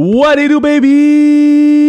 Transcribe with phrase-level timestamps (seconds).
[0.00, 1.79] What do you do, baby?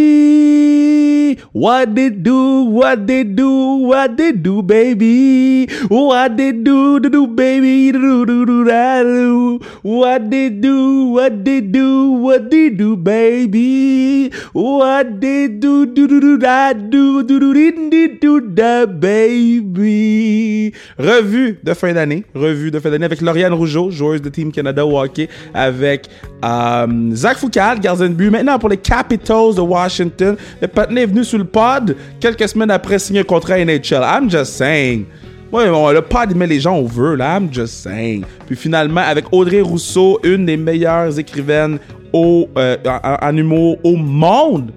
[1.54, 2.64] What they do?
[2.64, 3.52] What they do?
[3.84, 5.68] What they do, baby?
[5.90, 6.98] What they do?
[7.02, 7.92] Do do, baby?
[7.92, 9.60] Do da do.
[9.84, 11.12] What they do?
[11.12, 12.12] What they do?
[12.24, 14.32] What they do, baby?
[14.54, 15.86] What they do?
[15.88, 17.22] Do do do da do.
[17.24, 20.74] Do do do do do da baby.
[20.98, 22.24] Revue de fin d'année.
[22.34, 26.08] Revue de fin d'année avec Lauriane Rougeau, joueuse de Team Canada au hockey, avec
[26.46, 28.30] euh, Zach Foucault, gardien de but.
[28.30, 30.38] Maintenant pour les Capitals de Washington.
[30.62, 34.04] Le patinet est venu sur le pod quelques semaines après signer un contrat NHL.
[34.04, 35.06] I'm just saying.
[35.52, 37.38] Ouais, bon, le pod, met les gens au vœu, là.
[37.38, 38.24] I'm just saying.
[38.48, 41.78] Puis finalement, avec Audrey Rousseau, une des meilleures écrivaines
[42.14, 42.78] au, euh,
[43.22, 44.72] en, humour au monde.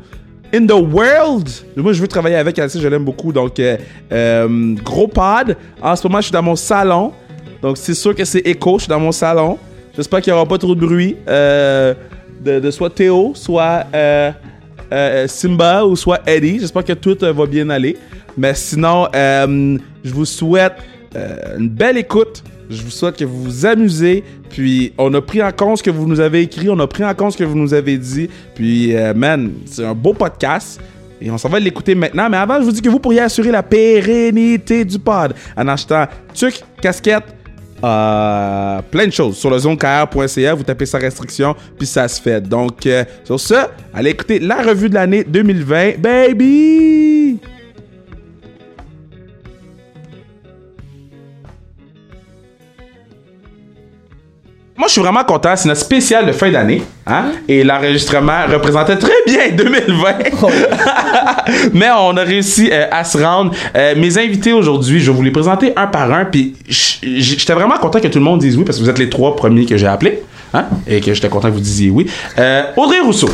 [0.53, 1.49] In the world!
[1.77, 3.33] Moi, je veux travailler avec elle, je l'aime beaucoup.
[3.33, 3.77] Donc, euh,
[4.13, 5.57] euh, gros pod.
[5.81, 7.13] En ce moment, je suis dans mon salon.
[7.63, 8.79] Donc, c'est sûr que c'est écho.
[8.79, 9.59] Je suis dans mon salon.
[9.95, 13.85] J'espère qu'il n'y aura pas trop de bruit de soit Théo, soit
[14.93, 16.61] euh, euh, Simba ou soit Eddie.
[16.61, 17.97] J'espère que tout euh, va bien aller.
[18.37, 19.79] Mais sinon, je
[20.13, 20.75] vous souhaite
[21.57, 22.43] une belle écoute.
[22.69, 24.25] Je vous souhaite que vous vous amusez.
[24.51, 26.69] Puis, on a pris en compte ce que vous nous avez écrit.
[26.69, 28.29] On a pris en compte ce que vous nous avez dit.
[28.57, 30.81] Puis, man, c'est un beau podcast.
[31.21, 32.29] Et on s'en va l'écouter maintenant.
[32.29, 36.07] Mais avant, je vous dis que vous pourriez assurer la pérennité du pod en achetant
[36.35, 37.25] tuc, casquette,
[37.85, 40.55] euh, plein de choses sur le zonekr.ca.
[40.55, 42.41] Vous tapez sa restriction, puis ça se fait.
[42.41, 43.55] Donc, euh, sur ce,
[43.93, 45.99] allez écouter la revue de l'année 2020.
[45.99, 47.41] Baby!
[54.77, 55.55] Moi, je suis vraiment content.
[55.55, 56.83] C'est notre spécial de fin d'année.
[57.07, 57.27] Hein?
[57.47, 60.15] Et l'enregistrement représentait très bien 2020.
[61.75, 63.53] Mais on a réussi euh, à se rendre.
[63.77, 66.25] Euh, mes invités aujourd'hui, je vais vous les présenter un par un.
[66.25, 69.09] Puis j'étais vraiment content que tout le monde dise oui parce que vous êtes les
[69.09, 70.23] trois premiers que j'ai appelés.
[70.57, 70.67] Hein?
[70.87, 72.07] Et que j'étais content que vous disiez oui.
[72.39, 73.29] Euh, Audrey Rousseau,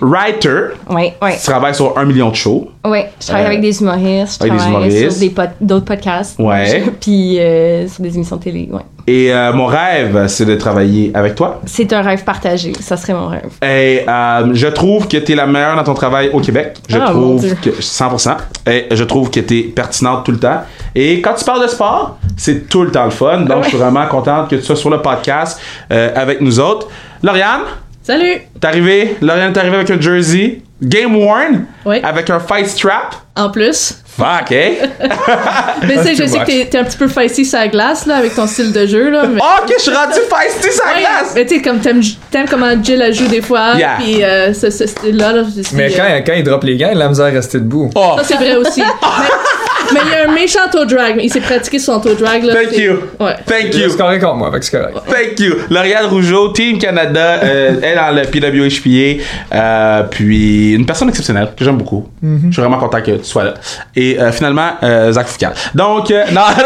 [0.00, 1.30] writer, Oui, oui.
[1.36, 2.70] qui travaille sur un million de shows.
[2.84, 5.10] Oui, je travaille avec des humoristes, je avec des travaille humoristes.
[5.12, 6.38] sur des pod- d'autres podcasts.
[6.40, 6.82] Ouais.
[7.00, 8.82] Puis euh, sur des émissions de télé, ouais.
[9.06, 11.60] Et euh, mon rêve, c'est de travailler avec toi.
[11.66, 13.48] C'est un rêve partagé, ça serait mon rêve.
[13.62, 16.76] Et euh, je trouve que tu es la meilleure dans ton travail au Québec.
[16.88, 17.56] Je Ah, mon trouve Dieu.
[17.62, 18.36] que 100%.
[18.68, 20.62] Et je trouve que tu es pertinente tout le temps.
[20.94, 23.38] Et quand tu parles de sport, c'est tout le temps le fun.
[23.40, 25.58] Donc je suis vraiment contente que tu sois sur le podcast
[25.92, 26.88] euh, avec nous autres.
[27.22, 27.62] Lauriane,
[28.02, 28.40] Salut!
[28.60, 29.16] t'es arrivé.
[29.20, 32.00] Lauriane, t'es arrivé avec un jersey game worn Oui.
[32.02, 33.14] avec un fight strap.
[33.36, 34.01] En plus.
[34.16, 34.78] Fuck, eh?
[35.88, 38.04] Mais tu sais, je sais que t'es, t'es un petit peu feisty sur la glace,
[38.06, 39.24] là, avec ton style de jeu, là.
[39.26, 41.32] Mais, Oh, ok, je suis rendu feisty sa Ouais, glace.
[41.34, 43.96] mais tu sais, comme t'aimes, t'aimes comment Jill joue des fois, Yeah.
[43.98, 46.76] puis euh, ce, ce style-là, là, je suis, Mais quand, euh, quand il drop les
[46.76, 47.88] gants, il a la misère à rester debout.
[47.94, 48.82] Oh, Ça, c'est vrai aussi.
[49.81, 51.20] mais, mais il y a un méchant toe drag.
[51.22, 52.54] Il s'est pratiqué son toe drag, là.
[52.54, 52.94] thank you.
[53.20, 53.36] Ouais.
[53.46, 53.88] Thank you.
[53.90, 54.96] C'est correct contre moi, c'est correct.
[55.06, 55.54] Thank you.
[55.70, 59.22] Lauriane Rougeau, Team Canada, euh, elle dans le PWHPA,
[59.54, 62.08] euh, puis une personne exceptionnelle que j'aime beaucoup.
[62.22, 63.54] Je suis vraiment content que tu sois là.
[63.96, 65.52] Et euh, finalement, euh, Zach Foucault.
[65.74, 66.64] Donc, euh, non, non,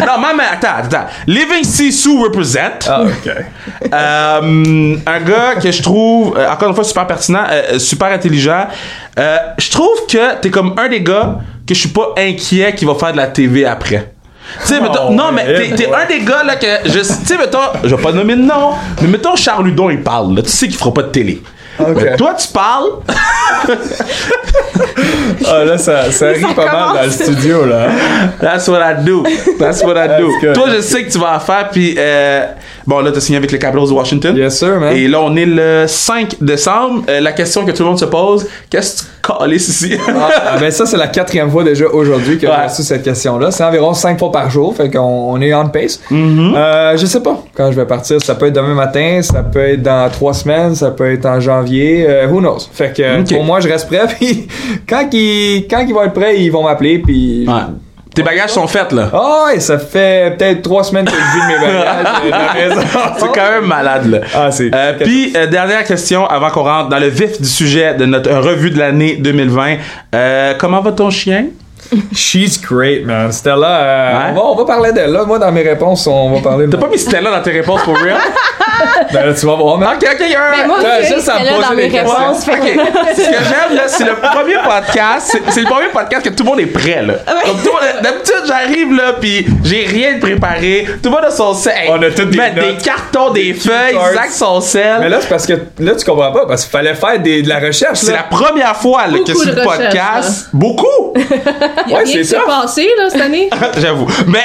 [0.00, 1.06] non, non, maman, attends, attends.
[1.26, 2.88] Living Sisu represent.
[2.88, 3.32] Ah, ok.
[3.92, 8.66] Euh, un gars que je trouve, euh, encore une fois, super pertinent, euh, super intelligent.
[9.18, 12.84] Euh, je trouve que t'es comme un des gars que je suis pas inquiet qui
[12.84, 14.12] va faire de la TV après.
[14.62, 17.04] Tu sais, mettons, Oh, non, mais t'es, t'es un des gars là que je, tu
[17.04, 18.70] sais, mettons, je vais pas nommer de nom,
[19.02, 21.42] mais mettons Charles Ludon, il parle, là, tu sais qu'il fera pas de télé.
[21.94, 22.88] Mais toi, tu parles,
[25.46, 27.88] Ah, là, ça, ça rit pas mal dans le studio, là.
[28.40, 29.22] that's what I do.
[29.58, 30.52] That's what I do.
[30.54, 32.46] Toi, je sais que tu vas en faire, puis euh,
[32.88, 34.34] bon, là, t'as signé avec les Capitals de Washington.
[34.36, 34.96] Yes, sir, man.
[34.96, 37.02] Et là, on est le 5 décembre.
[37.08, 39.92] Euh, la question que tout le monde se pose, qu'est-ce que tu cales ici?
[40.08, 42.52] Ah, ah, ben ça, c'est la quatrième fois déjà aujourd'hui que Ouais.
[42.62, 43.50] j'ai reçu cette question-là.
[43.50, 45.00] C'est environ cinq fois par jour, fait qu'on
[45.34, 46.00] on est on pace.
[46.10, 46.54] Mm-hmm.
[46.56, 48.20] Euh, je sais pas quand je vais partir.
[48.22, 51.40] Ça peut être demain matin, ça peut être dans trois semaines, ça peut être en
[51.40, 52.06] janvier.
[52.08, 52.60] euh, who knows?
[52.72, 54.06] Fait que pour moi, je reste prêt.
[54.18, 54.48] Puis
[54.88, 56.98] quand ils quand ils vont être prêts, ils vont m'appeler.
[57.00, 57.54] Puis Ouais.
[58.18, 59.10] Tes bagages sont faits, là.
[59.12, 62.06] Ah ouais, ça fait peut-être trois semaines que je vis mes bagages
[62.56, 62.80] euh.
[63.16, 64.18] C'est quand même malade, là.
[64.34, 64.74] Ah, c'est.
[64.74, 68.28] Euh, Puis, euh, dernière question avant qu'on rentre dans le vif du sujet de notre
[68.28, 69.76] euh, revue de l'année 2020.
[70.16, 71.44] Euh, comment va ton chien?
[72.14, 73.32] She's great, man.
[73.32, 74.24] Stella, euh, Ouais.
[74.30, 75.12] on, va, on va parler d'elle.
[75.12, 76.72] Là, moi, dans mes réponses, on va parler de.
[76.72, 78.16] T'as pas mis Stella dans tes réponses pour real?
[79.12, 79.96] Ben, là, tu vas voir, man.
[79.96, 80.50] ok, ok, il y a un.
[80.56, 82.16] Mais moi, Attends, aussi, juste à me là poser dans mes des questions.
[82.16, 82.44] réponses.
[82.44, 85.36] fait que- Ok, ce que j'aime là, c'est le premier podcast.
[85.48, 87.14] c'est- le premier podcast que tout le monde est prêt là.
[87.26, 90.86] Comme tout le monde- D'habitude, j'arrive là, puis j'ai rien de préparé.
[91.02, 91.72] Tout le monde a son sel.
[91.76, 94.12] Hey, On a toutes des des cartons, des feuilles, cards.
[94.14, 94.98] Zach son sel.
[95.00, 97.48] Mais là, c'est parce que là, tu comprends pas, parce qu'il fallait faire des, de
[97.48, 97.98] la recherche.
[97.98, 98.18] C'est là.
[98.30, 100.50] la première fois là, que sur le podcast.
[100.52, 101.14] Beaucoup!
[101.90, 102.40] Ouais, c'est ça.
[102.46, 103.48] passé, là, cette année.
[103.78, 104.06] J'avoue.
[104.26, 104.44] Mais,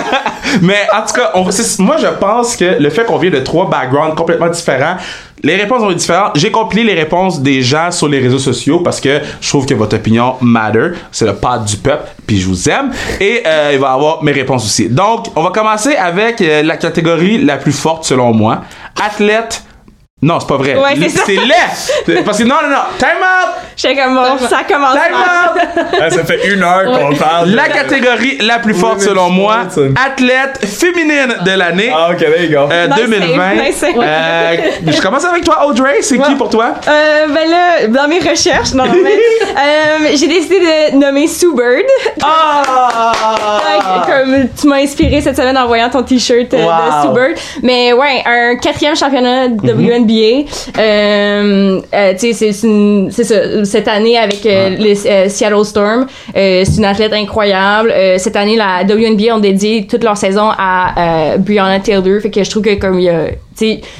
[0.62, 1.44] mais en tout cas, on-
[1.82, 4.96] moi je pense que le fait qu'on vient de trois background complètement différent.
[5.42, 6.32] Les réponses vont être différentes.
[6.34, 9.72] J'ai compilé les réponses des gens sur les réseaux sociaux parce que je trouve que
[9.72, 10.88] votre opinion matter.
[11.12, 12.90] C'est le pas du peuple, puis je vous aime.
[13.20, 14.90] Et euh, il va y avoir mes réponses aussi.
[14.90, 18.60] Donc, on va commencer avec euh, la catégorie la plus forte selon moi.
[19.02, 19.62] Athlète.
[20.22, 20.74] Non, c'est pas vrai.
[20.76, 21.22] Ouais, c'est ça.
[21.24, 22.22] c'est laid.
[22.24, 22.82] Parce que non, non, non.
[22.98, 23.54] Time out.
[23.74, 25.16] J'étais comme bon, ça commence Time
[26.04, 26.12] out.
[26.12, 27.48] Ça fait une heure qu'on parle.
[27.52, 29.80] La catégorie la plus forte selon moi, ça.
[30.04, 31.90] athlète féminine de l'année.
[31.94, 32.68] Ah, ok, there you go.
[32.70, 33.36] euh, Nice 2020.
[33.56, 33.94] save, nice save.
[33.98, 34.56] Euh,
[34.88, 36.02] je commence avec toi, Audrey.
[36.02, 36.74] C'est qui pour toi?
[36.86, 39.10] Euh, ben là, dans mes recherches, non, mais,
[39.58, 40.58] euh, j'ai décidé
[40.92, 41.86] de nommer Sue Bird.
[42.22, 44.04] Ah!
[44.06, 46.70] Comme tu m'as inspiré cette semaine en voyant ton t-shirt euh, Wow.
[46.70, 47.38] de Sue Bird.
[47.62, 50.09] Mais ouais, un quatrième championnat de WNBA.
[50.78, 53.64] Euh, euh, tu sais, c'est- ça.
[53.64, 54.94] Cette année avec euh, les
[55.28, 57.92] Seattle Storm, c'est une athlète incroyable.
[58.18, 62.20] Cette année, la WNBA ont dédié toute leur saison à Breonna Taylor.
[62.20, 63.24] Fait que je trouve que comme il y a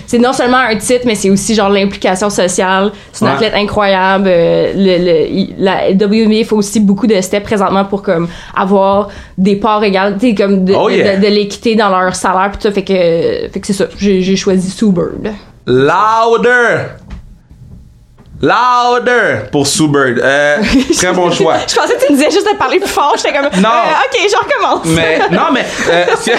[0.07, 2.93] c'est non seulement un titre, mais c'est aussi genre l'implication sociale.
[3.13, 3.35] C'est une Ouais.
[3.37, 4.25] athlète incroyable.
[4.27, 8.27] Euh, le, le- il- la WNBA fait aussi beaucoup de steps présentement pour comme
[8.57, 11.17] avoir des parts égales, comme de, Oh de- yeah.
[11.19, 12.51] de, de l'équité dans leur salaire.
[12.53, 12.95] Pis tout, fait que,
[13.53, 13.85] fait que c'est ça.
[13.99, 15.31] J'ai j'ai choisi Sue Bird.
[15.73, 16.87] Louder!
[18.43, 20.19] Louder pour Sue Bird.
[20.19, 20.57] Euh,
[20.97, 21.57] très bon choix.
[21.69, 23.15] Je pensais que tu me disais juste de parler plus fort.
[23.17, 23.69] J'étais comme, Non.
[23.69, 24.87] euh, ok, je recommence.
[24.87, 26.39] Mais non, mais euh, c'est- Hey,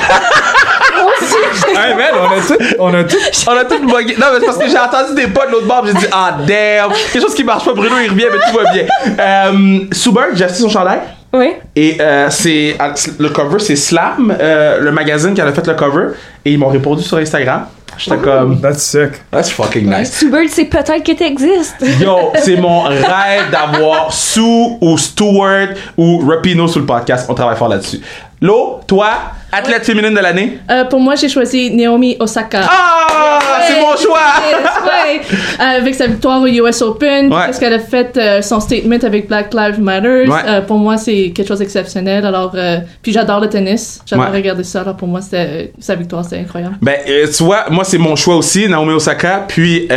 [1.95, 2.57] man, on a tout.
[2.79, 3.17] On a tout.
[3.47, 4.15] on a tout bugué.
[4.17, 6.37] Non, mais c'est parce que j'ai entendu des pas de l'autre bord, j'ai dit ah
[6.45, 7.73] damn, quelque chose qui marche pas.
[7.73, 8.85] Bruno il revient, mais tout va bien.
[9.19, 11.01] Euh, Sue Bird, j'ai acheté son chandail.
[11.33, 11.53] Oui.
[11.75, 12.75] Et euh, c'est
[13.19, 16.07] le cover, c'est Slam, euh, le magazine qui en a fait le cover,
[16.43, 17.65] et ils m'ont répondu sur Instagram.
[17.97, 19.11] J'étais comme That's sick.
[19.31, 20.23] that's fucking nice.
[20.23, 21.75] Bird, c'est peut-être que t'existes.
[22.01, 24.39] Yo, c'est mon rêve d'avoir Sue
[24.79, 25.67] ou Stewart
[25.97, 27.25] ou Rapino sur le podcast.
[27.29, 27.99] On travaille fort là-dessus.
[28.43, 29.11] Lo, toi,
[29.51, 30.57] athlète féminine de l'année?
[30.71, 32.61] Euh, pour moi, j'ai choisi Naomi Osaka.
[32.67, 34.19] Ah, c'est mon choix.
[34.81, 35.21] Ouais.
[35.59, 39.27] Euh, avec sa victoire au US Open, parce qu'elle a fait euh, son statement avec
[39.27, 40.25] Black Lives Matter.
[40.27, 42.25] Euh, pour moi, c'est quelque chose d'exceptionnel.
[42.25, 42.55] Alors,
[43.01, 44.01] puis j'adore le tennis.
[44.05, 44.81] J'adore regarder ça.
[44.81, 46.77] Alors pour moi, sa victoire, c'était incroyable.
[46.81, 49.45] Ben, tu vois, moi, c'est mon choix aussi, Naomi Osaka.
[49.47, 49.87] Puis,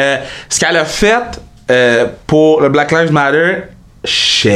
[0.51, 1.41] ce qu'elle a fait
[2.27, 3.63] pour le Black Lives Matter,
[4.05, 4.53] shit.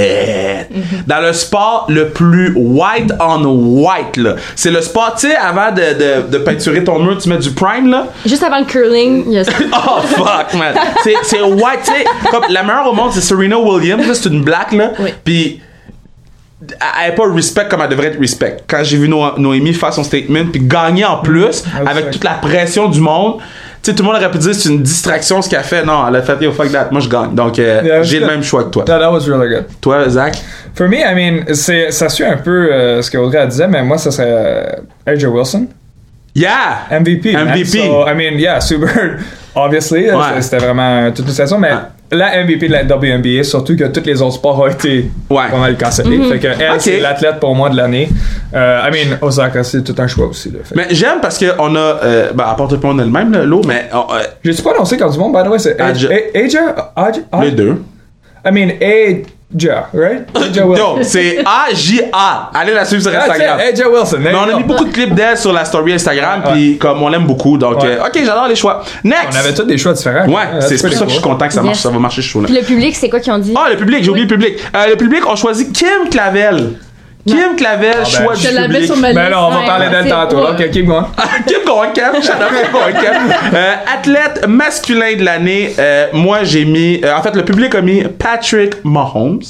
[1.06, 4.34] Dans le sport le plus white on white, là.
[4.54, 5.80] C'est le sport, tu sais, avant de,
[6.26, 8.06] de, de peinturer ton mur, tu mets du prime, là.
[8.26, 9.52] Juste avant le curling, il y a ça.
[9.72, 10.74] Oh fuck man.
[11.02, 14.28] C'est c'est white, tu sais, comme la meilleure au monde c'est Serena Williams, là, c'est
[14.28, 14.92] une black là.
[14.98, 15.10] Oui.
[15.24, 15.60] Puis
[17.00, 18.58] elle est pas respect comme elle devrait être respect.
[18.66, 22.24] Quand j'ai vu No- Noémie faire son statement puis gagner en plus Ah, avec toute
[22.24, 23.36] la pression du monde,
[23.82, 25.84] sais tout le monde aurait pu dire c'est une distraction ce qu'elle fait.
[25.84, 27.34] Non, elle a fait yo fuck that, moi je gagne.
[27.34, 28.84] Donc euh, Yeah, j'ai le même choix que toi.
[28.84, 29.66] That, that was really good.
[29.80, 30.36] Toi Zach?
[30.74, 33.98] For me, I mean, c'est, ça suit un peu euh, ce qu'Audrey disait, mais moi,
[33.98, 35.66] ça serait euh, AJ Wilson.
[36.34, 36.86] Yeah.
[36.90, 37.32] MVP.
[37.32, 37.64] MVP.
[37.64, 39.18] So, I mean, yeah, Bird,
[39.56, 40.10] obviously.
[40.10, 40.40] Ouais.
[40.40, 41.72] C'était vraiment toute une saison, mais
[42.10, 45.48] la MVP de la WNBA, surtout que tous les autres sports ont été Ouais.
[45.50, 46.20] pas mal cancellés.
[46.30, 46.80] Fait que elle, Ok.
[46.80, 48.08] c'est l'athlète pour moi de l'année.
[48.54, 50.50] Euh, I mean, Osaka, c'est tout un choix aussi.
[50.50, 50.60] Là.
[50.74, 53.44] Mais j'aime parce que on a euh, ben à part tout le monde elle-même là,
[53.44, 56.08] l'eau mais euh, euh, J'ai-tu pas annoncé quand du monde, by the way, c'est Aja.
[56.34, 56.92] Aja?
[56.96, 57.20] Aja?
[57.32, 57.44] Aja?
[57.44, 57.82] les deux.
[58.46, 58.70] I mean,
[59.54, 60.26] Aja, right?
[60.36, 60.96] Aja Wilson.
[60.98, 62.50] Yo, c'est A-J-A.
[62.54, 63.58] Allez la suivre sur Instagram.
[63.58, 64.18] Aja Wilson.
[64.20, 67.02] Mais on a mis beaucoup de clips d'elle sur la story Instagram, Ouais, puis comme
[67.02, 67.96] on l'aime beaucoup, donc Ouais.
[67.98, 68.82] euh, ok, j'adore les choix.
[69.04, 69.28] Next.
[69.32, 70.26] On avait tous des choix différents.
[70.28, 71.82] Ouais, Uh, c'est pour ça que je suis content que ça marche, Yes.
[71.82, 72.46] ça va marcher ce show là.
[72.46, 73.54] Puis le public, c'est quoi qu'ils ont dit?
[73.56, 74.58] Ah, le public, j'ai oublié le public.
[74.76, 76.72] Euh, le public, on choisit Kim Clavel.
[77.30, 78.86] Kim Clavel, ben, choix Je du l'avais public.
[78.86, 79.20] sur ma liste.
[79.20, 80.38] Ben là, on va Ouais, parler d'elle tantôt.
[80.38, 81.04] Ok, keep going.
[81.46, 83.54] Kim out Kim Goenkamp.
[83.54, 87.80] Euh, athlète masculin de l'année, euh, moi j'ai mis, euh, en fait le public a
[87.80, 89.42] mis Patrick Mahomes.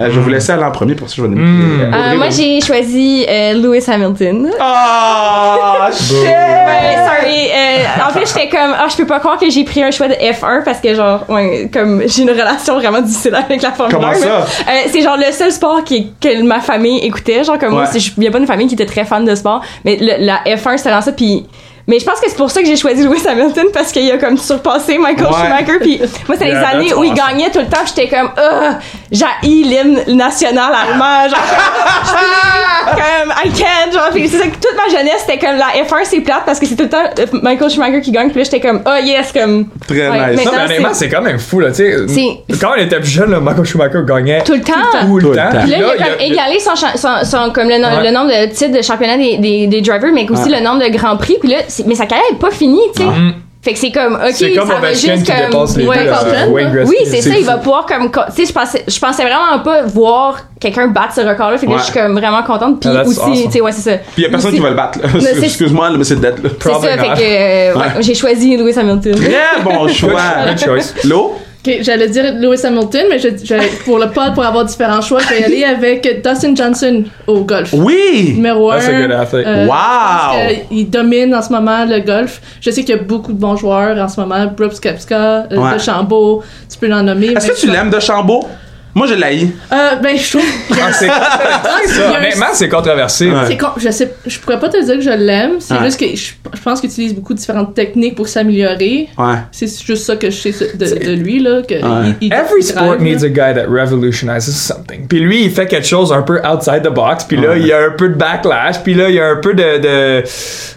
[0.00, 1.40] Euh, Je vais vous laisser aller en premier pour ça je vais nommer.
[1.42, 1.80] Mm.
[1.80, 4.48] euh, Euh, moi, j'ai choisi euh, Lewis Hamilton.
[4.60, 6.12] Ah, shit!
[6.12, 7.48] Ouais, sorry.
[7.50, 10.06] Euh, en fait, j'étais comme, ah, je peux pas croire que j'ai pris un choix
[10.06, 13.96] de F1 parce que, genre, ouais, comme j'ai une relation vraiment difficile avec la Formule
[13.96, 14.14] Comment 1.
[14.14, 14.28] ça?
[14.28, 17.42] euh, c'est genre le seul sport qui, que ma famille écoutait.
[17.42, 17.88] Genre, comme moi, Ouais.
[17.90, 20.38] c'est- je viens pas d'une famille qui était très fan de sport, mais le- la
[20.46, 21.10] F1, c'était dans ça.
[21.12, 21.44] Puis.
[21.88, 24.18] Mais je pense que c'est pour ça que j'ai choisi Lewis Hamilton parce qu'il a
[24.18, 25.32] comme surpassé Michael Ouais.
[25.42, 25.78] Schumacher.
[25.80, 27.80] Puis moi, c'était les Yeah, années où il gagnait tout le temps.
[27.86, 28.78] J'étais comme, ah,
[29.10, 31.28] j'haïs l'hymne national allemand.
[31.30, 31.38] Genre,
[32.90, 33.92] comme, comme, I can't.
[33.92, 36.58] Genre, puis c'est ça que toute ma jeunesse, c'était comme la F1, c'est plate parce
[36.58, 38.28] que c'est tout le temps euh, Michael Schumacher qui gagne.
[38.30, 39.68] Puis là, j'étais comme, oh yes, comme.
[39.86, 40.46] Très Ouais, nice.
[40.46, 41.96] honnêtement, c'est- c'est quand même fou, là, tu sais.
[42.06, 44.72] C'est- Quand on était plus jeune, là, Michael Schumacher gagnait Tout le temps.
[45.00, 45.50] tout le Tout le temps.
[45.50, 45.58] temps.
[45.62, 47.88] Puis là, il a il y a- comme égalé son, son, son- comme le, no-
[47.88, 48.04] Ouais.
[48.04, 50.58] le nombre de titres de championnat des, des, des drivers, mais aussi Ouais.
[50.58, 51.36] le nombre de grands prix.
[51.40, 53.08] Puis là, c'est- mais sa carrière est pas finie, tu sais.
[53.08, 53.34] Mm.
[53.60, 55.66] Fait que c'est comme, ok, C'est comme ça va juste qui comme.
[55.76, 56.96] les ouais, deux, Colton, euh, Wayne Gretzky.
[56.96, 58.08] Oui, c'est ça, il va pouvoir comme.
[58.10, 61.58] co- Tu sais, je pensais, je pensais vraiment pas voir quelqu'un battre ce record-là.
[61.58, 61.82] Fait que là, Ouais.
[61.84, 62.80] je suis comme vraiment contente.
[62.80, 63.34] Puis Ah, aussi, awesome.
[63.46, 63.96] tu sais, ouais, c'est ça.
[63.98, 65.00] Puis il y a personne Aussi- qui va le battre.
[65.42, 66.40] Excuse-moi, là, mais c'est dead.
[66.42, 66.50] là.
[66.60, 67.84] C'est ça, fait que euh, ouais, Ouais.
[68.02, 69.14] j'ai choisi Lewis Hamilton.
[69.16, 70.20] Très bon choix.
[70.46, 70.94] Good choice.
[71.04, 71.34] L'eau?
[71.66, 75.18] Ok, j'allais dire Lewis Hamilton, mais je, je- pour le pod, pour avoir différents choix,
[75.20, 77.72] je vais aller avec Dustin Johnson au golf.
[77.72, 78.32] Oui!
[78.36, 78.76] Numéro 1.
[78.78, 79.46] That's a good athlete.
[79.66, 80.64] Wow!
[80.70, 82.40] Il domine en ce moment le golf.
[82.60, 84.46] Je sais qu'il y a beaucoup de bons joueurs en ce moment.
[84.56, 85.74] Brooks Kepska, euh, Ouais.
[85.74, 87.28] DeChambeau, tu peux en nommer.
[87.32, 88.46] Est-ce que tu l'aimes de Chambaud?
[88.94, 89.48] Moi, je l'haïs.
[89.72, 90.44] Euh, ben, je trouve.
[90.72, 91.06] Ah, c'est
[91.94, 92.16] ça.
[92.16, 93.28] Honnêtement, c'est controversé.
[93.30, 93.34] Ouais.
[93.46, 95.52] C'est con, je sais, je pourrais pas te dire que je l'aime.
[95.60, 95.84] C'est Ouais.
[95.84, 99.08] juste que je, je pense qu'il utilise beaucoup de différentes techniques pour s'améliorer.
[99.16, 99.34] Ouais.
[99.52, 101.62] C'est juste ça que je sais de, de lui là.
[101.62, 102.14] Que Ouais.
[102.20, 103.44] il, il- Every il sport drive, needs là.
[103.46, 105.06] a guy that revolutionizes something.
[105.08, 107.24] Puis lui, il fait quelque chose un peu outside the box.
[107.24, 107.60] Puis là, Ouais.
[107.60, 108.80] il y a un peu de backlash.
[108.82, 110.24] Puis là, il y a un peu de, de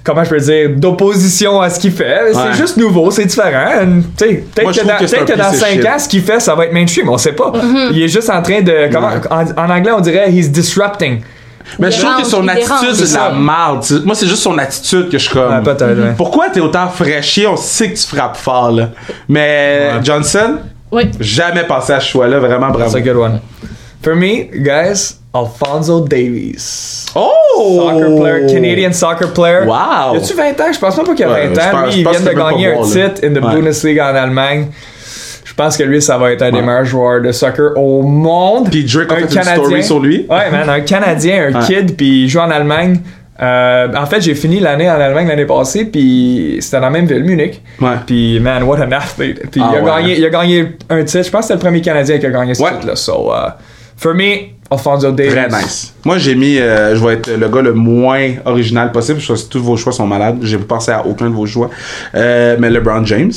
[0.04, 2.24] comment je peux dire, d'opposition à ce qu'il fait.
[2.24, 2.32] Ouais.
[2.34, 3.82] C'est juste nouveau, c'est différent.
[3.82, 5.74] And, tu sais, Peut-être que, dans, que c'est peut-être un que dans piece of 5
[5.78, 5.86] shit.
[5.88, 7.10] ans, ce qu'il fait, ça va être mainstream.
[7.10, 7.52] On sait pas.
[7.52, 7.92] Mm-hmm.
[8.02, 8.90] Il est juste en train de.
[8.92, 9.22] Comment, Ouais.
[9.30, 11.22] en, en anglais, on dirait he's disrupting.
[11.78, 13.32] Mais Il je trouve que son attitude, c'est de la ça.
[13.32, 13.86] merde.
[14.06, 15.54] Moi, c'est juste son attitude que je suis comme.
[15.54, 16.14] Ouais, peut-être, ouais.
[16.18, 17.46] Pourquoi t'es autant fraîchier?
[17.46, 18.90] On sait que tu frappes fort, là.
[19.30, 20.00] Mais Ouais.
[20.04, 20.58] Johnson,
[20.92, 21.04] Oui.
[21.20, 22.40] jamais pensé à ce choix-là.
[22.40, 22.86] Vraiment, bravo.
[22.92, 23.40] That's a good one.
[24.04, 27.06] For me, guys, Alfonso Davies.
[27.14, 27.30] Oh!
[27.92, 29.60] Soccer player, Canadian soccer player.
[29.68, 30.16] Wow!
[30.16, 30.74] Y a-tu 20 ans?
[30.74, 31.72] Je pense même pas qu'il y a Ouais, 20 je ans.
[31.72, 33.54] pense- Lui, je il vient de gagner un titre in the Ouais.
[33.62, 34.68] Bundesliga en Allemagne.
[35.62, 38.70] Je pense que lui, ça va être un des meilleurs joueurs de soccer au monde.
[38.72, 40.26] Puis Drake a un fait une story sur lui.
[40.30, 41.66] Ouais, man, un Canadien, un Ouais.
[41.68, 43.00] kid, puis il joue en Allemagne.
[43.42, 47.06] Euh, en fait, j'ai fini l'année en Allemagne l'année passée, puis c'était dans la même
[47.06, 47.62] ville, Munich.
[47.80, 47.90] Ouais.
[48.06, 49.50] Puis, man, what an athlete.
[49.52, 49.86] Puis, Ah il, a ouais.
[50.02, 51.24] gagné, il a gagné un titre.
[51.26, 52.72] Je pense que c'était le premier Canadien qui a gagné ce Ouais.
[52.72, 52.96] titre-là.
[52.96, 53.52] So, uh,
[53.98, 55.32] for me, Alfonso Davies.
[55.32, 55.94] Très nice.
[56.06, 59.20] Moi, j'ai mis, euh, je vais être le gars le moins original possible.
[59.20, 60.38] Je pense que tous vos choix sont malades.
[60.42, 61.70] J'ai pas pensé à aucun de vos choix.
[62.16, 63.32] Euh, mais LeBron James,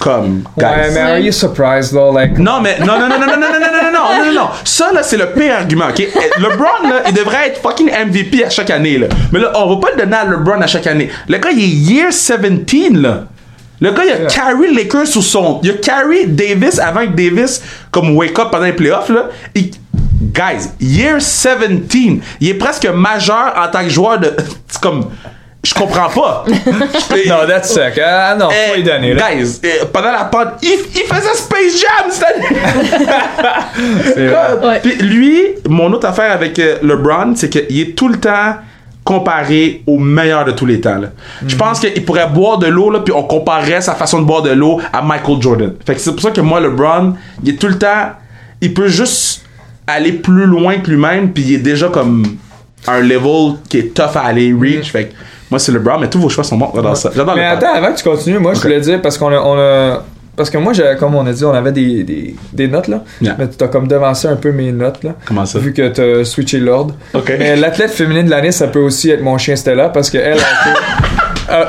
[0.00, 0.66] comme, guys.
[0.66, 2.10] Ouais, mais are you surprised, though?
[2.12, 4.32] Like, Non, mais non, non, non, non, non, non, non, non, non, non, non, non,
[4.32, 4.48] non.
[4.64, 6.00] Ça, là, c'est le pire argument, OK?
[6.00, 9.06] Eh, LeBron, là, il devrait être fucking MVP à chaque année, là.
[9.30, 11.08] Mais là, on va pas le donner à LeBron à chaque année.
[11.28, 12.40] Le gars, il est year 17,
[12.94, 13.24] là.
[13.80, 14.26] Le gars, il a Yeah.
[14.28, 15.60] carry Lakers sous son...
[15.62, 19.26] Il a carry Davis avant que Davis, comme wake up pendant les playoffs, là.
[19.54, 19.70] Il-
[20.34, 24.34] Guys, year 17, il est presque majeur en tant que joueur de...
[24.68, 25.06] C'est comme...
[25.62, 26.44] Je comprends pas.
[27.26, 28.00] no, that's sick.
[28.02, 29.30] Ah, non, faut lui donner, là.
[29.34, 32.60] guys, eh, pendant la pod, il, il faisait Space Jam cette année.
[34.14, 34.66] C'est vrai.
[34.66, 34.80] Ouais.
[34.82, 38.54] Puis lui, mon autre affaire avec euh, LeBron, c'est qu'il est tout le temps
[39.04, 40.98] comparé au meilleur de tous les temps.
[40.98, 41.08] là.
[41.46, 44.42] Je pense qu'il pourrait boire de l'eau, là, puis on comparerait sa façon de boire
[44.42, 45.74] de l'eau à Michael Jordan.
[45.84, 48.12] Fait que c'est pour ça que moi, LeBron, il est tout le temps...
[48.62, 49.42] Il peut juste
[49.86, 52.36] aller plus loin que lui-même, puis il est déjà comme
[52.86, 54.90] un level qui est tough à aller reach.
[54.92, 55.14] Fait que
[55.50, 56.70] moi, c'est LeBron, mais tous vos choix sont bons.
[56.74, 57.10] J'adore ça.
[57.14, 59.38] J'adore Mais le attends, avant que tu continues, moi, je voulais dire, parce qu'on a,
[59.40, 60.02] on a-
[60.36, 63.02] Parce que moi, j'ai- comme on a dit, on avait des, des, des notes, là.
[63.20, 63.34] Yeah.
[63.38, 65.14] Mais tu as comme devancé un peu mes notes, là.
[65.26, 65.58] Comment ça?
[65.58, 66.94] Vu que tu as switché l'ordre.
[67.14, 67.32] Ok.
[67.38, 70.36] Mais l'athlète féminine de l'année, ça peut aussi être mon chien Stella, parce qu'elle a
[70.36, 70.40] été.
[71.52, 71.64] Euh,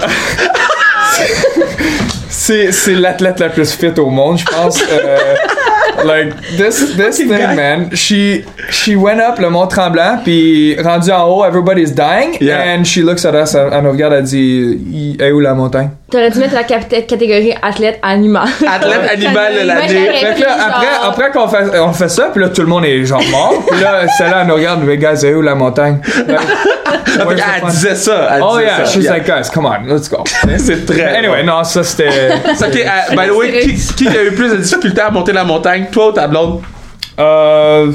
[2.30, 4.82] c'est c'est l'athlète la plus fit au monde, je pense.
[4.92, 5.18] Euh,
[6.06, 7.56] like this this thing, guy.
[7.56, 7.90] man.
[7.96, 12.62] She she went up le mont Tremblant, puis rendu en haut, everybody's dying, Yeah.
[12.76, 15.90] and she looks at us, elle, elle nous regarde, elle dit, est où la montagne?
[16.12, 18.48] T'aurais dû mettre la catégorie athlète animal.
[18.68, 19.88] Athlète animal de l'année.
[20.20, 22.68] Fait que là, après, genre- après qu'on fait, on fait ça, puis là, tout le
[22.68, 23.64] monde est genre mort.
[23.70, 26.00] Puis là, celle-là, elle nous regarde, mais gars, c'est où la montagne?
[27.06, 28.30] The Elle disait ça.
[28.36, 28.92] Elle Oh disait yeah, ça.
[28.92, 29.14] she's Yeah.
[29.14, 30.24] like, guys, come on, let's go.
[30.58, 31.18] C'est très.
[31.18, 32.08] Anyway, non, ça c'était.
[32.08, 35.44] Ok, euh, by the way, qui, qui a eu plus de difficultés à monter la
[35.44, 36.62] montagne, toi ou ta blonde?
[37.20, 37.92] Euh.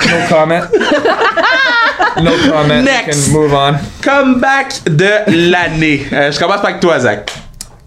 [0.00, 0.62] No comment.
[2.22, 2.82] No comment.
[2.84, 3.28] Next.
[3.28, 3.74] We can move on.
[4.02, 6.06] Comeback de l'année.
[6.12, 7.32] Euh, je commence avec toi, Zach.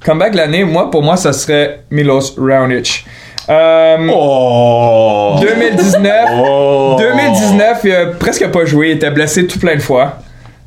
[0.06, 3.06] Comeback de l'année, moi, pour moi, ça serait Milos Raonic.
[3.50, 5.38] Euh, Oh!
[5.42, 6.30] 2019.
[6.34, 6.96] Oh!
[7.00, 10.18] 2019, il a presque pas joué, il était blessé tout plein de fois.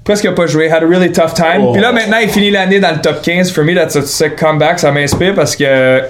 [0.05, 1.63] Presque pas joué, had a really tough time.
[1.65, 1.73] Oh.
[1.73, 3.53] Puis là, maintenant, il finit l'année dans le top 15.
[3.53, 4.81] For me, that's a sick comeback.
[4.81, 6.01] Ça m'inspire parce que,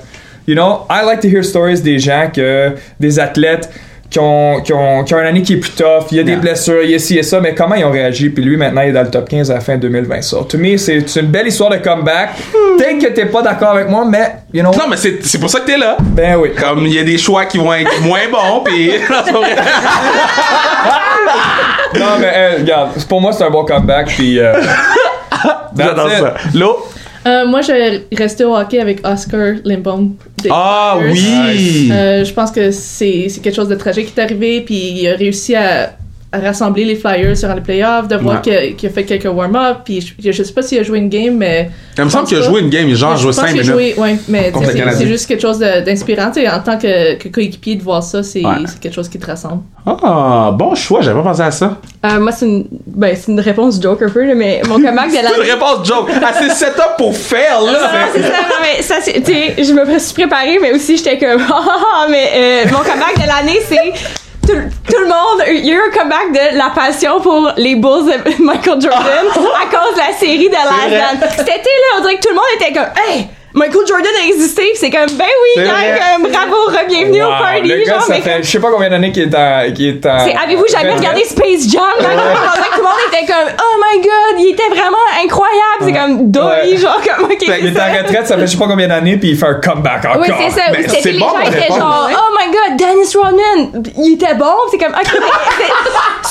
[0.46, 3.68] you know, I like to hear stories des gens, que, des athlètes
[4.12, 6.04] qui ont, qui ont, qui ont une année qui est plus tough.
[6.10, 7.90] Il y a des blessures, il y a ci et ça, mais comment ils ont
[7.90, 8.28] réagi?
[8.28, 10.20] Puis lui, maintenant, il est dans le top 15 à la fin 2020.
[10.22, 12.30] So, to me, c'est une belle histoire de comeback.
[12.76, 15.48] Peut-être que t'es pas d'accord avec moi, mais, you know, Non, mais c'est c'est pour
[15.48, 15.96] ça que t'es là.
[16.00, 16.50] ben oui.
[16.54, 18.90] Comme il y a des choix qui vont être moins bons, pis.
[21.94, 24.06] Non, mais euh, regarde, pour moi, c'est un bon comeback.
[24.08, 24.54] Puis, euh,
[25.76, 26.34] J'adore ça.
[26.54, 26.86] L'eau?
[27.26, 30.14] Euh, moi, je rester au hockey avec Oscar Lindblom.
[30.42, 31.12] des Ah Flyers.
[31.54, 31.88] oui!
[31.92, 35.08] Euh, je pense que c'est c'est quelque chose de tragique qui est arrivé, puis il
[35.08, 35.96] a réussi à
[36.32, 38.74] rassembler les Flyers durant les playoffs, de voir Ouais.
[38.76, 41.36] qu'il a fait quelques warm-up, puis je, je sais pas s'il a joué une game,
[41.36, 41.70] mais...
[41.98, 43.62] Il me semble qu'il a joué une game, genre Je joué pense 5 qu'il a
[43.62, 43.72] minutes.
[43.72, 46.30] joué, ouais, mais c'est c'est juste quelque chose d'inspirant.
[46.30, 48.54] tu sais, En tant que, que coéquipier, de voir ça, c'est Ouais.
[48.66, 49.62] c'est quelque chose qui te rassemble.
[49.84, 51.76] Ah, bon choix, j'avais pas pensé à ça.
[52.06, 55.08] Euh, moi, c'est une, ben, c'est une réponse joke un peu, là, mais mon comeback
[55.10, 55.34] de C'est l'année.
[55.44, 56.08] une réponse joke.
[56.24, 57.90] Ah, c'est setup pour faire, Non, là.
[58.14, 61.18] c'est ça, non, mais ça, c'est, tu sais, je me suis préparée, mais aussi j'étais
[61.18, 63.92] comme, ah, ah, ah, mais euh, mon comeback de l'année, c'est
[64.46, 64.52] tout,
[64.88, 68.06] tout le monde, il y a eu un comeback de la passion pour les Bulls
[68.06, 71.20] de Michael Jordan à cause de la série de Last.
[71.20, 71.30] Dance.
[71.36, 73.28] Cet été, là, on dirait que tout le monde était comme, hey!
[73.54, 75.74] Michael Jordan a existé, pis c'est comme, ben oui, gang,
[76.22, 78.68] comme, bravo, re-bienvenue au Wow, party, le gars, genre, ça mais fait je sais pas
[78.72, 79.72] combien d'années qu'il est en.
[79.74, 81.82] qu'il est en- c'est, avez-vous jamais regardé Space Jam?
[81.98, 85.80] Quand que tout le monde était comme, oh my god, il était vraiment incroyable.
[85.82, 86.76] C'est comme, doy, Ouais.
[86.78, 87.36] genre, comme, ok.
[87.42, 89.54] Il est en retraite, ça fait je sais pas combien d'années, puis il fait un
[89.54, 90.20] comeback encore.
[90.22, 90.62] Oui, c'est ça.
[90.72, 94.14] Mais C'était c'est les bon, gens mais étaient genre, oh my god, Dennis Rodman, il
[94.14, 94.54] était bon.
[94.70, 95.20] C'est comme, ok,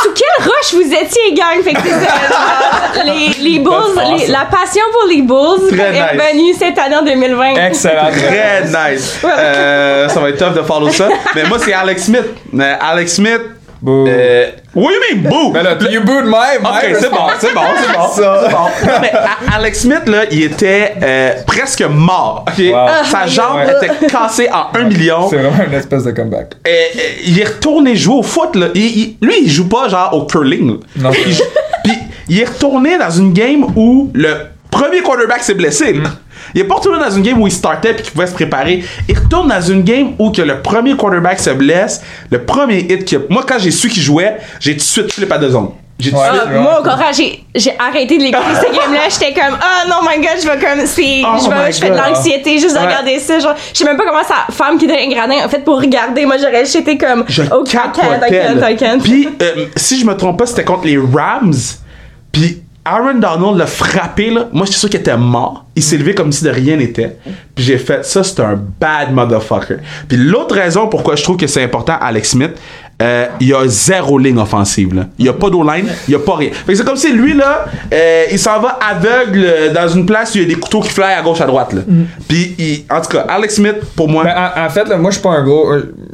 [0.02, 1.62] sous quelle roche vous étiez, gang?
[1.64, 3.04] Fait que c'est ça.
[3.06, 3.74] les, les Bulls,
[4.18, 7.56] les- la passion pour les Bulls est revenue cette année en 2020.
[7.68, 8.10] Excellent.
[8.12, 9.20] Très nice.
[9.38, 11.08] Euh, ça va être tough de follow ça.
[11.36, 12.26] Mais moi, c'est Alex Smith.
[12.52, 13.42] Mais Alex Smith.
[13.82, 14.06] Boo.
[14.08, 15.52] Euh, oui, mais boo!
[15.52, 18.08] Mais là, you booed my, my Ok, c'est bon, c'est bon, c'est bon.
[18.14, 18.92] C'est bon.
[18.94, 22.46] Non, mais A- Alex Smith, là, il était euh, presque mort.
[22.48, 22.64] ok?
[22.72, 22.88] Wow.
[23.10, 23.88] Sa jambe Ouais.
[23.90, 25.28] était cassée en un million.
[25.32, 26.52] C'est vraiment une espèce de comeback.
[26.68, 26.72] Euh,
[27.26, 28.56] il est retourné jouer au foot.
[28.56, 28.68] Là.
[28.76, 30.78] Il- il- lui, il joue pas genre au curling.
[30.98, 31.10] Non.
[31.26, 31.36] Il
[31.84, 31.94] Puis
[32.30, 34.36] il est retourné dans une game où le
[34.70, 35.96] premier quarterback s'est blessé.
[36.54, 38.84] Il est pas retourné dans une game où il startait puis qu'il pouvait se préparer.
[39.08, 42.02] Il retourne dans une game où que le premier quarterback se blesse.
[42.30, 45.32] Le premier hit que moi quand j'ai su qu'il jouait, j'ai tout de suite flip
[45.32, 45.72] à deux zones.
[46.04, 46.10] Ouais.
[46.20, 49.02] Ah, moi, au contraire, j'ai, j'ai arrêté de l'écouter cette game-là.
[49.08, 51.78] J'étais comme, oh non, my god, je vais comme, c'est, Oh je, vais, my je
[51.80, 52.88] fais de l'anxiété juste de Ouais.
[52.88, 53.38] regarder ça.
[53.38, 55.80] Genre, je sais même pas comment sa femme qui était un gradin en fait pour
[55.80, 56.26] regarder.
[56.26, 58.72] Moi, j'aurais, j'étais comme, Je I can't, I capotais, can't, là.
[58.72, 59.00] I can't.
[59.04, 61.54] Puis, euh, si je me trompe pas, c'était contre les Rams.
[62.32, 64.50] Puis, Aaron Donald l'a frappé, là.
[64.52, 65.66] Moi, j'étais sûr qu'il était mort.
[65.76, 67.18] Il s'est levé comme si de rien n'était.
[67.54, 69.78] Puis, j'ai fait, ça, c'est un bad motherfucker.
[70.08, 72.52] Puis, l'autre raison pourquoi je trouve que c'est important, Alex Smith,
[73.02, 75.06] euh, il y a zéro ligne offensive.
[75.18, 76.52] Il y a pas d'O-line, il y a pas rien.
[76.74, 80.38] C'est comme si lui, là, euh, il s'en va aveugle euh, dans une place où
[80.38, 81.82] il y a des couteaux qui flyent à gauche, à droite, là.
[82.28, 85.12] Puis, il- en tout cas, Alex Smith, pour moi, Mais en, en fait, là, moi,
[85.12, 85.68] je suis pas un gros.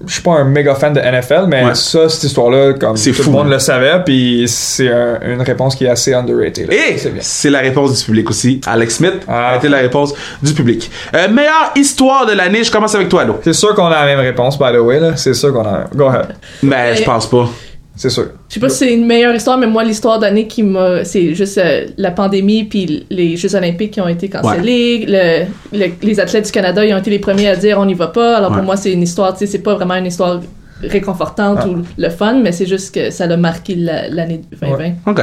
[0.06, 1.76] Je suis pas un méga fan de NFL, mais Ouais.
[1.76, 3.52] ça, cette histoire-là, comme tout fou, le monde hein.
[3.52, 6.70] le savait, puis c'est un- une réponse qui est assez underrated.
[6.70, 6.74] là.
[6.76, 8.62] Et c'est la réponse du public aussi.
[8.66, 9.50] Alex Smith Ah.
[9.50, 10.90] a été la réponse du public.
[11.14, 13.40] Euh, meilleure histoire de l'année, je commence avec toi, Allo.
[13.44, 15.12] C'est sûr qu'on a la même réponse, by the way, là.
[15.18, 15.86] C'est sûr qu'on a.
[15.94, 16.28] Go ahead.
[16.64, 17.50] Mais je pense pas.
[17.96, 18.26] C'est sûr.
[18.48, 21.04] Je sais pas si c'est une meilleure histoire, mais moi, l'histoire d'année qui m'a.
[21.04, 25.04] C'est juste euh, la pandémie puis les Jeux Olympiques qui ont été cancellés.
[25.08, 25.46] Le-
[25.78, 28.08] le- les athlètes du Canada, ils ont été les premiers à dire on n'y va
[28.08, 28.38] pas.
[28.38, 28.58] Alors Ouais.
[28.58, 30.40] pour moi, c'est une histoire, tu sais, c'est pas vraiment une histoire
[30.84, 31.68] réconfortante Ah.
[31.68, 34.92] ou le fun, mais c'est juste que ça a marqué la- l'année 2020.
[35.08, 35.22] OK.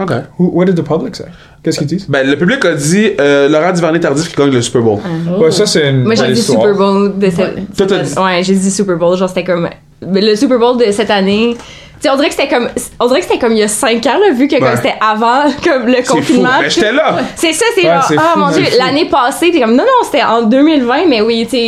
[0.00, 0.10] OK.
[0.38, 1.24] Who- what did the public say?
[1.62, 2.06] Qu'est-ce qu'ils disent?
[2.08, 4.98] Ben, le public a dit euh, Laurent Duvernay-Tardif qui gagne le Super Bowl.
[5.36, 5.42] Oh.
[5.42, 6.04] Ouais, ça, c'est une.
[6.04, 6.40] Moi, j'ai dit.
[6.40, 7.38] Super Bowl de cette.
[7.56, 7.62] Ouais.
[7.76, 9.16] Toi, t'as dit- Ouais, j'ai dit Super Bowl.
[9.16, 9.68] Genre, c'était comme.
[10.02, 11.56] Le Super Bowl de cette année.
[12.00, 12.68] Tu sais, on dirait que c'était comme.
[13.00, 14.76] On dirait que c'était comme il y a 5 ans, là, vu que Ouais.
[14.76, 16.60] c'était avant comme le C'est confinement.
[16.60, 17.16] Ben, j'étais là.
[17.34, 20.04] C'est ça, c'est Ouais, c'est fou, mon c'est dieu, l'année passée, t'es comme, non, non,
[20.04, 21.58] c'était en 2020, mais oui, tu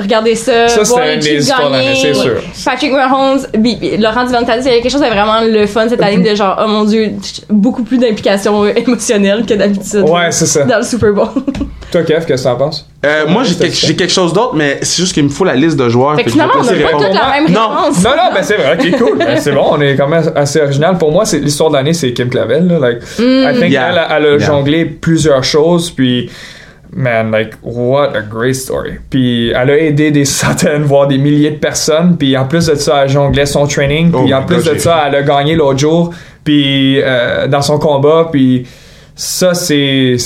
[0.00, 2.40] regardez ça, Ça, voir c'est les Chiefs gagner, c'est sûr.
[2.64, 3.40] Patrick Mahomes,
[3.98, 6.58] Laurent Duvernay-Tardif, il y avait quelque chose de vraiment le fun cette année, de genre,
[6.58, 7.10] oh mon dieu,
[7.50, 10.08] beaucoup plus d'implication euh, émotionnelle que d'habitude.
[10.08, 10.64] Ouais, c'est ça.
[10.64, 11.28] Dans le Super Bowl.
[11.90, 12.86] Toi, Kev, qu'est-ce que t'en penses?
[13.04, 15.88] Euh, moi, j'ai quelque, chose d'autre, mais c'est juste qu'il me faut la liste de
[15.88, 16.14] joueurs.
[16.16, 17.04] fait que finalement, on n'a pas répondre.
[17.06, 17.68] toutes la même Non.
[17.68, 18.04] réponse.
[18.04, 19.18] Non, non, ben c'est vrai, ok, cool.
[19.18, 20.98] Ben, c'est bon, on est quand même assez original.
[20.98, 22.68] Pour moi, c'est l'histoire de l'année, c'est Kim Clavel.
[22.68, 23.88] Là, like, I think Yeah.
[23.90, 24.38] elle, a- elle a Yeah.
[24.46, 26.30] jonglé plusieurs choses, puis
[26.92, 28.92] man, like, what a great story.
[29.10, 32.74] Puis elle a aidé des centaines, voire des milliers de personnes, puis en plus de
[32.76, 35.22] ça, elle jonglait son training, puis Oh en my plus God, de ça, elle a
[35.22, 36.10] gagné l'autre jour,
[36.44, 38.66] puis euh, dans son combat, puis
[39.16, 40.16] ça, c'est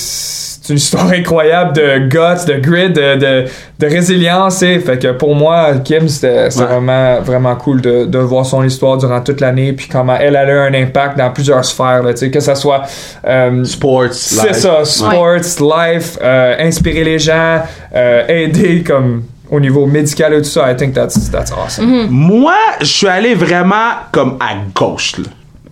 [0.66, 3.44] c'est une histoire incroyable de guts, de grit, de, de,
[3.78, 4.62] de résilience.
[4.62, 6.64] et Fait que pour moi, Kim, c'était Ouais.
[6.64, 10.48] vraiment, vraiment cool de, de voir son histoire durant toute l'année, puis comment elle, elle
[10.50, 12.82] a eu un impact dans plusieurs sphères, là, tu sais, que ça soit...
[13.26, 14.12] euh, Sports.
[14.14, 17.60] c'est ça, sports, life, euh, inspirer les gens,
[17.94, 20.72] euh, aider comme au niveau médical et tout ça.
[20.72, 22.06] I think that's, that's awesome.
[22.08, 25.24] Moi, je suis allé vraiment comme à gauche, là.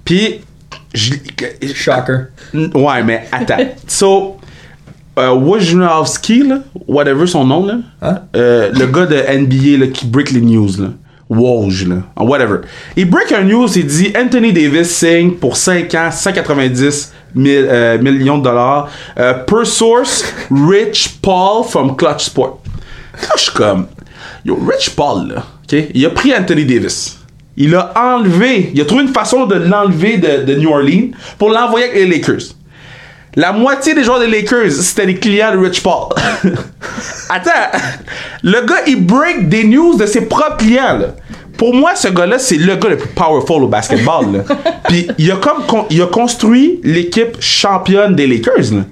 [0.04, 0.42] Puis,
[0.92, 1.14] je-
[1.74, 2.26] Shocker.
[2.52, 3.56] Ouais, mais attends.
[3.88, 4.36] so,
[5.18, 8.18] euh, Wojnarowski, là, whatever son nom, là, Hein?
[8.36, 10.88] euh, le gars de NBA là, qui break les news, là.
[11.28, 12.58] Woj, là, Ah, whatever.
[12.96, 17.98] Il break un news, il dit Anthony Davis signe pour 5 ans, 190 mille- euh,
[17.98, 18.90] millions de dollars.
[19.18, 22.58] Euh, per source, Rich Paul from Clutch Sport.
[23.20, 23.86] Quand je suis comme,
[24.44, 25.44] yo, Rich Paul, là,
[25.94, 27.18] il a pris Anthony Davis.
[27.56, 31.48] il a enlevé, il a trouvé une façon de l'enlever de, de New Orleans pour
[31.50, 32.42] l'envoyer avec les Lakers.
[33.34, 36.08] La moitié des joueurs des Lakers, c'était les clients de Rich Paul.
[37.30, 37.78] Attends,
[38.42, 41.06] le gars, il break des news de ses propres clients, là.
[41.56, 44.54] Pour moi, ce gars-là, c'est le gars le plus powerful au basketball, là.
[44.88, 48.82] Puis il a comme, con- il a construit l'équipe championne des Lakers, là.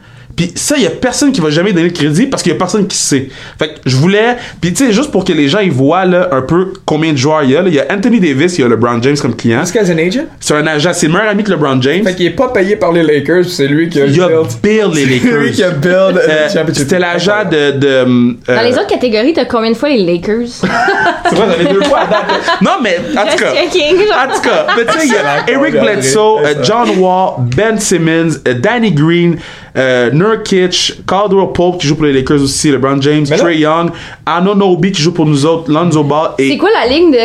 [0.40, 2.54] Puis ça, il y a personne qui va jamais donner le crédit parce qu'il y
[2.54, 3.28] a personne qui sait.
[3.58, 6.30] Fait que je voulais, puis tu sais, juste pour que les gens ils voient là
[6.32, 7.62] un peu combien de joueurs il y a.
[7.66, 9.60] Il y a Anthony Davis, il y a LeBron James comme client.
[9.60, 10.20] Est-ce qu'il a un agent?
[10.40, 12.02] C'est un agent, c'est le meilleur ami de LeBron James.
[12.04, 14.28] Fait qu'il est pas payé par les Lakers, c'est lui qui a Il a
[14.62, 14.94] build.
[14.94, 15.52] les C'est lui Lakers.
[15.52, 16.74] qui a build Euh, championship.
[16.76, 17.72] C'était l'agent de.
[17.72, 20.46] de euh, Dans les autres catégories, t'as combien de fois les Lakers?
[20.48, 22.40] C'est vrai, j'en ai deux fois à date.
[22.62, 23.52] Non, mais en tout cas.
[23.52, 26.54] En tout cas, mais tu sais, il y a Eric Bledsoe, euh.
[26.62, 29.36] John Wall, Ben Simmons, euh, Danny Green,
[29.76, 33.90] euh, Nurkic, Caldwell Pope qui joue pour les Lakers aussi, LeBron James, Trey Young,
[34.26, 37.18] Anunoby qui joue pour nous autres, Lonzo Ball et C'est quoi la ligne de.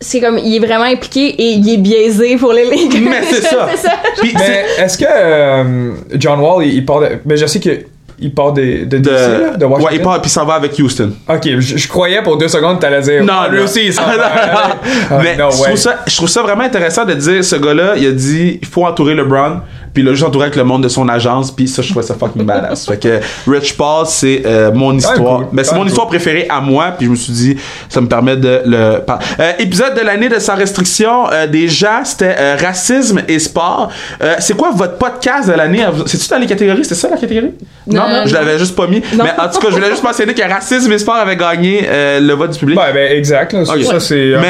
[0.00, 3.00] C'est comme, il est vraiment impliqué et il est biaisé pour les Lakers?
[3.08, 3.68] Mais c'est ça.
[3.76, 3.90] ça.
[4.20, 7.08] Puis Mais est-ce que euh, John Wall, il, il part de.
[7.24, 9.84] Mais je sais qu'il part de, de, DC, là, de, de Washington.
[9.84, 11.12] ouais, il part puis il s'en va avec Houston.
[11.28, 13.22] Ok, je, je croyais pour deux secondes que t'allais dire.
[13.22, 14.28] Non, Ah, lui aussi, il s'en Ah, va.
[14.28, 14.74] non.
[15.10, 15.64] Ah, Mais no je, way.
[15.68, 18.66] trouve ça, je trouve ça vraiment intéressant de dire ce gars-là, il a dit il
[18.66, 19.60] faut entourer LeBron,
[19.92, 22.44] puis juste entouré avec le monde de son agence, puis ça, je trouvais ça fucking
[22.44, 22.86] badass.
[22.86, 25.38] fait que Rich Paul, c'est euh, mon histoire.
[25.38, 25.46] cool.
[25.52, 25.88] Mais c'est mon cool.
[25.88, 27.56] histoire préférée à moi, puis je me suis dit,
[27.88, 29.24] ça me permet de le parler.
[29.40, 33.90] Euh, épisode de l'année de Sans Restriction, euh, déjà, c'était euh, racisme et sport.
[34.22, 35.84] Euh, c'est quoi votre podcast de l'année?
[36.06, 36.82] C'est-tu dans les catégories?
[36.84, 37.52] C'était ça la catégorie?
[37.86, 39.02] Non, Non, je l'avais juste pas mis.
[39.14, 39.24] Non.
[39.24, 42.20] Mais en tout cas, je voulais juste mentionner que racisme et sport avait gagné euh,
[42.20, 42.78] le vote du public.
[42.78, 43.52] Ouais, ben exact.
[43.52, 43.82] Là, Ok.
[43.84, 44.40] Ça, c'est un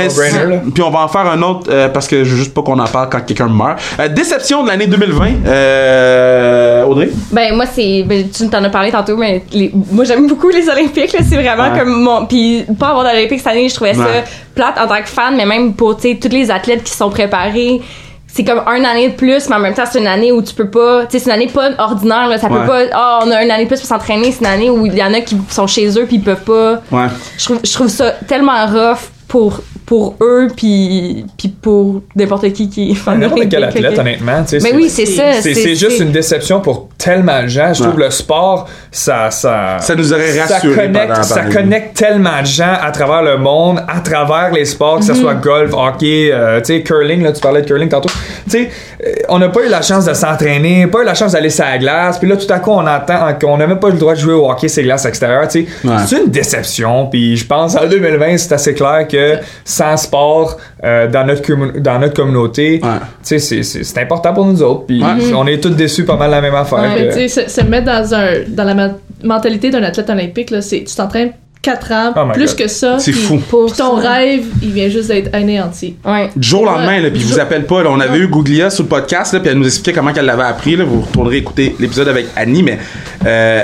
[0.48, 0.62] là.
[0.74, 2.78] puis on va en faire un autre euh, parce que je veux juste pas qu'on
[2.78, 3.80] en parle quand quelqu'un meurt.
[3.98, 5.31] Euh, déception de l'année 2020.
[5.46, 7.10] Euh, Audrey?
[7.30, 10.68] Ben moi c'est ben, tu t'en as parlé tantôt mais les- moi j'aime beaucoup les
[10.68, 11.78] Olympiques là, c'est vraiment Ouais.
[11.78, 14.04] comme mon puis pas avoir d'Olympiques cette année je trouvais Ouais.
[14.04, 16.92] ça plate en tant que fan mais même pour tu sais tous les athlètes qui
[16.92, 17.80] sont préparés
[18.26, 20.54] c'est comme une année de plus mais en même temps c'est une année où tu
[20.54, 22.60] peux pas tu sais c'est une année pas ordinaire là ça Ouais.
[22.60, 24.86] peut pas ah on a une année de plus pour s'entraîner c'est une année où
[24.86, 27.06] il y en a qui sont chez eux puis ils peuvent pas Ouais.
[27.38, 28.98] je trouve je trouve ça tellement rough
[29.32, 34.42] pour pour eux puis puis pour n'importe qui qui est fan N'importe quel athlète, honnêtement.
[34.46, 37.48] tu sais, mais c'est- oui c'est ça C'est c'est juste une déception pour tellement de
[37.48, 37.72] gens.
[37.72, 38.04] Je trouve Ouais.
[38.04, 42.74] le sport, ça, ça, Ça nous aurait ça pendant la ça connecte tellement de gens
[42.80, 46.66] à travers le monde, à travers les sports, que ce soit golf, hockey, euh, tu
[46.74, 47.22] sais, curling.
[47.22, 48.10] Là, tu parlais de curling tantôt.
[48.44, 48.70] Tu sais,
[49.04, 51.64] euh, on n'a pas eu la chance de s'entraîner, pas eu la chance d'aller sur
[51.64, 52.18] la glace.
[52.18, 54.20] Puis là, tout à coup, on entend qu'on n'a même pas eu le droit de
[54.20, 55.48] jouer au hockey, ces glaces extérieures.
[55.48, 55.94] Tu sais, Ouais.
[56.06, 57.06] c'est une déception.
[57.06, 59.21] Puis je pense en 2020, c'est assez clair que
[59.64, 61.42] sans sport euh, dans notre
[61.80, 62.88] dans notre communauté, Ouais.
[63.26, 64.86] tu sais, c'est- important pour nous autres.
[64.86, 65.32] Puis Ouais.
[65.34, 66.80] on est tous déçus pas mal de la même affaire.
[66.80, 68.90] Ouais, que- sais, se, se mettre dans, un, dans la
[69.22, 72.56] mentalité d'un athlète olympique, là, c'est, tu t'entraînes 4 ans, Oh plus God.
[72.56, 72.98] que ça.
[72.98, 73.38] C'est fou.
[73.48, 74.08] pour Puis ton ça.
[74.14, 75.94] rêve, il vient juste d'être anéanti.
[76.04, 77.84] ouais Du jour au lendemain, là, puis je vous appelle pas.
[77.84, 80.24] là, on avait eu Googlia sur le podcast, là, puis elle nous expliquait comment qu'elle
[80.26, 80.74] l'avait appris.
[80.74, 82.78] Là, vous retournerez écouter l'épisode avec Annie, mais
[83.24, 83.62] euh,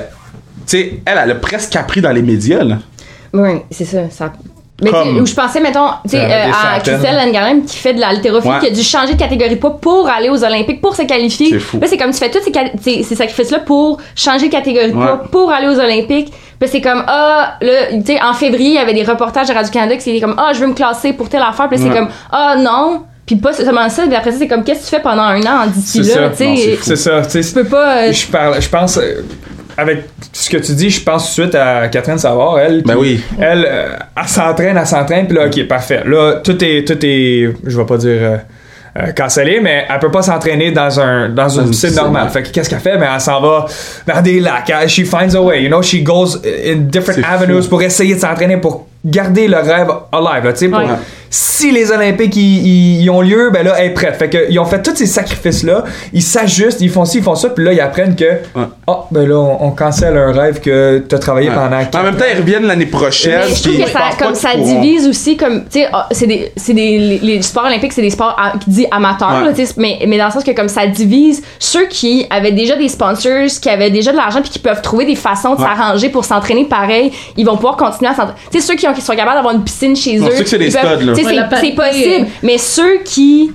[0.64, 2.62] tu sais, elle, elle a presque appris dans les médias.
[2.62, 2.78] Là.
[3.32, 4.02] Oui, c'est ça.
[4.10, 4.32] ça...
[4.80, 6.78] Mais Comme- où je pensais, mettons, tu sais, Euh, à.
[6.78, 8.60] Christelle Langalim qui fait de la haltérophilie, Ouais.
[8.60, 11.48] qui a dû changer de catégorie de poids pour aller aux Olympiques, pour se qualifier.
[11.50, 11.80] C'est fou.
[11.80, 14.96] Là, c'est comme tu fais tous ces, ces, ces sacrifices-là pour changer de catégorie de
[14.96, 15.04] Ouais.
[15.04, 16.32] poids, pour aller aux Olympiques.
[16.60, 19.52] Puis c'est comme, ah, là, tu sais, en février, il y avait des reportages de
[19.54, 21.68] Radio-Canada qui c'était comme, ah, je veux me classer pour telle affaire.
[21.68, 21.88] Puis Ouais.
[21.90, 23.02] c'est comme, ah, non.
[23.26, 25.40] Puis pas seulement ça, puis après ça, c'est comme, qu'est-ce que tu fais pendant un
[25.42, 26.36] an en d'ici C'est là, ça.
[26.36, 26.76] tu Non, c'est sais.
[26.76, 26.82] fou.
[26.84, 27.20] C'est ça.
[27.22, 27.96] tu sais, Tu peux pas.
[27.98, 29.22] euh, Je, parle, je pense, euh,
[29.78, 29.98] avec
[30.32, 32.58] ce que tu dis, je pense tout de suite à Catherine Savard.
[32.58, 33.20] Elle, Ben oui.
[33.40, 33.88] elle, euh,
[34.20, 36.02] elle s'entraîne, elle s'entraîne, puis là, ok, parfait.
[36.04, 38.36] Là, tout est, tout est, je vais pas dire euh,
[38.98, 42.24] euh, cancellé, mais elle peut pas s'entraîner dans un dans une piscine normale.
[42.24, 42.30] ouais.
[42.30, 42.98] Fait que qu'est-ce qu'elle fait?
[42.98, 43.66] Ben, elle s'en va
[44.06, 44.68] dans des lacs.
[44.70, 45.62] Elle- She finds a way.
[45.62, 47.68] You know, she goes in different avenues fou.
[47.68, 50.44] pour essayer de s'entraîner pour garder le rêve alive.
[50.44, 50.86] là, tu sais, pour- Ouais.
[51.30, 54.16] Si les Olympiques ils ont lieu, ben là, elle est prête.
[54.16, 57.34] Fait que ils ont fait tous ces sacrifices-là, ils s'ajustent, ils font ci, ils font
[57.34, 58.24] ça, puis là, ils apprennent que,
[58.86, 61.54] ah, ben là, on, on cancelle un rêve que t'as travaillé Ouais.
[61.54, 63.40] pendant En même temps, ils reviennent l'année prochaine.
[63.48, 64.80] Mais je trouve que ça, comme ça pourront.
[64.80, 68.02] divise aussi, comme, tu sais, ah, c'est des, c'est des, les, les sports olympiques, c'est
[68.02, 69.52] des sports à- qui dit amateurs, Ouais.
[69.52, 72.88] là, mais, mais dans le sens que comme ça divise ceux qui avaient déjà des
[72.88, 75.66] sponsors, qui avaient déjà de l'argent puis qui peuvent trouver des façons de Ouais.
[75.66, 78.38] s'arranger pour s'entraîner pareil, ils vont pouvoir continuer à s'entraîner.
[78.50, 80.30] Tu sais, ceux qui, ont, qui sont capables d'avoir une piscine chez eux.
[80.46, 81.14] c'est des studs, là.
[81.24, 82.26] Ouais, c'est- possible.
[82.42, 83.50] Mais ceux qui,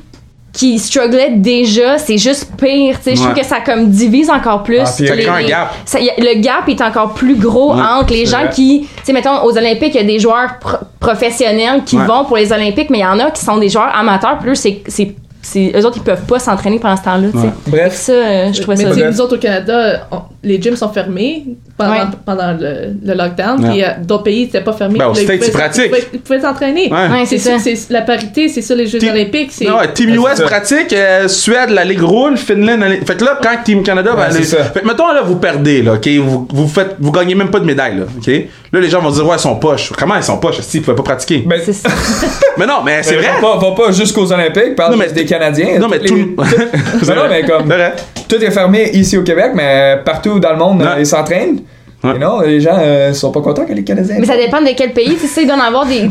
[0.51, 3.15] qui strugglaient déjà, c'est juste pire, tu sais.
[3.15, 4.79] Je trouve que ça comme divise encore plus.
[4.85, 5.73] Ah, les- un gap.
[5.83, 8.49] ça- y a- le gap est encore plus gros Ouais, entre les gens vrai.
[8.51, 12.05] qui, tu sais, mettons, aux Olympiques, il y a des joueurs pro- professionnels qui Ouais.
[12.05, 14.51] vont pour les Olympiques, mais il y en a qui sont des joueurs amateurs, puis
[14.51, 17.45] eux, c'est, c'est, c'est- eux autres, ils peuvent pas s'entraîner pendant ce temps-là, tu sais.
[17.45, 17.51] Ouais.
[17.67, 17.93] Bref.
[17.95, 19.09] Ça, euh, je trouvais Mais ça.
[19.09, 21.45] nous autres au Canada, on- les gyms sont fermés
[21.77, 21.99] pendant, Ouais.
[22.25, 23.69] pendant le, le lockdown, Ouais.
[23.71, 24.99] puis euh, d'autres pays n'étaient pas fermés.
[24.99, 25.41] Ben, ils States.
[25.47, 25.51] Ils
[25.89, 26.91] pouvaient- ils pouvaient s'entraîner.
[26.91, 27.07] Ouais.
[27.19, 27.57] Ouais, c'est ça.
[27.59, 29.51] c'est la parité, c'est ça les Jeux Team- olympiques.
[29.51, 33.05] C'est Non, ouais, Team Ouais, US pratique, euh, Suède, la Ligue roule, Finlande, la Ligue...
[33.07, 34.43] Fait que là, quand Team Canada va aller...
[34.43, 34.63] c'est ça.
[34.65, 36.07] Fait que mettons, là, vous perdez, là, OK?
[36.19, 36.95] Vous, vous faites...
[36.99, 38.27] Vous gagnez même pas de médaille, là, OK?
[38.71, 39.91] Là, les gens vont dire, ouais, ils sont poches.
[39.97, 40.59] Comment ils sont poches?
[40.61, 41.43] Si, ils pouvaient pas pratiquer.
[41.45, 41.89] Ben, ça.
[42.57, 43.41] Mais non, mais c'est mais vrai.
[43.41, 45.79] Va pas, va pas jusqu'aux Olympiques, parle Non, mais des Canadiens.
[45.79, 46.15] Non, mais tout...
[47.07, 47.73] Non, mais comme-.
[48.27, 50.87] Tout est fermé ici au Québec, mais partout dans le monde, Ouais.
[50.87, 51.61] euh, ils s'entraînent.
[52.03, 52.17] Ouais.
[52.17, 54.17] Et non, les gens euh, sont pas contents que les Canadiens.
[54.19, 55.15] Mais ça dépend de quel pays.
[55.15, 56.01] Tu sais, il doit en avoir des.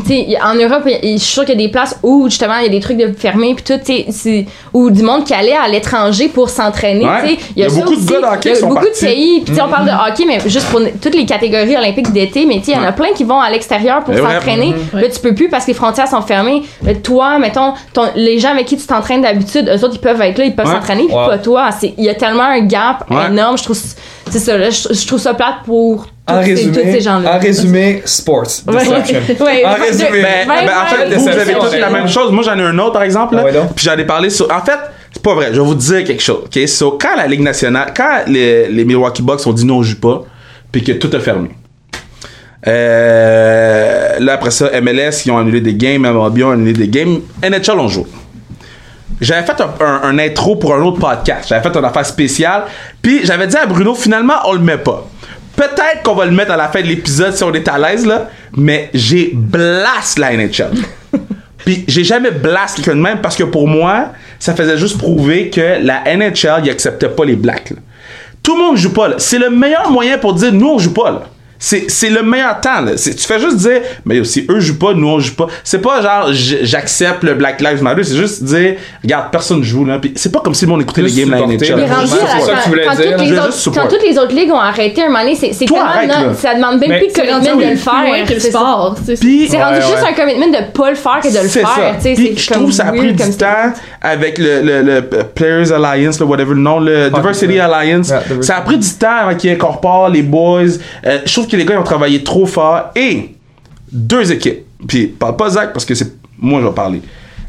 [0.43, 2.65] en Europe, il- je suis sûre qu'il y a des places où justement il y
[2.65, 6.29] a des trucs de fermés puis tout, tu ou du monde qui allait à l'étranger
[6.29, 7.05] pour s'entraîner.
[7.05, 7.21] Ouais.
[7.21, 7.37] tu sais.
[7.55, 9.05] Il y a ça beaucoup de gars hockey Il y a qui sont beaucoup partis.
[9.05, 9.41] de pays.
[9.41, 12.47] Puis tu sais, on parle de hockey, mais juste pour toutes les catégories olympiques d'été.
[12.47, 14.33] Mais tu sais, il y en a plein qui vont à l'extérieur pour Eh ouais.
[14.33, 14.73] s'entraîner.
[14.93, 14.99] Mhm.
[14.99, 16.63] Là, tu peux plus parce que les frontières sont fermées.
[16.83, 20.21] Là, toi, mettons, ton- les gens avec qui tu t'entraînes d'habitude, eux autres, ils peuvent
[20.23, 20.73] être là, ils peuvent Ouais.
[20.73, 21.27] s'entraîner, puis Ouais.
[21.27, 21.69] pas toi.
[21.79, 23.27] C'est- Il y a tellement un gap Ouais.
[23.29, 23.59] énorme.
[23.59, 23.77] Je trouve,
[24.33, 24.57] c'est ça.
[24.57, 27.35] Là, je, je trouve ça plate pour En ces, tous ces gens-là.
[27.35, 28.47] en résumé, sports.
[28.67, 28.73] Ouais.
[28.83, 29.19] Deception.
[29.45, 30.09] Ouais, En résumé.
[30.09, 32.31] de- Ben, ben, en fait, vous, avez tous la même chose.
[32.31, 33.35] Moi, j'en ai un autre, par exemple.
[33.35, 33.43] là.
[33.47, 33.67] Ah.
[33.75, 34.45] Puis j'en ai parlé sur.
[34.51, 34.79] En fait,
[35.11, 35.47] c'est pas vrai.
[35.53, 36.43] Je vais vous dire quelque chose.
[36.45, 36.67] OK?
[36.67, 39.99] So, quand la Ligue nationale, quand les, les Milwaukee Bucks ont dit non, on joue
[39.99, 40.23] pas,
[40.71, 41.49] puis que tout a fermé.
[42.65, 47.19] Euh, là, après ça, MLS, ils ont annulé des games, MLB ont annulé des games.
[47.43, 48.07] NHL, on joue.
[49.23, 51.47] J'avais fait un, un- un intro pour un autre podcast.
[51.49, 52.63] J'avais fait une affaire spéciale.
[53.01, 55.05] Puis j'avais dit à Bruno, finalement, on le met pas.
[55.55, 58.05] Peut-être qu'on va le mettre à la fin de l'épisode si on est à l'aise,
[58.05, 58.29] là.
[58.55, 60.71] Mais j'ai blast la NHL.
[61.65, 64.07] Puis j'ai jamais blast quelqu'un de même parce que pour moi,
[64.39, 67.69] ça faisait juste prouver que la NHL, ils acceptait pas les blacks.
[67.69, 67.77] là.
[68.41, 69.15] Tout le monde joue pas là.
[69.19, 71.21] C'est le meilleur moyen pour dire nous on joue pas là.
[71.65, 72.91] C'est, c'est le meilleur temps là.
[72.97, 75.47] C'est- tu fais juste dire mais si eux jouent pas, nous on joue pas.
[75.63, 79.97] C'est pas genre j'accepte le Black Lives Matter, c'est juste dire regarde personne joue là.
[79.97, 81.37] Puis c'est pas comme si le monde écoutait les games là.
[83.73, 86.09] quand toutes les autres ligues ont arrêté un moment donné, c'est c'est Toi, tellement arrête,
[86.09, 86.33] non- là.
[86.33, 88.27] ça demande même Mais plus de commitment de le faire.
[88.27, 88.97] c'est sport.
[89.05, 91.95] C'est rendu Ouais, juste un commitment de pas le faire que de le C'est faire.
[92.37, 93.71] je trouve que ça a pris du temps
[94.01, 94.99] avec le,
[95.33, 97.57] Players Alliance, le whatever le nom, le Diversity.
[97.59, 98.11] Alliance.
[98.41, 100.63] Ça a pris du temps avant qu'ils incorporent les boys.
[101.05, 102.91] Euh, je trouve les gars ils ont travaillé trop fort.
[102.95, 103.35] Et
[103.91, 104.65] deux équipes.
[104.87, 107.01] Puis parle pas Zach parce que c'est moi je vais parler.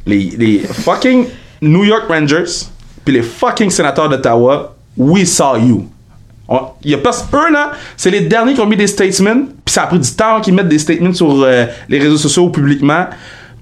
[0.07, 1.27] Les, fucking
[1.63, 2.67] New York Rangers
[3.05, 5.89] puis les fucking sénateurs d'Ottawa, we saw you.
[6.49, 9.73] On- y a pas eux là, c'est les derniers qui ont mis des statements, puis
[9.73, 13.07] ça a pris du temps qu'ils mettent des statements sur euh, les réseaux sociaux publiquement.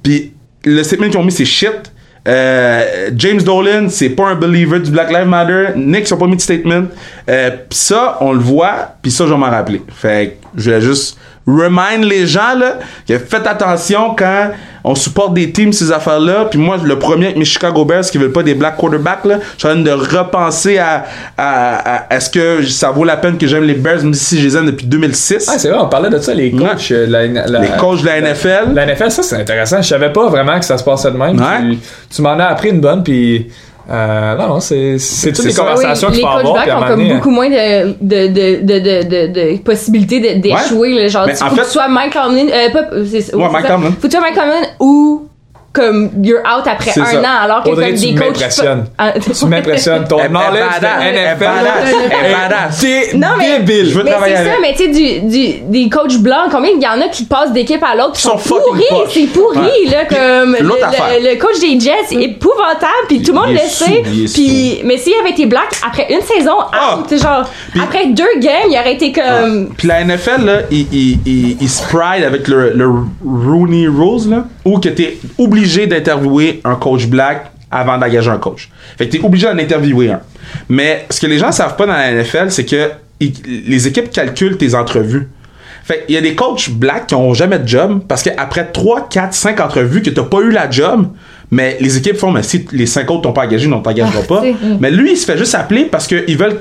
[0.02, 0.33] Puis
[0.64, 1.91] le statement qu'ils ont mis c'est shit.
[2.28, 5.68] Euh, James Dolan, c'est pas un believer du Black Lives Matter.
[5.76, 6.85] Nick, ils pas mis de statement.
[7.28, 9.82] Euh, pis ça, on le voit, puis ça, je vais m'en rappeler.
[9.88, 12.78] Fait que je vais juste remind les gens là
[13.09, 14.50] que faites attention quand
[14.85, 18.02] on supporte des teams ces affaires là puis moi le premier avec mes Chicago Bears
[18.05, 21.05] qui veulent pas des black quarterbacks là je suis en train de repenser à,
[21.37, 24.44] à, à- est-ce que ça vaut la peine que j'aime les Bears même si je
[24.46, 26.90] les aime depuis 2006 Ah, c'est vrai, on parlait de ça, les coachs.
[26.92, 29.83] euh, la- la- les coachs de la NFL La NFL, ça c'est intéressant.
[29.83, 31.38] Je savais pas vraiment que ça se passait de même.
[31.40, 31.70] Ouais.
[31.72, 31.78] Tu,
[32.16, 33.48] tu m'en as appris une bonne, puis
[33.92, 36.83] euh, non, non, c'est c'est toutes C'est les conversations Oui, qu'il faut avoir.
[36.83, 41.09] ont comme beaucoup moins de, de, de, de, de, de, de possibilités de- d'échouer.
[41.09, 42.46] Genre, Mais tu que fait- tu sois Mike Tomlin.
[42.48, 42.96] Euh, pas,
[43.37, 43.66] Ouais, Mike.
[43.66, 43.90] Tomlin.
[43.90, 45.26] Faut que tu sois Mike Tomlin ou
[45.72, 47.20] comme you're out après un ça.
[47.20, 47.44] an.
[47.44, 48.26] Alors que Audrey, comme tu des coachs.
[48.28, 48.85] m'impressionnes.
[48.98, 50.04] Ah, Tu m'impressionnes.
[50.08, 51.46] Ton knowledge de elle NFL
[52.22, 52.76] elle badass.
[52.78, 53.88] c'est Non, mais- débile.
[53.90, 54.61] Je veux Mais travailler c'est ça, avec.
[54.61, 57.52] mais tu sais, du, du, des coachs blancs, combien il y en a qui passent
[57.52, 59.90] d'équipe à l'autre, qui Ils sont pourris, c'est pourri, Ouais.
[59.90, 64.02] là, comme le, coach des Jets, c'est épouvantable, puis tout le monde le est sait,
[64.04, 66.98] est puis, mais s'il avait été black, après une saison, Ah.
[66.98, 67.48] out, genre,
[67.82, 71.68] après deux games, il aurait été comme, Puis la NFL, là, ils il, il, il
[71.68, 72.88] se pride avec le, le
[73.24, 78.68] Rooney Rules, là, où que t'es obligé d'interviewer un coach black avant d'engager un coach.
[78.98, 80.20] Fait que t'es obligé d'en interviewer un.
[80.68, 84.57] Mais ce que les gens savent pas dans la NFL, c'est que les équipes calculent
[84.59, 85.29] tes entrevues.
[85.85, 89.09] Fait qu'il y a des coachs black qui ont jamais de job parce qu'après 3,
[89.09, 91.09] 4, 5 entrevues que t'as pas eu la job,
[91.51, 94.22] mais les équipes font, mais si les 5 autres t'ont pas engagé, ils n'ont t'engageront
[94.22, 94.42] pas.
[94.42, 96.61] c'est- Mais lui, il se fait juste appeler parce qu'ils veulent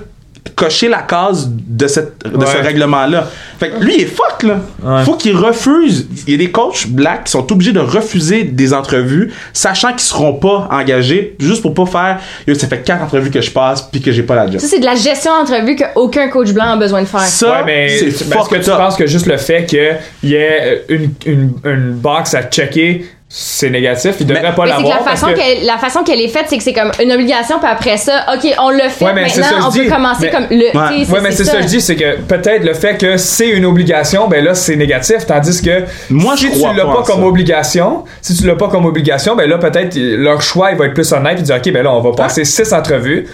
[0.56, 3.28] cocher la case de, cette, de ce règlement-là.
[3.60, 4.60] Fait que lui, il est fuck, là.
[4.84, 5.04] Ouais.
[5.04, 6.08] Faut qu'il refuse.
[6.28, 10.02] Il y a des coachs blacks qui sont obligés de refuser des entrevues, sachant qu'ils
[10.02, 13.82] seront pas engagés, juste pour pas faire, Yo, ça fait quatre entrevues que je passe
[13.84, 14.60] puis que j'ai pas la job.
[14.60, 17.22] ça c'est de la gestion d'entrevue qu'aucun coach blanc a besoin de faire.
[17.22, 19.98] Ça, Ouais, mais c'est est-ce que tu penses que juste le fait qu'il
[20.30, 24.16] y ait une, une, une box à checker, c'est négatif?
[24.20, 25.06] Il devrait Mais- pas Mais c'est que l'avoir.
[25.06, 27.60] la façon que- qu'elle la façon qu'elle est faite, c'est que c'est comme une obligation,
[27.60, 29.84] puis après ça, ok, on le fait Ouais, mais c'est ça, maintenant, je on peut
[29.86, 29.90] dis.
[29.90, 30.58] commencer Mais- comme le.
[30.78, 31.06] Ouais.
[31.10, 33.66] Ouais, mais c'est ça que je dis, c'est que peut-être le fait que c'est une
[33.66, 35.26] obligation, ben là, c'est négatif.
[35.26, 37.26] Tandis que Moi, si je tu l'as pas comme ça.
[37.26, 40.94] obligation, si tu l'as pas comme obligation, ben là, peut-être leur choix, il va être
[40.94, 43.28] plus honnête et dire, OK, ben là, on va passer six entrevues.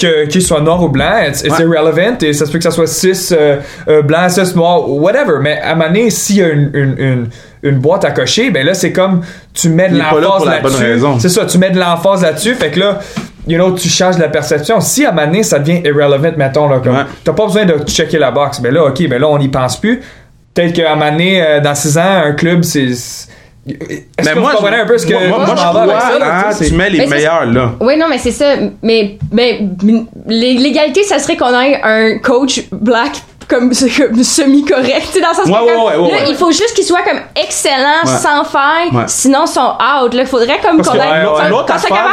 [0.00, 1.64] que qu'il soit noir ou blanc, it's, it's Ouais.
[1.66, 3.34] irrelevant et ça se peut que ça soit 6
[4.04, 5.34] blanc, 6 noir, whatever.
[5.42, 7.28] Mais à un moment donné, s'il y a une, une, une,
[7.62, 9.22] une boîte à cocher, ben là, c'est comme
[9.54, 10.84] tu mets de l'emphase pour la bonne là-dessus.
[10.84, 11.18] raison.
[11.18, 12.54] C'est ça, tu mets de l'emphase là-dessus.
[12.54, 12.98] Fait que là,
[13.46, 14.80] you know, tu changes la perception.
[14.80, 17.02] Si à un moment donné, ça devient irrelevant, mettons, là, comme Ouais.
[17.24, 19.78] t'as pas besoin de checker la box, ben là, ok, ben là, on n'y pense
[19.78, 20.00] plus.
[20.54, 22.88] Peut-être qu'à un moment donné, euh, dans 6 ans, un club, c'est.
[23.66, 26.00] Mais moi, vous un peu ce que moi, moi, je moi, je vais avec crois,
[26.12, 27.72] ça, là, hein, tu mets les Mais meilleurs là.
[27.80, 28.54] Oui, non, mais c'est ça.
[28.82, 29.60] Mais, mais
[30.26, 33.12] l'é- l'égalité, ça serait qu'on ait un coach black
[33.50, 36.24] comme, comme semi-correct, tu sais, dans le sens Ouais, que ouais, comme, ouais, ouais, là,
[36.28, 40.14] il faut juste qu'il soit comme excellent, sans faille, sinon ils sont out.
[40.14, 42.06] Là, faudrait comme qu'on ait l'autre affaire,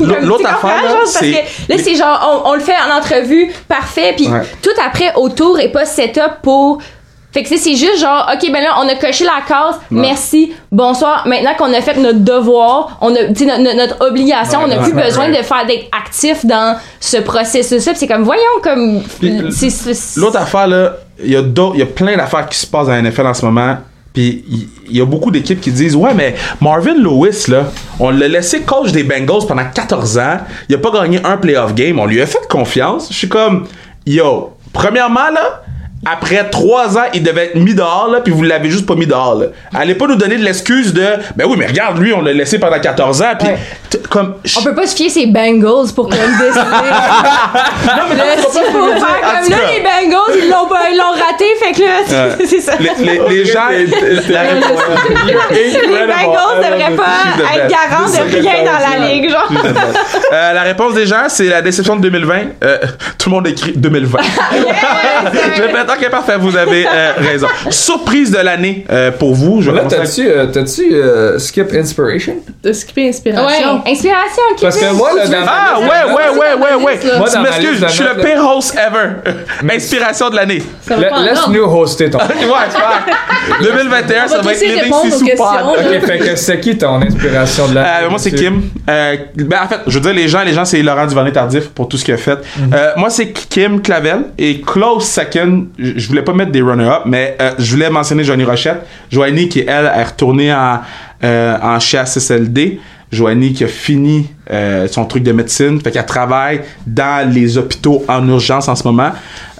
[0.22, 4.14] L'autre affaire, parce c'est- que là c'est genre on, on le fait en entrevue, parfait,
[4.16, 4.28] puis
[4.62, 6.78] tout après autour est pas set-up pour
[7.32, 11.26] fait que c'est juste genre, ok, ben là, on a coché la case, merci, bonsoir.
[11.26, 14.92] Maintenant qu'on a fait notre devoir, on a, tu notre, obligation, Ouais, on n'a plus
[14.92, 17.92] ouais, besoin de faire d'être actif dans ce processus-là.
[17.94, 19.00] C'est comme, voyons, comme.
[19.50, 20.92] C'est- c'est- L'autre affaire, là,
[21.24, 23.26] il y a d'autres, il y a plein d'affaires qui se passent dans la NFL
[23.26, 23.76] en ce moment.
[24.12, 27.64] Puis il il y, a beaucoup d'équipes qui disent Ouais, mais Marvin Lewis, là,
[27.98, 30.36] on l'a laissé coach des Bengals pendant 14 ans.
[30.68, 31.98] Il a pas gagné un playoff game.
[31.98, 33.08] On lui a fait confiance.
[33.10, 33.66] Je suis comme
[34.04, 35.62] Yo, premièrement, là,
[36.04, 39.06] après 3 ans, il devait être mis dehors, là, puis vous l'avez juste pas mis
[39.06, 39.46] dehors, là.
[39.74, 41.04] Allez pas nous donner de l'excuse de
[41.36, 43.32] Ben oui, mais regarde, lui, on l'a laissé pendant 14 ans.
[43.38, 43.58] Puis, Ouais.
[44.10, 44.34] comme.
[44.58, 46.50] On peut pas se fier ses Bengals pour comme décider.
[47.84, 51.12] Non, mais non, pas faut faire comme là, les Bengals, ils l'ont pas- ils l'ont
[51.12, 52.46] raté, fait que là, Ouais.
[52.46, 52.72] c'est ça.
[52.80, 53.68] Les, les, les gens.
[53.68, 53.86] la- Les
[56.06, 59.50] Bengals devraient pas être garants de rien dans la ligue, genre.
[60.32, 62.34] Euh, la réponse des gens, c'est la déception de 2020.
[62.64, 62.78] Euh,
[63.18, 64.18] tout le monde écrit 2020.
[65.56, 67.46] Je répète, ok, parfait, vous avez euh, raison.
[67.70, 69.62] Surprise de l'année euh, pour vous.
[69.62, 72.36] Je vais Là, t'as-tu euh, t'as-tu, euh, skip inspiration?
[72.62, 73.82] De skipper Ouais, inspiration.
[73.86, 74.58] inspiration, ok.
[74.62, 76.98] Parce que moi, là, dans Ah, ouais, ouais, ouais, ouais, ouais.
[77.18, 79.32] Moi, Tu dans ma m'excuses, liste de je suis le notes, pire host ever.
[79.74, 80.62] Inspiration de l'année.
[80.82, 81.30] Ça va La- pas en ordre.
[81.30, 82.18] Laisse-nous hoster ton.
[82.18, 82.24] ouais,
[82.70, 83.04] super.
[83.62, 86.78] 2021, On ça va va être y Leading répondre aux questions, fait que c'est qui
[86.78, 88.62] ton inspiration de la Euh, moi, c'est Kim.
[88.88, 91.88] Euh, ben, en fait, je veux dire, les gens, les gens, c'est Laurent Duvernay-Tardif pour
[91.88, 92.38] tout ce qu'il a fait.
[92.72, 94.24] Euh, moi, c'est Kim Clavel.
[94.38, 98.44] Et close second, je voulais pas mettre des runner-up, mais euh, je voulais mentionner Joanie
[98.44, 98.86] Rochette.
[99.10, 100.80] Joanie, qui, elle, est retournée en,
[101.24, 102.80] euh, en CHSLD.
[103.12, 108.02] Joanie qui a fini euh, son truc de médecine, fait qu'elle travaille dans les hôpitaux
[108.08, 109.10] en urgence en ce moment.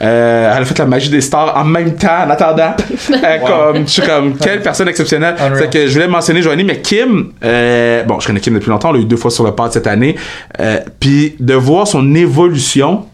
[0.01, 2.75] Euh, elle a fait la magie des stars en même temps, en attendant.
[3.13, 5.35] Euh, comme, je suis comme, quelle personne exceptionnelle.
[5.57, 8.91] Fait que je voulais mentionner Joanie, mais Kim, euh, bon, je connais Kim depuis longtemps,
[8.91, 10.17] on l'a eu deux fois sur le pod cette année.
[10.59, 13.07] Euh, Puis de voir son évolution,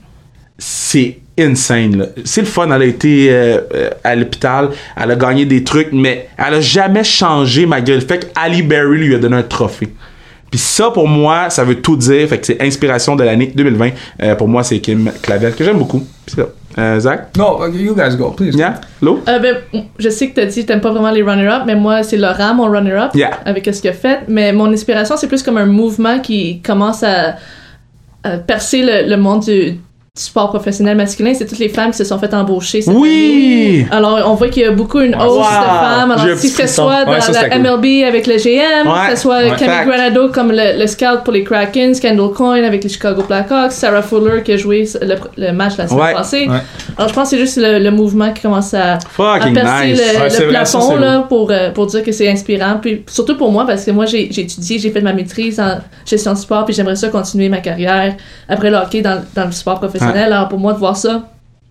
[0.57, 1.96] c'est insane.
[1.98, 2.07] là.
[2.24, 5.88] C'est le fun, elle a été euh, euh, à l'hôpital, elle a gagné des trucs,
[5.92, 9.88] mais elle a jamais changé malgré le fait qu'Ali Berry lui a donné un trophée.
[10.51, 12.27] Puis ça, pour moi, ça veut tout dire.
[12.27, 13.90] Fait que c'est inspiration de l'année 2020.
[14.22, 16.03] Euh, pour moi, c'est Kim Clavel, que j'aime beaucoup.
[16.27, 16.46] C'est ça.
[16.79, 17.37] Euh, Zach?
[17.37, 18.57] Non, you guys go, please.
[18.57, 18.81] Yeah?
[19.03, 19.22] Lo?
[19.29, 19.57] Euh, ben,
[19.98, 22.55] je sais que t'as dit que t'aimes pas vraiment les runner-up, mais moi, c'est Laurent,
[22.55, 23.40] mon runner-up, Yeah.
[23.44, 24.20] avec ce qu'il a fait.
[24.29, 27.35] Mais mon inspiration, c'est plus comme un mouvement qui commence à,
[28.22, 29.74] à percer le, le monde du
[30.18, 31.33] sport professionnel masculin.
[31.35, 33.87] C'est toutes les femmes qui se sont fait embaucher cette Oui!
[33.87, 33.88] année.
[33.90, 35.38] Alors, on voit qu'il y a beaucoup une hausse Wow!
[35.38, 36.11] de femmes.
[36.12, 37.59] Alors, si que ce soit dans Ouais, ça, la cool.
[37.62, 39.11] MLB avec le GM, Ouais.
[39.11, 39.52] que ce soit Ouais.
[39.59, 39.87] Camille.
[39.87, 44.02] Granado comme le, le scout pour les Kraken, Kendall Coyne avec les Chicago Blackhawks, Sarah
[44.02, 46.12] Fuller qui a joué le, le match la semaine Ouais.
[46.14, 46.46] passée.
[46.48, 46.59] Ouais.
[46.96, 48.98] Alors, je pense que c'est juste le, le mouvement qui commence à à
[49.52, 50.00] percer nice.
[50.00, 52.78] le, Ouais, le c'est vrai, ça, plafond là, pour, euh, pour dire que c'est inspirant.
[52.83, 55.78] Puis surtout pour moi, parce que moi, j'ai j'ai étudié, j'ai fait ma maîtrise en
[56.04, 58.14] gestion de sport, puis j'aimerais ça continuer ma carrière
[58.48, 60.08] après le hockey dans, dans le sport professionnel.
[60.16, 61.23] Alors pour moi, de voir ça,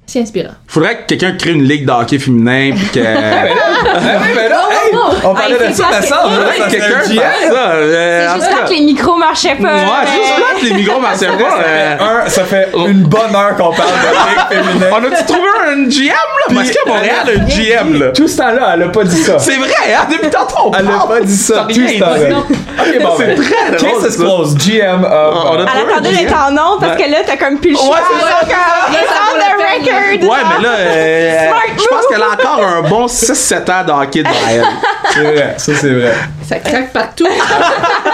[0.07, 0.53] c'est inspirant.
[0.67, 2.99] Faudrait que quelqu'un crée une ligue de hockey féminin pis que.
[2.99, 7.07] Mais là, hey, on parlait Hey, de ça ça, ça serait quelqu'un fasse
[7.51, 7.69] ça.
[7.73, 9.73] euh, C'est juste là que les micros marchaient pas.
[9.73, 11.59] Ouais, juste là que les micros marchaient pas.
[11.67, 11.95] euh.
[12.25, 14.85] Un, ça fait une bonne heure qu'on parle de ligue féminin.
[14.91, 16.55] On a-tu trouvé un GM, là?
[16.55, 18.07] Parce qu'à Montréal, un GM, là.
[18.11, 19.39] Tout ce temps-là, elle a pas dit ça.
[19.39, 20.07] C'est vrai, hein?
[20.09, 21.65] Depuis tantôt, on Elle a pas dit ça.
[21.67, 22.29] Tout ce temps-là.
[22.29, 22.33] dit.
[22.79, 23.35] Ok, bon, C'est ben.
[23.41, 24.57] très drôle, Case is closed.
[24.59, 25.03] GM.
[25.03, 27.57] On a uh, Elle trouvé un attendait d'être en nom parce que là, t'as comme
[27.59, 27.89] plus le choix.
[27.95, 29.96] Ouais, c'est ça.
[29.97, 34.23] Ouais, mais là, euh, je pense qu'elle a encore un bon 6-7 ans de hockey
[34.23, 34.65] devant elle.
[35.13, 36.13] C'est vrai, ça c'est vrai.
[36.47, 37.27] Ça craque partout.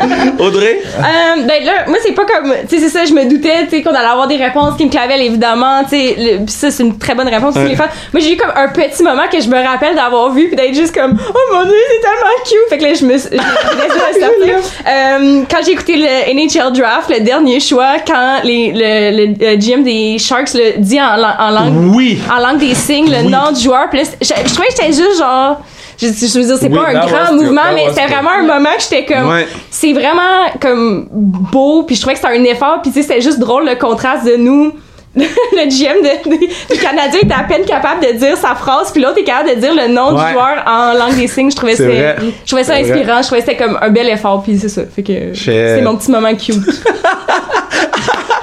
[0.38, 0.80] Audrey?
[0.98, 3.70] Euh, ben là, moi c'est pas comme, tu sais c'est ça, je me doutais, tu
[3.70, 6.98] sais qu'on allait avoir des réponses qui me clavaient évidemment, tu sais, ça c'est une
[6.98, 7.84] très bonne réponse pour les fans.
[8.12, 10.74] Moi j'ai eu comme un petit moment que je me rappelle d'avoir vu puis d'être
[10.74, 13.16] juste comme, oh mon dieu c'est tellement cute, fait que là je me.
[14.88, 19.82] Euh, quand j'ai écouté le NHL draft, le dernier choix, quand les le, le, GM
[19.82, 22.18] des Sharks le dit en, lang- en langue Oui.
[22.30, 23.28] en langue des signes le Oui.
[23.30, 23.88] nom du joueur.
[23.90, 25.60] Puis là, je, je trouvais que j'étais juste genre.
[26.00, 28.70] Je, je veux dire, c'est Oui, pas un grand mouvement, mais c'était vraiment un moment
[28.76, 29.46] que j'étais comme, Ouais.
[29.70, 33.20] c'est vraiment comme beau, puis je trouvais que c'était un effort, puis tu sais, c'était
[33.20, 34.72] juste drôle le contraste de nous.
[35.16, 39.02] le GM de, de- du Canadien était à peine capable de dire sa phrase, puis
[39.02, 40.24] l'autre est capable de dire le nom Ouais.
[40.26, 41.50] du joueur en langue des signes.
[41.50, 42.16] Je trouvais, C'est c'est- vrai.
[42.20, 42.92] je trouvais ça C'est vrai.
[43.00, 44.82] inspirant, je trouvais que c'était comme un bel effort, puis c'est ça.
[44.86, 46.54] Fait que c'est mon petit moment cute.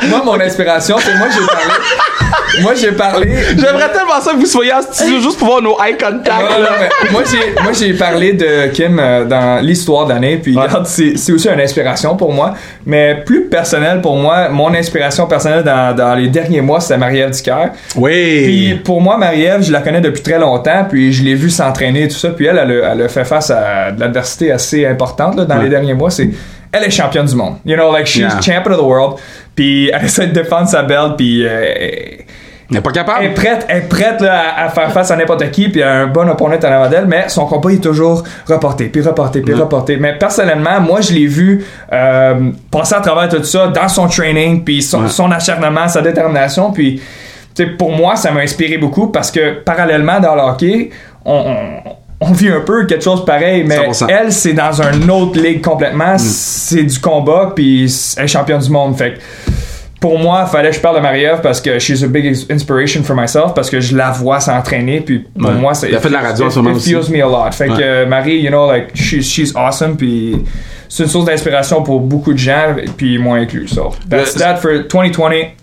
[0.10, 2.62] Moi, mon inspiration, c'est moi, j'ai parlé.
[2.62, 3.28] moi, j'ai parlé.
[3.58, 6.28] J'aimerais tellement ça que vous soyez en studio juste pour voir nos eye contact.
[6.28, 6.70] Non, non, là.
[6.80, 10.64] mais moi, j'ai, moi, j'ai parlé de Kim euh, dans l'histoire d'année, puis Ouais.
[10.64, 12.54] regarde, c'est, c'est aussi une inspiration pour moi,
[12.86, 17.32] mais plus personnel pour moi, mon inspiration personnelle dans, dans les derniers mois, c'était Marie-Ève
[17.32, 17.70] Dicker.
[17.90, 18.82] Puis Oui.
[18.84, 22.08] pour moi, Marie-Ève, je la connais depuis très longtemps, puis je l'ai vue s'entraîner et
[22.08, 25.36] tout ça, puis elle, elle, a- elle a fait face à de l'adversité assez importante
[25.38, 25.64] là, dans Ouais.
[25.64, 26.10] les derniers mois.
[26.12, 26.30] C'est,
[26.78, 27.56] elle est championne du monde.
[27.66, 28.40] You know, like, she's Yeah.
[28.42, 29.18] champion of the world,
[29.56, 31.46] puis elle essaie de défendre sa belle, puis...
[31.46, 31.64] euh,
[32.70, 33.34] n'est pas elle est capable.
[33.34, 36.08] prête, elle est prête là, à, à faire face à n'importe qui, puis à un
[36.08, 39.60] bon opponent en avant d'elle, mais son combat est toujours reporté, puis reporté, puis Ouais.
[39.62, 39.96] reporté.
[39.96, 41.64] Mais personnellement, moi, je l'ai vu
[41.94, 45.08] euh, passer à travers tout ça dans son training, puis son, Ouais.
[45.10, 47.02] son acharnement, sa détermination, puis
[47.56, 50.90] tu sais, pour moi, ça m'a inspiré beaucoup parce que parallèlement dans le hockey,
[51.24, 54.08] on, on- on vit un peu quelque chose pareil, mais 100%.
[54.10, 56.18] elle, c'est dans une autre ligue complètement.
[56.18, 58.98] C'est du combat, puis elle est championne du monde.
[58.98, 59.20] Fait que
[60.00, 62.46] pour moi, il fallait que je parle de Marie-Ève parce que she's a big ins-
[62.54, 65.56] inspiration for myself parce que je la vois s'entraîner puis pour Ouais.
[65.56, 66.90] moi c'est Elle a fait de la radio en ce moment it aussi.
[66.94, 67.52] feels me a lot.
[67.52, 67.80] Fait que Ouais.
[67.84, 70.38] euh, Marie, you know like she's, she's awesome puis
[70.88, 73.68] c'est une source d'inspiration pour beaucoup de gens puis moi inclus.
[73.70, 75.54] So that's that for 2020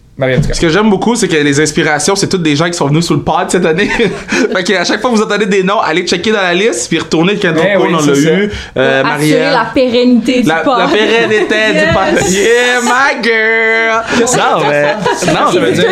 [0.53, 3.05] Ce que j'aime beaucoup, c'est que les inspirations, c'est toutes des gens qui sont venus
[3.05, 3.89] sur le pod cette année.
[4.29, 6.89] fait que à chaque fois que vous entendez des noms, allez checker dans la liste,
[6.89, 8.51] puis retournez quand Eh oui, on l'a eu.
[8.77, 10.79] Euh, Assurer la pérennité du La, pod.
[10.79, 12.31] la pérennité du pod.
[12.31, 14.03] Yeah, my girl!
[14.21, 14.95] Non, mais.
[15.33, 15.73] Non, ça veut mais.
[15.73, 15.89] dire?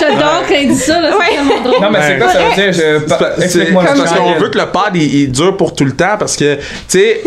[0.00, 1.36] J'adore quand il dit ça, là, c'est Ouais.
[1.36, 1.80] tellement drôle.
[1.82, 2.72] Non mais c'est quoi ça veut dire?
[2.72, 6.16] Je- Explique-moi parce qu'on veut que le pod il, il dure pour tout le temps
[6.18, 7.22] parce que tu sais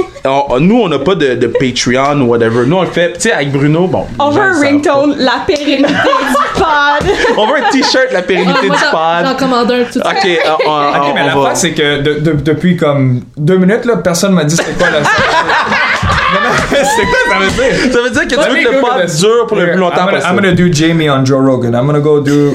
[0.59, 3.31] nous on n'a pas de, de Patreon ou whatever nous on le fait tu sais
[3.31, 5.83] avec Bruno bon On veut un ringtone, la pérennité
[6.33, 7.37] du pod.
[7.37, 10.03] on veut un t-shirt la Ah, pérennité moi, du pod J'en commande un tout de
[10.05, 10.39] ok suite.
[10.45, 13.57] euh, on, on- Ok, mais on l'affaire, va c'est que de- de- depuis comme deux
[13.57, 14.99] minutes, là, personne m'a dit c'était quoi la
[16.71, 17.93] mais c'est quoi ça veut dire?
[17.93, 20.27] ça veut dire que tu veux que le pod dure pour le plus longtemps possible
[20.29, 21.73] I'm gonna do Jamie on Joe Rogan.
[21.75, 22.53] I'm gonna go do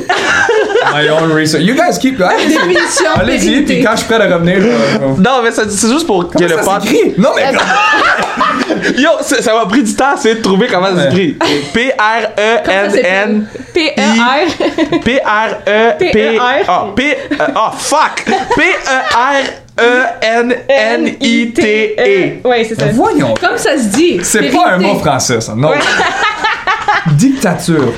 [0.92, 1.62] my own research.
[1.62, 2.76] You guys keep allez-y.
[3.20, 4.58] Allez-y, puis quand je suis prêt à revenir,
[5.18, 7.14] non mais ça- c'est juste pour que le ça pod s'écrit?
[7.18, 7.52] Non, mais
[9.02, 11.36] yo ça m'a pris du temps à essayer de trouver comment ça s'écrit
[11.72, 14.46] P R E N N P-E-R.
[15.04, 16.10] P-R-E-P...
[16.10, 16.64] P-E-R.
[16.66, 17.16] Ah, P...
[17.32, 18.24] euh, Ah, fuck!
[21.28, 22.40] P-E-R-E-N-N-I-T-E.
[22.48, 22.86] Ouais, c'est ça.
[22.92, 23.34] voyons.
[23.40, 24.18] Comme ça se dit.
[24.22, 25.54] C'est pas un mot français, ça.
[25.54, 25.70] Non.
[27.12, 27.92] Dictature.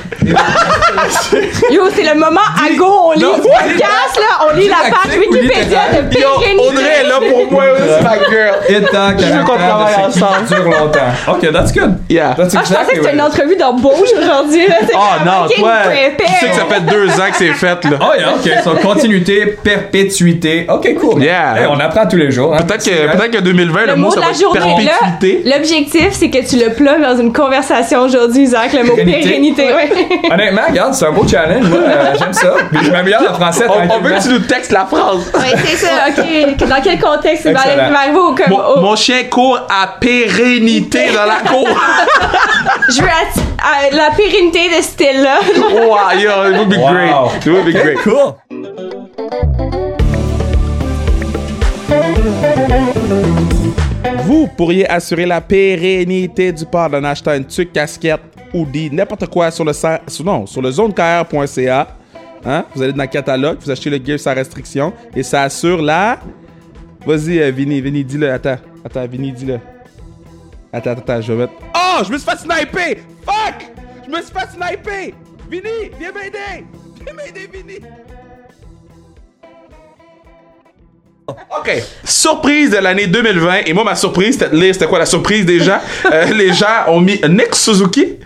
[1.71, 3.49] Yo, c'est le moment à go, on lit Non, le ouais.
[3.49, 6.67] podcast, là, on lit la page Wikipédia de Yo, pérennité.
[6.67, 8.55] Audrey est là pour moi aussi, ma girl.
[8.69, 10.45] Étant veux qu'on travaille ensemble.
[10.47, 10.99] dure longtemps.
[11.29, 11.95] Ok, that's good.
[12.09, 12.33] Yeah.
[12.37, 14.67] That's Ah, je pensais que c'était une entrevue d'embauche aujourd'hui.
[14.67, 14.75] là.
[14.85, 15.73] C'est Oh non, toi,
[16.17, 17.97] tu sais que ça fait deux ans que c'est fait, là.
[18.01, 18.63] Oh yeah, ok.
[18.63, 20.65] So, continuité, perpétuité.
[20.69, 21.23] Ok, cool.
[21.23, 21.55] Yeah.
[21.57, 22.53] Hey, on apprend tous les jours.
[22.53, 22.61] hein.
[22.67, 24.83] Peut-être que, peut-être que 2020, le, Le mot, mot ça de va la être journée,
[24.85, 25.49] là, perpétuité.
[25.49, 29.27] l'objectif, c'est que tu le plugues dans une conversation aujourd'hui, Zach, le mot Pérennité.
[29.27, 29.73] pérennité.
[29.73, 29.89] ouais.
[30.31, 31.65] Honnêtement, regarde, c'est un beau challenge.
[31.67, 32.53] Moi, euh, j'aime ça.
[32.71, 33.65] Puis je m'améliore en français.
[33.69, 35.31] On, on veut que tu nous textes la phrase.
[35.33, 36.57] Ouais, c'est ça, ok.
[36.67, 41.47] Dans quel contexte arriver au, comme, Mon, au- mon chien court à pérennité dans la
[41.49, 41.67] cour.
[42.89, 45.39] Je veux à la pérennité de ce style-là.
[45.73, 46.89] wow, yo, it would be Wow.
[46.91, 47.45] great.
[47.45, 47.97] It would be great.
[48.03, 48.33] Cool.
[54.25, 58.21] Vous pourriez assurer la pérennité du port en achetant une tuque, casquette,
[58.53, 59.71] hoodie, n'importe quoi sur le,
[60.23, 61.87] non, sur le zonecarrière.ca.
[62.43, 62.65] Hein?
[62.73, 66.19] Vous allez dans le catalogue, vous achetez le gear sans restriction et ça assure la.
[67.05, 68.31] Vas-y, euh, Vinny, Vinny, dis-le.
[68.31, 69.59] Attends, attends, Vinny, dis-le.
[70.73, 71.53] Attends, attends, je vais mettre.
[71.75, 72.97] Oh, je me suis fait sniper!
[73.25, 73.69] Fuck!
[74.05, 75.13] Je me suis fait sniper!
[75.49, 76.65] Vinny, viens m'aider!
[77.03, 77.79] Viens m'aider, Vinny!
[81.27, 81.83] OK.
[82.03, 83.65] Surprise de l'année 2020.
[83.65, 85.79] Et moi, ma surprise, c'était de lire quoi la surprise des gens.
[86.05, 88.17] Euh, les gens ont mis Nick Suzuki.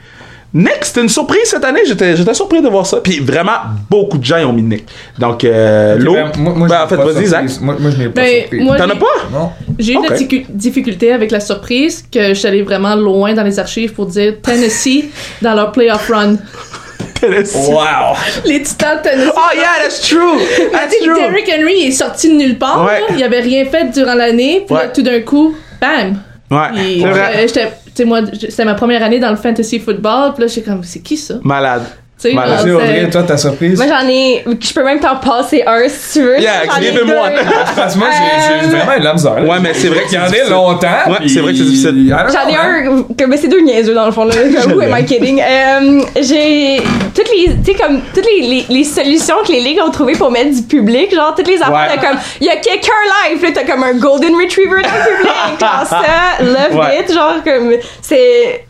[0.58, 1.82] Nick, c'était une surprise cette année.
[1.86, 3.02] J'étais, j'étais surpris de voir ça.
[3.02, 3.58] Puis vraiment,
[3.90, 4.86] beaucoup de gens y ont mis Nick.
[5.20, 6.14] Donc, euh, l'eau.
[6.14, 7.44] ben, moi, moi, Ben, en fait, vas-y, Zach.
[7.60, 8.68] Moi, moi, je n'ai pas Ben, surprise.
[8.68, 9.06] T'en as j'ai- pas?
[9.34, 9.50] Non.
[9.78, 10.06] J'ai eu Ok.
[10.06, 13.60] de la dicu- difficulté avec la surprise que je suis allée vraiment loin dans les
[13.60, 15.06] archives pour dire Tennessee
[15.42, 16.38] dans leur playoff run.
[17.20, 17.68] Tennessee.
[17.70, 18.16] Wow.
[18.46, 19.32] Les Titans de Tennessee.
[19.36, 20.40] Oh, yeah, that's true.
[20.72, 21.16] That's true.
[21.16, 22.86] Derrick Henry est sorti de nulle part.
[22.86, 23.02] Ouais.
[23.18, 24.64] Il avait rien fait durant l'année.
[24.66, 26.18] Puis là, tout d'un coup, bam!
[26.52, 27.32] Ouais, Puis, c'est vrai.
[27.36, 30.34] euh, j'étais- sais, moi, c'était ma première année dans le fantasy football.
[30.34, 31.36] Puis là, j'étais comme, c'est qui ça?
[31.44, 31.84] Malade.
[32.18, 33.78] Tu sais, Vas-y, Audrey, c'est- toi, ta surprise?
[33.78, 34.46] Moi, j'en ai.
[34.62, 36.40] Je peux même t'en passer un si tu veux.
[36.40, 37.02] Yeah, J'en ai deux.
[37.04, 37.34] one.
[37.76, 39.36] Parce que moi, j'ai j'ai Euh, vraiment eu de la misère.
[39.36, 39.42] là.
[39.42, 40.54] Ouais, mais c'est vrai J'ai c'est regardé difficile.
[40.54, 40.88] longtemps.
[41.10, 42.16] Ouais, c'est vrai que c'est difficile.
[42.32, 43.04] J'en ai hein.
[43.10, 44.24] un, que, mais c'est deux niaiseux dans le fond.
[44.24, 44.34] Là.
[44.74, 45.42] Who am I kidding?
[45.42, 46.82] Euh, j'ai
[47.14, 50.16] toutes les, tu sais, comme, toutes les, les, les solutions que les ligues ont trouvées
[50.16, 52.92] pour mettre du public, genre, toutes les affaires de comme, il y a Kicker
[53.30, 56.02] Life, là, t'as comme un Golden Retriever dans le public, genre ça,
[56.42, 58.64] love it, genre, comme, c'est,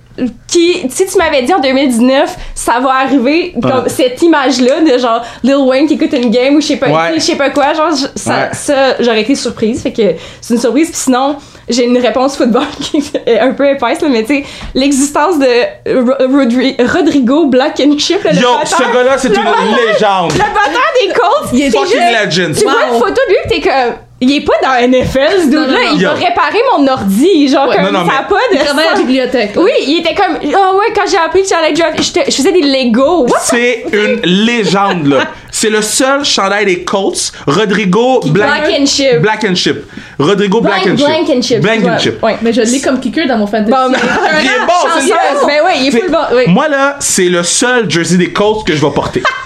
[0.47, 3.89] qui, si tu m'avais dit en 2019, ça va arriver, comme Ouais.
[3.89, 7.13] cette image-là de genre Lil Wayne qui écoute une game ou je sais pas, Ouais.
[7.15, 8.49] je sais pas quoi, genre, ça, Ouais.
[8.53, 11.35] ça j'aurais été surprise, fait que c'est une surprise, puis sinon,
[11.67, 14.43] j'ai une réponse football qui est un peu épaisse, là, mais tu sais,
[14.73, 15.45] l'existence de
[15.93, 19.63] Ro- Rodri- Rodrigo Blankenship, là, le Yo, batteur- ce gars-là, c'est le une batteur-
[19.93, 20.31] légende.
[20.31, 22.55] Le batteur des Colts, Il est c'est Fucking juste- legend.
[22.55, 22.93] tu vois Wow.
[22.93, 23.93] une photo de lui, t'es comme,
[24.25, 27.75] il est pas dans NFL, ce dude-là, il va réparer mon ordi, genre, Ouais.
[27.75, 29.51] comme, Non, non, ça a pas de Il travaille à la bibliothèque.
[29.57, 32.51] Oui, il était comme, oh ouais, quand j'ai appris que j'allais draft, j'étais- je faisais
[32.51, 33.27] des Legos.
[33.27, 33.37] What?
[33.43, 35.25] C'est une légende, là.
[35.51, 39.21] C'est le seul chandail des Colts, Rodrigo Blank, Blankenship.
[39.21, 39.77] Blankenship.
[40.19, 41.05] Rodrigo Blank- Blankenship.
[41.07, 41.61] Blankenship.
[41.61, 42.23] Blankenship.
[42.23, 42.35] Ouais.
[42.41, 43.71] Mais je l'ai comme kicker dans mon fantasy.
[43.71, 43.97] Bon, mais-
[44.41, 45.15] Il est bon, c'est ça.
[45.47, 46.17] Ben ouais, il est full bon.
[46.35, 46.43] Oui.
[46.47, 49.23] Moi, là, c'est le seul jersey des Colts que je vais porter.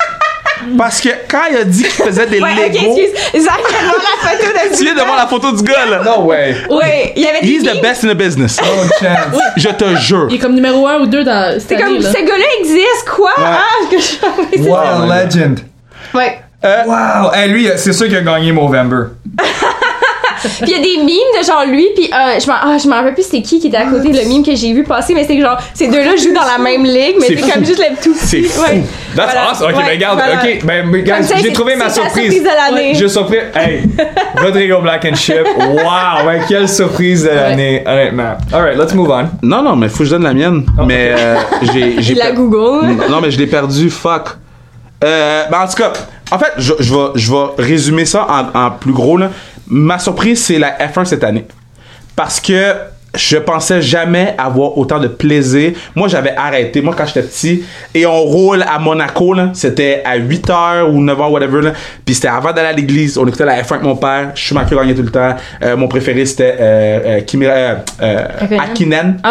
[0.78, 3.44] Parce que quand il a dit qu'il faisait des Ouais, ok, Legos, excuse.
[3.44, 6.02] Zach, la photo de tu viens de voir la photo du gars, là.
[6.04, 6.56] No way.
[6.70, 8.58] Oui, il y avait des He's the best in the business.
[8.62, 8.68] No
[9.00, 9.42] chance.
[9.58, 10.28] Je te jure.
[10.30, 12.12] Il est comme numéro 1 ou 2 dans cette C'est comme, là.
[12.12, 13.32] ce gars-là existe, quoi?
[13.38, 14.62] Ah, que je...
[14.70, 15.60] What a legend.
[16.14, 16.40] Ouais.
[16.62, 17.32] Wow.
[17.34, 19.06] Hey, lui, c'est sûr qu'il a gagné Movember.
[20.42, 22.88] Puis il y a des mimes de genre lui, puis euh, je m'en ah, je
[22.88, 25.14] m'en rappelle plus c'était qui qui était à côté, le mime que j'ai vu passer,
[25.14, 27.66] mais c'est que genre, ces deux-là jouent dans la même ligue, mais C'est c'est comme
[27.66, 28.16] juste le tout.
[28.18, 28.62] C'est fou.
[28.62, 28.84] Ouais.
[29.16, 29.50] That's Voilà.
[29.50, 29.68] awesome.
[29.70, 30.20] Ok, Ouais, ben regarde.
[30.20, 30.42] voilà.
[30.44, 32.34] Ok, ben ça, j'ai c'est- trouvé ma c'est surprise.
[32.34, 32.94] surprise de l'année.
[32.96, 33.38] J'ai surpris.
[33.56, 33.82] Hey,
[34.42, 35.46] Rodrigo Blankenship.
[35.58, 38.38] Wow, ben, quelle surprise de l'année, honnêtement.
[38.54, 39.26] Alright, let's move on.
[39.42, 40.66] Non, non, mais faut que je donne la mienne.
[40.86, 41.36] Mais euh,
[41.74, 41.96] j'ai.
[42.02, 42.98] j'ai la per- Google.
[43.10, 43.90] Non, mais je l'ai perdu.
[43.90, 44.30] Fuck.
[45.04, 45.94] Euh, ben, en tout cas,
[46.32, 49.18] en fait, je, je, vais, je vais résumer ça en, en plus gros.
[49.18, 49.30] Là.
[49.70, 51.46] Ma surprise, c'est la F1 cette année.
[52.16, 52.74] Parce que
[53.16, 55.72] je pensais jamais avoir autant de plaisir.
[55.96, 56.80] Moi, j'avais arrêté.
[56.82, 57.64] Moi, quand j'étais petit,
[57.96, 61.62] et on roule à Monaco, là, c'était à 8h ou 9h, whatever.
[61.62, 61.74] Là.
[62.06, 63.18] Puis c'était avant d'aller à l'église.
[63.18, 64.32] On écoutait la F1 avec mon père.
[64.36, 65.36] Schumacher gagnait tout le temps.
[65.64, 68.26] Euh, mon préféré, c'était euh, euh, Kimi- euh, euh.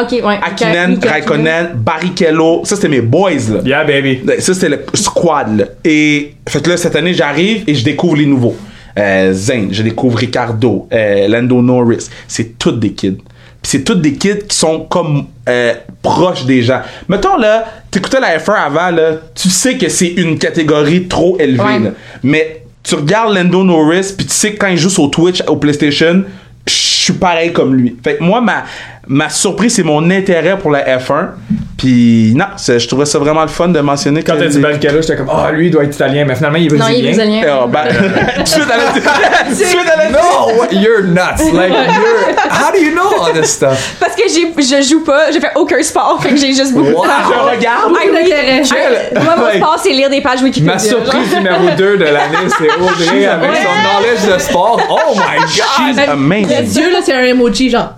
[0.02, 0.38] Ok, ouais.
[0.44, 2.62] Hakkinen, Mika Raikkonen, Barrichello.
[2.64, 3.60] Ça, c'était mes boys, là.
[3.64, 4.22] Yeah, baby.
[4.40, 5.64] Ça, c'était le squad, là.
[5.84, 8.56] Et, fait que là, cette année, j'arrive et je découvre les nouveaux.
[8.98, 12.08] Euh, Zane, je découvre Ricardo, euh, Lando Norris.
[12.26, 13.18] C'est toutes des kids.
[13.62, 16.80] Puis c'est toutes des kids qui sont comme euh, proches des gens.
[17.08, 21.62] Mettons, là, t'écoutais la F1 avant, là, tu sais que c'est une catégorie trop élevée,
[21.62, 21.78] Ouais.
[21.80, 21.90] là.
[22.22, 25.56] Mais tu regardes Lando Norris, puis tu sais que quand il joue sur Twitch, au
[25.56, 26.24] PlayStation,
[26.66, 27.96] je suis pareil comme lui.
[28.02, 28.64] Fait que moi, ma,
[29.08, 31.28] ma surprise, c'est mon intérêt pour la F1.
[31.76, 35.00] Puis non, c'est- je trouvais ça vraiment le fun de mentionner Quand t'as dit Barrichello,
[35.00, 36.98] j'étais comme, ah, lui, il doit être italien, mais finalement, il est Non, brésilien.
[36.98, 37.58] il est brésilien.
[37.62, 37.84] Ah, ben,
[38.36, 39.00] tout de suite, elle a dit-
[39.48, 41.54] tout de suite, elle a dit- No, you're nuts.
[41.54, 42.34] Like, you're.
[42.50, 43.94] How do you know all this stuff?
[44.00, 46.94] Parce que je joue pas, j'ai fait aucun sport, fait que j'ai juste beaucoup de
[46.94, 47.04] Wow.
[47.04, 47.10] temps.
[47.52, 47.82] Je regarde.
[47.84, 49.22] Ah, oui.
[49.24, 50.72] Moi, mon Like, sport, c'est lire des pages Wikipédia.
[50.72, 54.80] Ma surprise numéro 2 de l'année, c'est Audrey avec son knowledge de sport.
[54.90, 55.48] Oh my god!
[55.48, 56.62] She's Le amazing.
[56.64, 57.94] dieu, là, c'est un emoji, genre.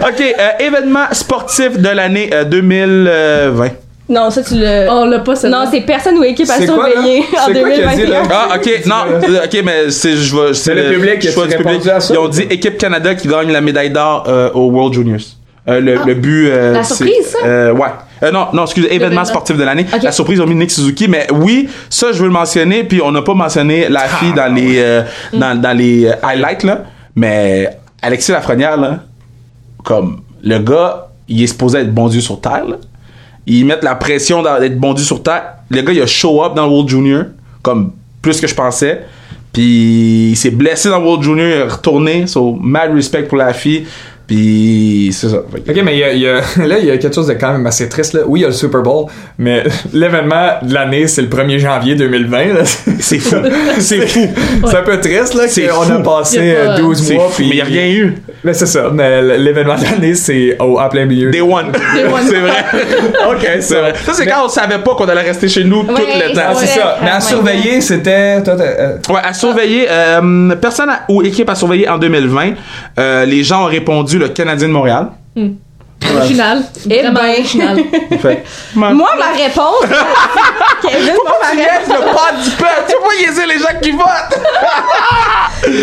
[0.00, 3.68] OK, euh, événement sportif de l'année euh, 2020.
[4.10, 4.88] Non, ça, tu le.
[4.90, 5.48] On l'a pas, ça.
[5.50, 6.94] non, c'est personne ou équipe à C'est quoi, là?
[6.94, 8.22] surveiller en C'est quoi qu'il a dit, 2021.
[8.22, 8.28] là?
[8.50, 8.94] Ah, OK, non,
[9.28, 12.14] euh, OK, mais c'est je vais c'est le public, choix répondu à ça?
[12.14, 15.20] Ils ont dit équipe Canada qui gagne la médaille d'or euh, au World Juniors.
[15.68, 17.46] Euh, le, le but euh, La c'est- surprise, ça?
[17.46, 17.88] euh, ouais.
[18.22, 19.24] Euh, non, non, excusez, événement L'événement.
[19.26, 19.84] sportif de l'année.
[19.94, 20.02] Ok.
[20.02, 23.02] La surprise, ils ont mis Nick Suzuki, mais oui, ça, je veux le mentionner, puis
[23.04, 25.02] on n'a pas mentionné la fille dans les, euh,
[25.34, 26.84] dans, dans les euh, highlights, là.
[27.14, 29.00] Mais Alexis Lafrenière,
[29.84, 32.76] comme le gars, il est supposé être bon sur terre, là.
[33.46, 35.54] Ils la pression d'être bon sur terre.
[35.70, 37.24] Le gars, il a show up dans World Junior,
[37.62, 39.06] comme plus que je pensais.
[39.52, 42.26] Puis il s'est blessé dans World Junior, il est retourné.
[42.26, 43.86] So, mad respect pour la fille.
[44.28, 45.42] Puis c'est ça.
[45.50, 47.14] Fait que- Ok, mais il y a, il y a- là, il y a quelque
[47.14, 48.12] chose de quand même assez triste.
[48.12, 48.20] Là.
[48.26, 49.06] Oui, il y a le Super Bowl,
[49.38, 52.52] mais l'événement de l'année, c'est le 1er janvier 2020.
[52.52, 52.62] là.
[53.00, 53.36] C'est fou.
[53.78, 54.28] C'est fou.
[54.68, 57.02] C'est un peu triste là, C'est qu'on a passé Il y a pas- euh, 12
[57.02, 57.28] C'est mois.
[57.30, 57.42] fou.
[57.42, 58.14] Mais il n'y a rien eu.
[58.44, 61.30] Mais c'est ça, mais l'événement de l'année, c'est au, en plein milieu.
[61.30, 61.50] Day one.
[61.52, 61.72] one.
[62.28, 62.64] c'est vrai.
[63.30, 63.92] ok, C'est vrai.
[64.04, 66.40] Ça, c'est quand on savait pas qu'on allait rester chez nous tout le temps.
[66.48, 66.82] Ah, c'est Ouais.
[66.84, 66.98] ça.
[67.02, 68.42] Mais à surveiller, c'était.
[68.42, 69.86] toi, t'as- euh, Ouais, à surveiller.
[69.90, 72.52] euh, personne à- ou équipe à surveiller en 2020.
[72.98, 75.08] Euh, les gens ont répondu le Canadien de Montréal.
[76.16, 76.62] Original.
[76.88, 77.16] Eh ben.
[77.16, 77.76] original.
[78.22, 78.44] Fait,
[78.74, 79.84] Moi, ma réponse.
[80.82, 81.78] Kevin, moi, ma tu réponse.
[81.78, 82.84] laisses le pas du peuple.
[82.88, 84.38] Tu vois yézer les gens qui votent.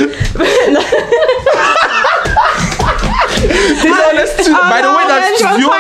[3.82, 4.54] T'es dans le studio.
[4.62, 5.76] Ah By the way, dans le studio, là.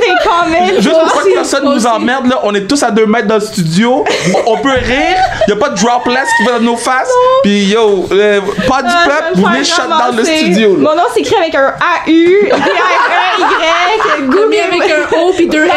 [0.00, 0.80] Des comments.
[0.80, 3.36] Juste pour pas que Moi nous emmerde, là, on est tous à deux mètres dans
[3.36, 4.04] le studio.
[4.46, 5.16] on, on peut rire.
[5.48, 7.10] Y a pas de droplets qui va dans nos faces.
[7.42, 10.76] Puis yo, euh, pas du Ah, je peuple, vous venez shut down le studio.
[10.76, 10.82] là.
[10.90, 15.70] Mon nom s'écrit avec un A-U, D-A-R-E-Y, Google avec un O puis deux N.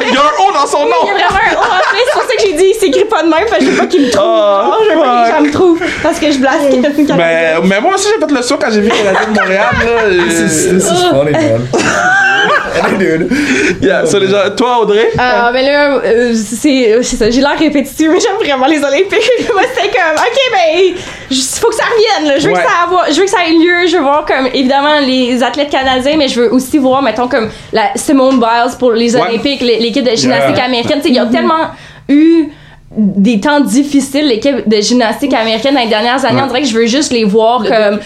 [0.00, 1.02] Il y a un O dans son Il y nom.
[1.02, 3.22] a vraiment un O en plus, c'est pour ça que j'ai dit, il s'écrit pas
[3.22, 4.24] de même, parce que je veux pas qu'il me trouve.
[4.24, 7.16] Oh, Non, je veux pas que les gens me trouvent, parce que je blague.
[7.16, 9.66] Mais, mais moi aussi, j'ai fait le saut quand j'ai vu qu'il radio de Montréal.
[9.84, 11.68] Là, This is, Euh, this is funny, man.
[12.74, 13.31] hey, dude.
[13.82, 15.08] yeah, so, les gens- toi, Audrey?
[15.18, 19.30] Ah, mais là, euh, c'est ça, j'ai l'air répétitif, mais j'aime vraiment les Olympiques.
[19.52, 20.94] Moi, c'était comme, OK, ben,
[21.30, 22.38] il faut que ça revienne, là.
[22.38, 22.60] Je veux, Ouais.
[22.62, 23.86] que ça avoir- je veux que ça ait lieu.
[23.88, 27.50] Je veux voir, comme, évidemment, les athlètes canadiens, mais je veux aussi voir, mettons, comme,
[27.72, 29.16] la Simone Biles pour les.
[29.16, 30.64] Olympiques, l'é- l'équipe de gymnastique Yeah.
[30.66, 30.98] américaine.
[30.98, 31.68] Tu sais, il y a tellement
[32.08, 32.48] eu
[32.94, 36.36] des temps difficiles, l'équipe de gymnastique américaine dans les dernières années.
[36.36, 36.42] Ouais.
[36.44, 38.00] On dirait que je veux juste les voir comme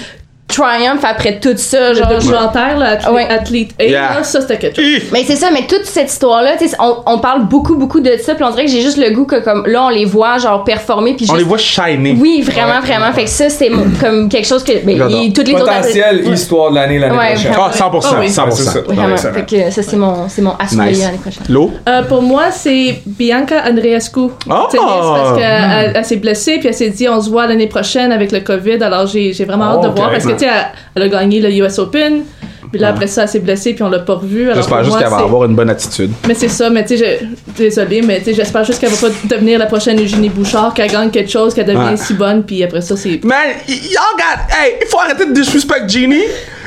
[0.57, 1.91] triumph après tout ça.
[1.91, 3.27] Le Genre, documentaire, là, athlète, Ouais.
[3.29, 4.15] athlète A, Yeah.
[4.17, 5.03] là, ça, c'était quelque chose.
[5.13, 8.13] Mais c'est ça, mais toute cette histoire-là, tu sais, on, on parle beaucoup, beaucoup de
[8.23, 10.39] ça, puis on dirait que j'ai juste le goût que comme là, on les voit
[10.39, 12.17] genre performer, puis On juste- les voit shiner.
[12.19, 12.87] Oui, vraiment, Ouais.
[12.87, 13.13] vraiment.
[13.13, 15.21] Fait que ça, c'est comme quelque chose que ben, J'adore.
[15.23, 17.53] il- toutes les autres Potentiel histoire de l'année l'année Ouais, prochaine.
[17.59, 18.09] Ah, 100%.
[18.17, 18.29] Ah oui.
[18.31, 18.45] 100%.
[18.47, 18.79] Ouais, c'est ça.
[18.89, 19.13] Oui, vraiment.
[19.15, 19.35] excellent.
[19.35, 20.75] Fait que ça, c'est mon, c'est mon Nice.
[21.03, 21.43] l'année prochaine.
[21.49, 21.71] L'eau?
[21.89, 24.21] Euh, pour moi, c'est Bianca Andreescu.
[24.51, 24.67] Ah!
[24.71, 27.67] Tennis, parce qu'elle elle- elle s'est blessée, puis elle s'est dit on se voit l'année
[27.69, 28.83] prochaine avec le COVID.
[28.83, 30.13] Alors j'ai vraiment Oh, hâte de voir ok.
[30.15, 32.23] parce que tu sais, elle, elle a gagné le US Open.
[32.73, 34.51] Puis là, après ça, elle s'est blessée, puis on l'a pas revue.
[34.53, 36.11] J'espère juste qu'elle va c'est- avoir une bonne attitude.
[36.27, 39.09] Mais c'est ça, mais tu sais, je- désolée, mais tu sais, j'espère juste qu'elle va
[39.09, 41.97] pas devenir la prochaine Eugénie Bouchard, qu'elle gagne quelque chose, qu'elle devient Ouais.
[41.97, 43.23] si bonne, puis après ça, c'est.
[43.23, 43.39] Man,
[43.69, 44.53] y'all got.
[44.53, 46.25] Hey, il faut arrêter de disrespect Genie.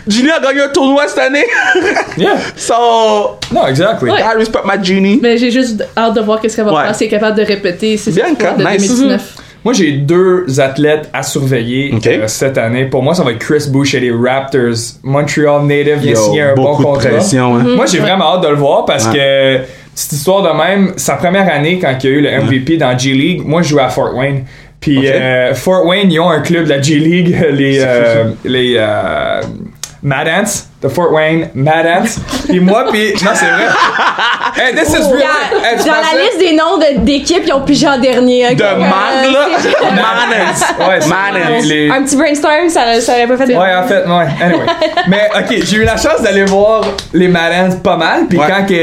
[0.08, 1.46] Genie a gagné un tournoi cette année.
[2.18, 2.38] Yeah.
[2.56, 4.10] so, No, exactly.
[4.10, 4.22] Ouais.
[4.22, 5.20] I respect my Genie.
[5.22, 6.84] Mais j'ai juste hâte de voir qu'est-ce qu'elle va Ouais.
[6.86, 8.88] faire, si elle est capable de répéter ses Bianca, exploits de nice.
[8.88, 9.36] 2019.
[9.66, 12.86] Moi, j'ai deux athlètes à surveiller euh, cette année.
[12.86, 14.76] Pour moi, ça va être Chris Bush et les Raptors.
[15.04, 17.10] Montreal native vient Yo, signer un bon contrat.
[17.10, 17.64] pression, hein.
[17.76, 19.14] Moi, j'ai vraiment hâte de le voir parce Ouais.
[19.14, 19.60] que
[19.94, 22.98] cette histoire de même, sa première année quand il y a eu le MVP dans
[22.98, 24.46] G League, moi, je jouais à Fort Wayne.
[24.80, 28.76] Puis euh, Fort Wayne, ils ont un club de la G League, les euh, les
[28.78, 29.42] euh,
[30.02, 32.20] Mad Ants, de Fort Wayne, Mad Ants.
[32.48, 33.66] Puis moi, puis non, c'est vrai.
[34.56, 35.64] hey, this is real.
[35.64, 38.56] Hey, Dans la liste des noms de- d'équipes, ils ont pigé en dernier.
[38.56, 38.90] De Euh, man,
[39.34, 39.48] là.
[40.88, 41.00] Ouais,
[41.62, 44.28] les- les- Un petit brainstorm, ça, ça aurait pas fait de Ouais, en fait, ouais.
[44.42, 44.66] Anyway.
[45.10, 48.28] Mais, ok, j'ai eu la chance d'aller voir les Marins pas mal.
[48.30, 48.46] Puis Ouais.
[48.48, 48.74] quand que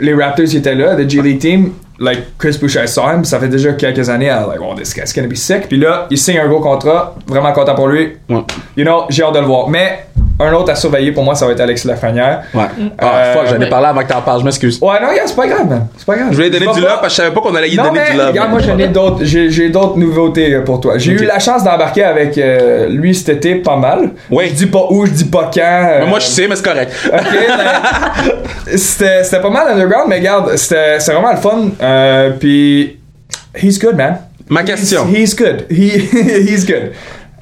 [0.00, 3.24] les Raptors étaient là, le G League team, like Chris Boucher, I saw him.
[3.24, 4.26] Ça fait déjà quelques années.
[4.26, 5.68] I was like, oh, this guy's gonna be sick.
[5.68, 7.14] Puis là, il signe un gros contrat.
[7.26, 8.16] Vraiment content pour lui.
[8.28, 8.42] Ouais.
[8.76, 9.68] You know, j'ai hâte de le voir.
[9.68, 10.06] Mais
[10.42, 12.42] un autre à surveiller pour moi, ça va être Alexis Lafrenière.
[12.54, 12.64] Ouais.
[12.98, 14.78] Ah, Euh, fuck, j'en ai parlé avant que t'en parles, je m'excuse.
[14.80, 15.86] Ouais, non, c'est pas grave, man.
[15.96, 16.28] C'est pas grave.
[16.30, 18.16] Je voulais donner du love parce que je savais pas qu'on allait y donner du
[18.16, 18.28] love.
[18.28, 20.98] regarde, moi j'en ai d'autres, j'ai, d'autres nouveautés euh, pour toi.
[20.98, 24.10] J'ai eu la chance d'embarquer avec euh, lui cet été pas mal.
[24.30, 24.48] Oui.
[24.48, 25.86] Je dis pas où, je dis pas quand.
[26.00, 26.92] Mais Moi, je sais, mais c'est correct.
[27.06, 32.30] Ok, ben, c'était, c'était pas mal underground, mais regarde, c'était, vraiment le fun.
[32.38, 32.98] Puis,
[33.54, 34.18] he's good, man.
[34.48, 35.06] Ma question.
[35.06, 35.66] He's, good.
[35.70, 35.98] He,
[36.48, 36.92] he's good.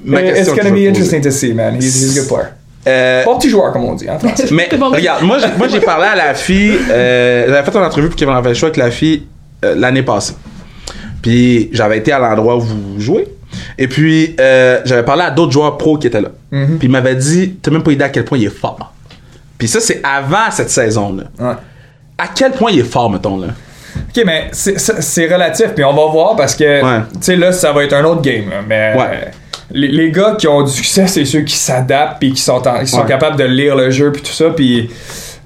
[0.05, 1.75] Ma It's question que gonna be interesting to see, man.
[1.75, 2.55] He's, he's a good player.
[2.87, 4.47] Euh, Bon petit joueur, comme on dit en français?
[4.53, 8.09] Mais regarde, moi j'ai, moi j'ai parlé à la fille, euh, j'avais fait une entrevue
[8.09, 9.27] pour Kevin avait le choix avec la fille
[9.65, 10.35] euh, l'année passée.
[11.21, 13.29] Puis j'avais été à l'endroit où vous jouez.
[13.77, 16.31] Et puis euh, j'avais parlé à d'autres joueurs pros qui étaient là.
[16.51, 16.79] Mhm.
[16.79, 18.95] Puis il m'avait dit, t'as même pas idée à quel point il est fort.
[19.59, 21.25] Puis ça c'est avant cette saison-là.
[21.39, 21.55] Ouais.
[22.17, 23.49] À quel point il est fort, mettons là?
[24.17, 27.03] Ok, mais c'est, relatif, puis on va voir parce que, Ouais.
[27.13, 28.51] tu sais, là, ça va être un autre game.
[28.51, 29.31] là, mais Ouais.
[29.73, 32.81] les, les gars qui ont du succès, c'est ceux qui s'adaptent, puis qui sont, en-
[32.81, 33.07] qui sont Ouais.
[33.09, 34.91] capables de lire le jeu, puis tout ça, puis.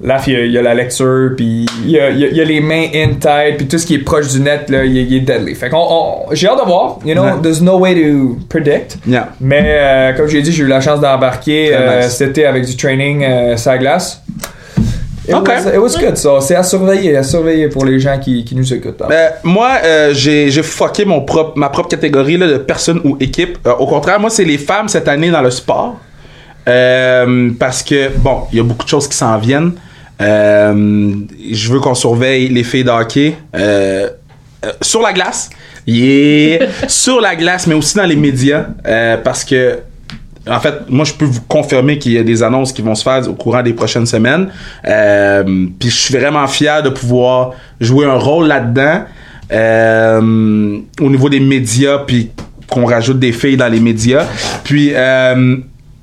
[0.03, 2.25] Là, il y, a- il y a la lecture, puis il y a, il y
[2.25, 4.41] a- il y a les mains in tight, puis tout ce qui est proche du
[4.41, 5.55] net, là, il, est- deadly.
[5.55, 6.99] Fait qu'on, on- j'ai hâte de voir.
[7.07, 8.97] You know, there's no way to predict.
[9.07, 9.29] Yeah.
[9.41, 12.17] Mais euh, comme j'ai dit, j'ai eu la chance d'embarquer euh, nice.
[12.17, 14.21] cet été avec du training euh, sur la glace.
[15.27, 15.49] It, Ok.
[15.49, 16.41] was, it was good, ça.
[16.41, 19.01] C'est à surveiller, à surveiller pour les gens qui, qui nous écoutent.
[19.03, 19.07] hein.
[19.09, 23.17] Ben, moi, euh, j'ai, j'ai fucké mon propre, ma propre catégorie là, de personnes ou
[23.21, 23.57] équipes.
[23.67, 25.97] Euh, au contraire, moi, c'est les femmes cette année dans le sport.
[26.69, 29.73] Euh, parce que, bon, il y a beaucoup de choses qui s'en viennent.
[30.21, 31.13] Euh,
[31.53, 34.09] je veux qu'on surveille les filles de hockey euh,
[34.65, 35.51] euh, sur la glace.
[35.87, 36.67] Yeah!
[36.89, 38.67] sur la glace, mais aussi dans les médias.
[38.87, 39.79] euh, parce que
[40.47, 43.03] en fait, moi, je peux vous confirmer qu'il y a des annonces qui vont se
[43.03, 44.49] faire au courant des prochaines semaines.
[44.87, 45.43] Euh,
[45.79, 49.05] Puis je suis vraiment fier de pouvoir jouer un rôle là-dedans
[49.53, 52.31] euh, au niveau des médias, puis
[52.69, 54.27] qu'on rajoute des filles dans les médias.
[54.65, 55.57] Puis euh,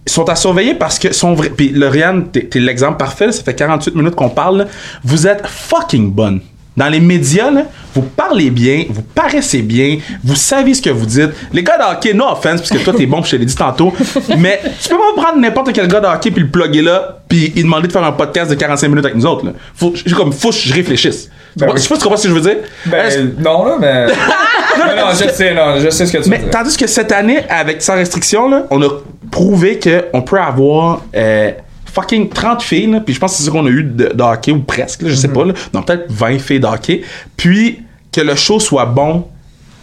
[0.05, 1.49] ils sont à surveiller parce que sont vrais.
[1.49, 3.31] Puis Lauriane, t'es t'es l'exemple parfait.
[3.31, 4.67] ça fait 48 minutes qu'on parle.
[5.03, 6.41] Vous êtes fucking bonne.
[6.77, 11.05] Dans les médias, là, vous parlez bien, vous paraissez bien, vous savez ce que vous
[11.05, 11.31] dites.
[11.53, 13.55] Les gars de hockey, no offense, parce que toi t'es bon, je te l'ai dit
[13.55, 13.93] tantôt,
[14.37, 17.51] mais tu peux pas prendre n'importe quel gars de hockey puis le plugger là, puis
[17.55, 19.45] il demander de faire un podcast de 45 minutes avec nous autres.
[19.45, 19.51] Là.
[19.75, 21.29] Faut, j'ai comme, faut que je réfléchisse.
[21.57, 22.57] Ben Je sais pas si tu comprends ce que je veux dire.
[22.85, 24.05] Ben, non, là, mais.
[24.77, 26.49] non, non, je sais, non, je sais ce que tu veux Mais dire.
[26.49, 28.87] tandis que cette année, avec sans restriction, là, on a
[29.31, 31.51] prouvé qu'on peut avoir euh,
[31.93, 34.23] fucking 30 filles, là, puis je pense que c'est ce qu'on a eu de, de
[34.23, 35.33] hockey, ou presque, là, je sais Mhm.
[35.33, 37.01] pas, là, donc peut-être 20 filles de hockey,
[37.37, 37.79] puis
[38.11, 39.25] que le show soit bon.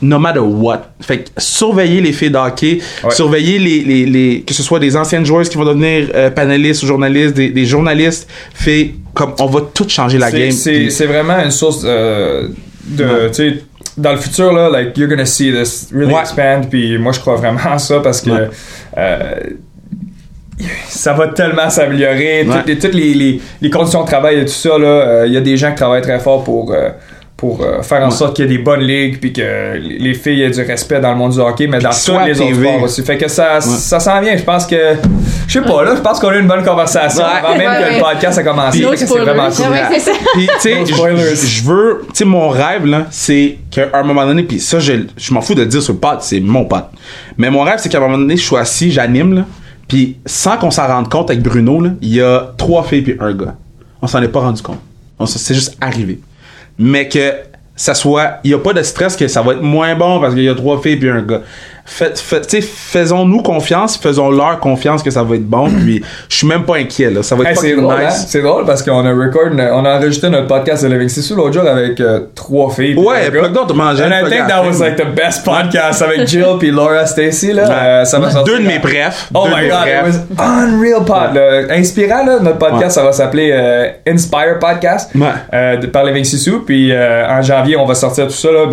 [0.01, 0.93] No matter what.
[1.01, 3.11] Fait que surveiller les filles de hockey, Ouais.
[3.11, 6.85] surveiller les, les, les- que ce soit des anciennes joueuses qui vont devenir euh, panélistes
[6.85, 10.53] ou journalistes, des, des journalistes, filles, comme on va tout changer la game.
[10.53, 12.47] C'est vraiment une source euh,
[12.87, 13.05] de.
[13.05, 13.59] Ouais.
[13.97, 16.21] Dans le futur, là, like, you're gonna see this really Ouais.
[16.21, 16.71] expand.
[16.71, 18.31] Puis moi, je crois vraiment à ça parce que.
[18.97, 19.35] Euh,
[20.89, 22.45] ça va tellement s'améliorer.
[22.47, 22.57] Ouais.
[22.57, 25.33] Toutes, les, toutes les, les- les conditions de travail et tout ça, là, euh, il
[25.33, 26.91] y a des gens qui travaillent très fort pour, euh,
[27.37, 28.11] pour euh, faire en Ouais.
[28.11, 31.11] sorte qu'il y ait des bonnes ligues puis que les filles aient du respect dans
[31.11, 32.69] le monde du hockey, mais dans tous les autres TV.
[32.69, 33.03] sports aussi.
[33.05, 34.37] Fait que ça, ça s'en vient.
[34.37, 34.77] Je pense que.
[35.47, 37.31] Je sais pas, là, je pense qu'on a eu une bonne conversation Ouais.
[37.39, 37.99] avant même Ouais, que ouais.
[37.99, 38.85] le podcast a commencé.
[38.97, 39.25] C'est spoilers.
[39.25, 39.71] vraiment cool.
[39.71, 40.11] Ouais, c'est ça.
[40.35, 44.43] Puis, tu sais, je- veux, tu sais, mon rêve, là, c'est qu'à un moment donné,
[44.43, 46.83] puis ça, je, je m'en fous de le dire sur le pod, c'est mon pod.
[47.39, 49.43] Mais mon rêve, c'est qu'à un moment donné, je suis assis, j'anime, là,
[49.89, 53.17] puis sans qu'on s'en rende compte avec Bruno, là, il y a trois filles puis
[53.19, 53.57] un gars.
[54.03, 54.81] On s'en est pas rendu compte.
[55.19, 56.21] On C'est juste arrivé.
[56.79, 57.33] Mais que
[57.75, 60.35] ça soit, il y a pas de stress que ça va être moins bon parce
[60.35, 61.43] qu'il y a trois filles puis un gars.
[61.91, 66.65] Fait, fait- faisons-nous confiance, faisons-leur confiance que ça va être bon, puis je suis même
[66.65, 67.23] pas inquiet, là.
[67.23, 68.11] Ça va être Hey, c'est fucking drôle, hein?
[68.11, 71.55] C'est drôle parce qu'on a record, on a enregistré notre podcast de Living Sissou l'autre
[71.55, 72.95] jour avec euh, trois filles.
[72.97, 74.05] Ouais, plug d'autres, manger.
[74.05, 77.71] And I think that was like the best podcast avec Jill puis Laura Stacy là.
[77.71, 79.29] Euh, ça va Deux de mes brefs.
[79.35, 80.17] Oh my god, it brefs.
[80.39, 81.35] was unreal pod.
[81.35, 81.75] là.
[81.75, 82.91] Inspirant là, notre podcast Ouais.
[82.91, 85.27] ça va s'appeler euh, Inspire Podcast Ouais.
[85.55, 88.67] euh, par Living Sissou puis euh, en janvier on va sortir tout ça là,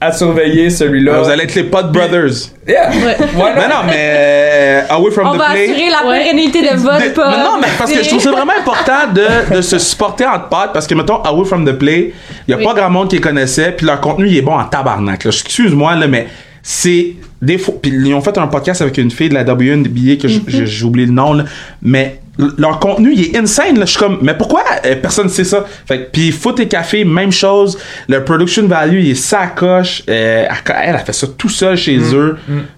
[0.00, 1.20] à surveiller celui-là.
[1.20, 2.50] Vous allez être les Pod Brothers.
[2.66, 2.88] Yeah.
[2.90, 3.16] Ouais.
[3.56, 5.64] Mais non, mais euh, Away from On the va Play.
[5.70, 6.18] assurer la Ouais.
[6.18, 7.24] pérennité de votre De- pod.
[7.30, 10.38] mais non, mais parce que je trouve ça vraiment important de, de se supporter en
[10.40, 12.12] pod parce que, mettons, Away from the Play,
[12.48, 12.64] il y a Oui.
[12.64, 15.24] pas grand monde qui les connaissait, puis leur contenu, il est bon en tabarnak.
[15.24, 15.30] là.
[15.30, 16.26] Excuse-moi, là, mais
[16.62, 17.74] c'est des fois.
[17.80, 21.06] Puis ils ont fait un podcast avec une fille de la WNBA que j'ai oublié
[21.06, 21.44] le nom, là,
[21.82, 22.20] mais
[22.58, 23.78] leur contenu, il est insane.
[23.78, 23.84] Là.
[23.84, 25.64] Je suis comme, mais pourquoi euh, personne ne sait ça?
[25.86, 27.78] Fait que- puis Foot et Café, même chose.
[28.08, 30.02] Le production value, il est sacoche.
[30.08, 32.36] Euh, elle, elle a fait ça tout seul chez eux.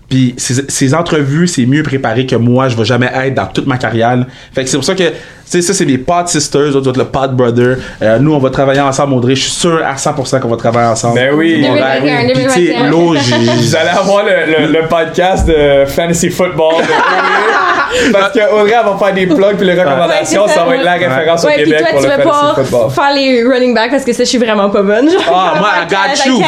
[0.09, 3.67] Puis ses, ses entrevues, c'est mieux préparé que moi, je vais jamais être dans toute
[3.67, 4.17] ma carrière.
[4.17, 4.27] là.
[4.55, 5.05] Fait que c'est pour ça que,
[5.53, 7.77] sais, ça, c'est mes pod sisters, d'autres, le pod brother.
[8.03, 9.35] Euh, nous, on va travailler ensemble, Audrey.
[9.35, 11.15] Je suis sûr à 100% qu'on va travailler ensemble.
[11.17, 11.61] Ben oui.
[11.63, 11.83] 2021,
[12.17, 12.33] rêve.
[12.33, 12.91] Puis, tu sais, 2021.
[12.91, 16.93] l'eau, j'ai- Vous allez avoir le, le, le podcast de Fantasy Football de.
[18.13, 20.65] Parce que Audrey elle va faire des plugs puis les recommandations, Ouais, ça ça.
[20.65, 22.91] va être la référence Ouais, au puis Québec toi, pour tu le vas Fantasy pas
[22.91, 25.11] faire les running back parce que ça, je suis vraiment pas bonne.
[25.11, 25.21] genre.
[25.31, 26.43] Ah, moi, I got you.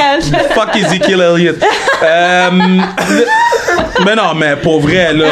[0.55, 1.57] Fuck Ezekiel Elliott?
[2.03, 2.51] Euh,
[4.05, 5.27] mais non, mais pour vrai, là.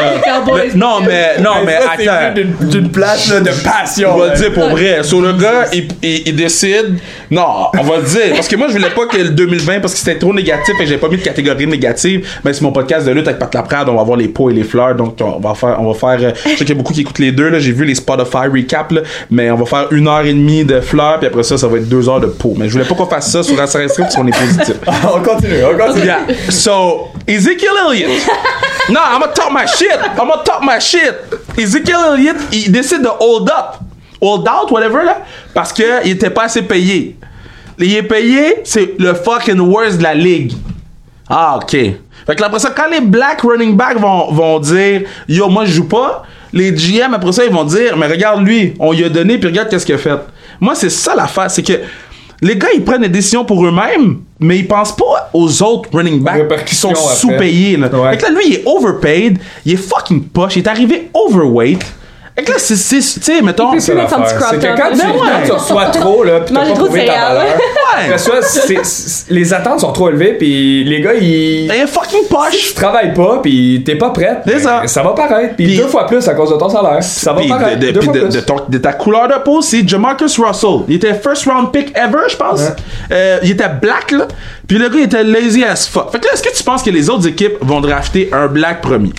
[0.47, 2.33] Le- non, mais, non, mais Ça, c'est attends.
[2.61, 4.09] d'une place là, de passion.
[4.13, 5.03] On va le dire pour vrai.
[5.03, 6.97] Sur le gars, il, il, il décide.
[7.31, 8.33] Non, on va le dire.
[8.35, 10.85] Parce que moi, je voulais pas que le 2020, parce que c'était trop négatif et
[10.85, 12.27] j'ai pas mis de catégorie négative.
[12.43, 13.89] Mais c'est mon podcast de lutte avec Pat Laprade.
[13.89, 14.95] On va voir les pots et les fleurs.
[14.95, 17.01] Donc, on va faire, on va faire, euh, je sais qu'il y a beaucoup qui
[17.01, 17.59] écoutent les deux, là.
[17.59, 19.01] J'ai vu les Spotify recap, là.
[19.31, 21.77] Mais on va faire une heure et demie de fleurs, puis après ça, ça va
[21.77, 22.53] être deux heures de pots.
[22.57, 24.75] Mais je voulais pas qu'on fasse ça sur la Strip parce qu'on est positif.
[25.15, 26.05] on continue, on continue.
[26.05, 26.19] Yeah.
[26.49, 28.09] So, Ezekiel Elliott.
[28.89, 29.97] Non, I'm gonna talk my shit.
[29.97, 31.15] I'm gonna talk my shit.
[31.57, 33.79] Ezekiel Elliott, il décide de hold up.
[34.21, 35.21] Hold out, whatever, là.
[35.53, 37.17] Parce qu'il était pas assez payé.
[37.79, 40.53] Il est payé, c'est le fucking worst de la ligue.
[41.29, 41.71] Ah, ok.
[41.71, 45.71] Fait que après ça, quand les black running backs vont, vont dire Yo, moi, je
[45.73, 46.23] joue pas,
[46.53, 49.49] les GM, après ça, ils vont dire Mais regarde lui, on lui a donné, puis
[49.49, 50.19] regarde qu'est-ce qu'il a fait.
[50.59, 51.73] Moi, c'est ça l'affaire, c'est que
[52.43, 56.21] les gars, ils prennent des décisions pour eux-mêmes, mais ils pensent pas aux autres running
[56.21, 57.77] backs qui sont sous-payés.
[57.77, 57.87] Là.
[57.87, 58.11] Ouais.
[58.11, 61.83] Fait que là, lui, il est overpaid, il est fucking poche, il est arrivé overweight.
[62.35, 63.71] Fait que là, c'est, c'est- tu sais, mettons.
[63.71, 64.37] peut C'est plus mettre son l'affaire.
[64.39, 64.79] petit crop C'est que top.
[64.83, 65.17] quand tu, Ben ouais.
[65.19, 67.43] quand tu reçois trop, là, pis t'as Manger pas trop de trouvé ta valeur,
[68.09, 68.17] Ouais.
[68.17, 71.65] ça, c'est- les attentes sont trop élevées, puis les gars, ils...
[71.65, 72.67] Il est fucking Si poche.
[72.69, 74.79] tu travailles pas, puis t'es pas prête, C'est ça.
[74.81, 75.55] ben, ça va paraître.
[75.55, 77.03] Puis Puis- deux fois plus à cause de ton salaire.
[77.03, 77.79] Ça va paraître.
[77.79, 78.29] de, de- deux puis fois de- plus.
[78.35, 80.79] de ton- de ta couleur de peau, c'est Jamarcus Russell.
[80.87, 82.61] Il était first round pick ever, je pense.
[82.61, 82.75] Ouais.
[83.11, 84.27] Euh, il était black, là.
[84.67, 86.11] Puis le gars, il était lazy as fuck.
[86.11, 88.81] Fait que là, est-ce que tu penses que les autres équipes vont drafter un black
[88.81, 89.11] premier?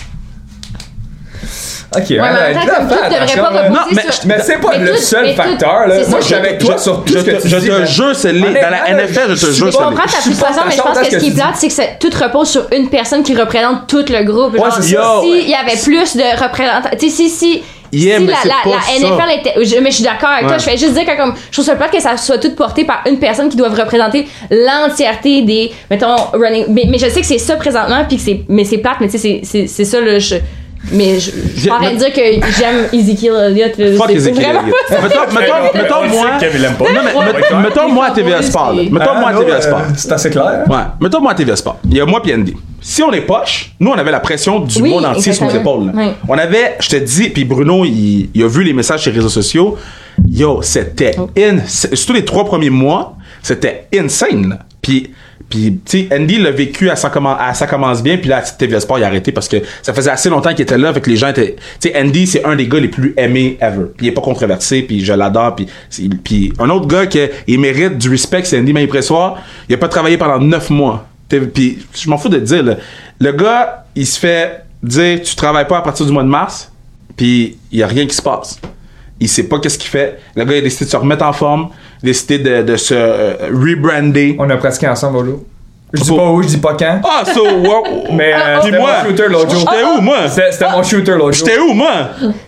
[1.97, 4.26] Ok, Ouais, même là, fais tout devrait attention, Non, mais- sur...
[4.26, 5.95] Mais c'est pas Mais le tout- seul facteur, là.
[6.09, 7.68] Moi, je suis je- avec toi sur tout je ce que tu je dis.
[7.68, 10.16] te jure, c'est les- dans la NFL, je te jure, Je c'est les- comprends ta
[10.18, 12.49] je frustration, mais je pense que ce qui est plate, c'est que ça- tout repose
[12.49, 14.57] sur une personne qui représente tout le groupe.
[14.57, 15.20] Genre, c'est si ça.
[15.24, 17.62] il y avait plus de représentants, tu sais, si, si,
[17.97, 19.14] Yeah, si mais la, c'est la, pas la ça.
[19.14, 21.32] NFL était, je- mais je suis d'accord avec toi, je fais juste dire que comme,
[21.49, 24.26] je trouve ça plate que ça soit tout porté par une personne qui doit représenter
[24.51, 28.40] l'entièreté des, mettons, running, mais, mais je sais que c'est ça présentement, puis que c'est,
[28.49, 30.34] mais c'est plate, mais tu sais, c'est, c'est, c'est ça, là, je,
[30.93, 32.20] Mais je je suis pas en train de dire que
[32.59, 33.97] j'aime Ezekiel Elliott.
[33.97, 35.03] Fuck C'est Ezekiel vraiment Elliott.
[35.03, 36.30] Mettons, mettons, mettons, On moi.
[36.93, 38.74] Non, mais met- mettons moi à TVA Sport.
[38.74, 39.82] Mettons moi à TVA Sport.
[39.97, 40.64] C'est assez clair.
[40.68, 41.78] Ouais, mettons moi à TVA Sport.
[41.85, 42.55] Il y a moi puis Andy.
[42.80, 45.51] Si on est poche, nous on avait la pression du Oui, monde entier sur nos
[45.51, 45.91] épaules.
[46.28, 49.16] On avait, je te dis, puis Bruno, il, il a vu les messages sur les
[49.16, 49.78] réseaux sociaux.
[50.28, 51.30] Yo, c'était Oh.
[51.39, 54.59] in, surtout les trois premiers mois, c'était insane.
[54.82, 55.11] Puis,
[55.49, 58.99] puis tu sais, Andy l'a vécu à ça, commence bien, puis là, à TVA Sport,
[58.99, 61.28] il a arrêté parce que ça faisait assez longtemps qu'il était là, avec les gens
[61.28, 61.57] étaient.
[61.80, 63.86] Tu sais, Andy, c'est un des gars les plus aimés ever.
[63.97, 68.09] Puis il est pas controversé, puis je l'adore, puis un autre gars qui mérite du
[68.09, 69.42] respect, c'est Andy Maïpressoir.
[69.68, 71.07] Il a pas travaillé pendant neuf mois.
[71.28, 72.76] Puis je m'en fous de te dire, là,
[73.20, 76.70] le gars, il se fait dire, tu travailles pas à partir du mois de mars,
[77.16, 78.61] puis il y a rien qui se passe.
[79.20, 80.18] Il sait pas qu'est-ce qu'il fait.
[80.34, 81.68] Le gars, il a décidé de se remettre en forme,
[82.05, 84.36] décidé de, de se euh, rebrander.
[84.38, 85.44] On a pratiqué ensemble, Olo.
[85.96, 87.00] Je dis pas où, je dis pas quand.
[87.05, 87.84] Ah, so, wow.
[88.14, 89.61] Mais euh, Puis c'était moi, mon shooter l'autre jour.
[89.61, 90.16] j'étais où, moi?
[90.28, 91.46] C'était mon shooter l'autre jour.
[91.46, 91.92] J'étais où, moi?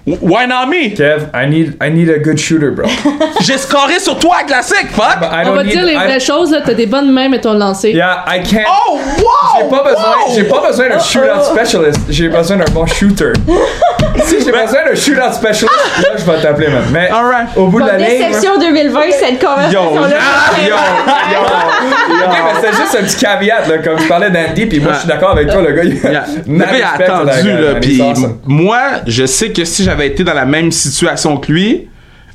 [0.05, 0.93] Why not me?
[0.97, 2.89] Kev, I need, I need a good shooter, bro.
[3.43, 5.19] J'ai scoré sur toi, classique, fuck!
[5.23, 6.63] On don't va need, dire les I- vraies choses, là.
[6.67, 7.93] T'as des bonnes mains, mais ton lancer.
[7.93, 8.65] Yeah, I can't.
[8.69, 9.61] Oh, wow!
[9.63, 10.35] J'ai pas besoin, wow!
[10.35, 12.01] j'ai pas besoin d'un shootout specialist.
[12.11, 13.33] J'ai besoin d'un bon shooter.
[14.25, 16.83] si j'ai besoin d'un shootout specialist, là je vais t'appeler man.
[16.93, 17.49] Mais Alright.
[17.57, 18.07] au bout de la ligne.
[18.29, 20.17] déception 2020, cette Yo, conversation-là.
[20.21, 24.67] ah, yo, yo, Ok, mais c'était juste un petit caveat là, comme tu parlais d'Andy,
[24.67, 25.85] puis moi je suis d'accord avec toi, le gars.
[25.85, 26.25] Il Yeah.
[26.47, 27.75] Le gars, a attendu, là.
[27.81, 28.03] Puis
[28.47, 31.89] moi, je sais que si j'avais été dans la même situation que lui,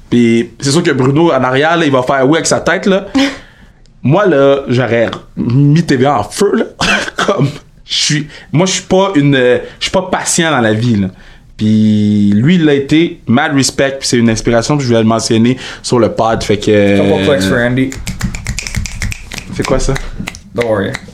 [0.10, 2.86] puis c'est sûr que Bruno, en arrière, là, il va faire oui avec sa tête,
[2.86, 3.06] là.
[4.04, 6.66] moi, là, j'aurais mis TVA en feu, là.
[7.26, 7.48] Comme,
[7.86, 8.28] je suis.
[8.52, 9.36] Moi, je suis pas une.
[9.36, 11.08] Je suis pas patient dans la vie, là.
[11.62, 13.20] Puis lui, il l'a été.
[13.28, 16.42] Mad respect, puis c'est une inspiration, puis je voulais le mentionner sur le pod.
[16.44, 16.98] Fait que.
[16.98, 17.92] Couple clicks for Andy.
[19.54, 19.94] C'est quoi ça?
[20.56, 20.90] Don't worry.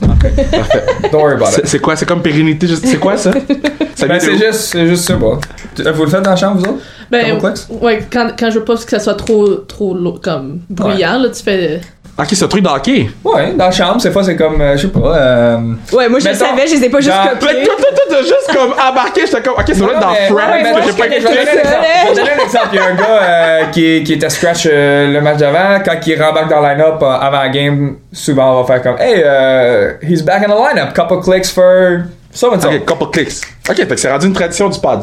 [1.12, 1.66] Don't worry about C'est it.
[1.68, 1.96] c'est quoi?
[1.96, 2.66] C'est comme pérennité.
[2.66, 3.30] juste- C'est quoi ça?
[3.94, 5.38] ça Ben, c'est juste, c'est juste ça, bon.
[5.76, 6.82] Tu- Vous le faites dans la chambre, vous autres?
[7.10, 7.38] Ben,
[7.82, 11.42] ouais, quand, quand je veux pas que ça soit trop, trop comme bruyant, là, tu
[11.42, 11.82] fais.
[12.20, 13.08] Ok, c'est un truc d'hockey.
[13.24, 15.56] Ouais, dans la chambre, ces fois c'est comme, euh, je sais pas, euh,
[15.92, 17.48] Ouais, moi je le Mettons, savais, je les ai pas juste dans- copiés.
[17.60, 20.10] Mais toi, toi, toi, t'as juste comme embarqué, j'étais comme, ok, ça doit être dans
[20.10, 21.46] mais- Friends, ouais, mais j'ai pas connais- je vais écouté.
[21.46, 21.86] donner un exemple.
[22.02, 22.68] Je vais donner un exemple.
[22.72, 25.80] Il y a un gars euh, qui, qui était scratch euh, le match d'avant.
[25.84, 29.00] Quand il rembarque dans le line-up euh, avant la game, souvent on va faire comme
[29.00, 30.92] Hey, euh, he's back in the line-up.
[30.94, 32.00] Couple clicks for
[32.32, 32.68] so and so.
[32.68, 33.42] Ok, couple clicks.
[33.70, 35.02] Ok, fait que c'est rendu une tradition du pod.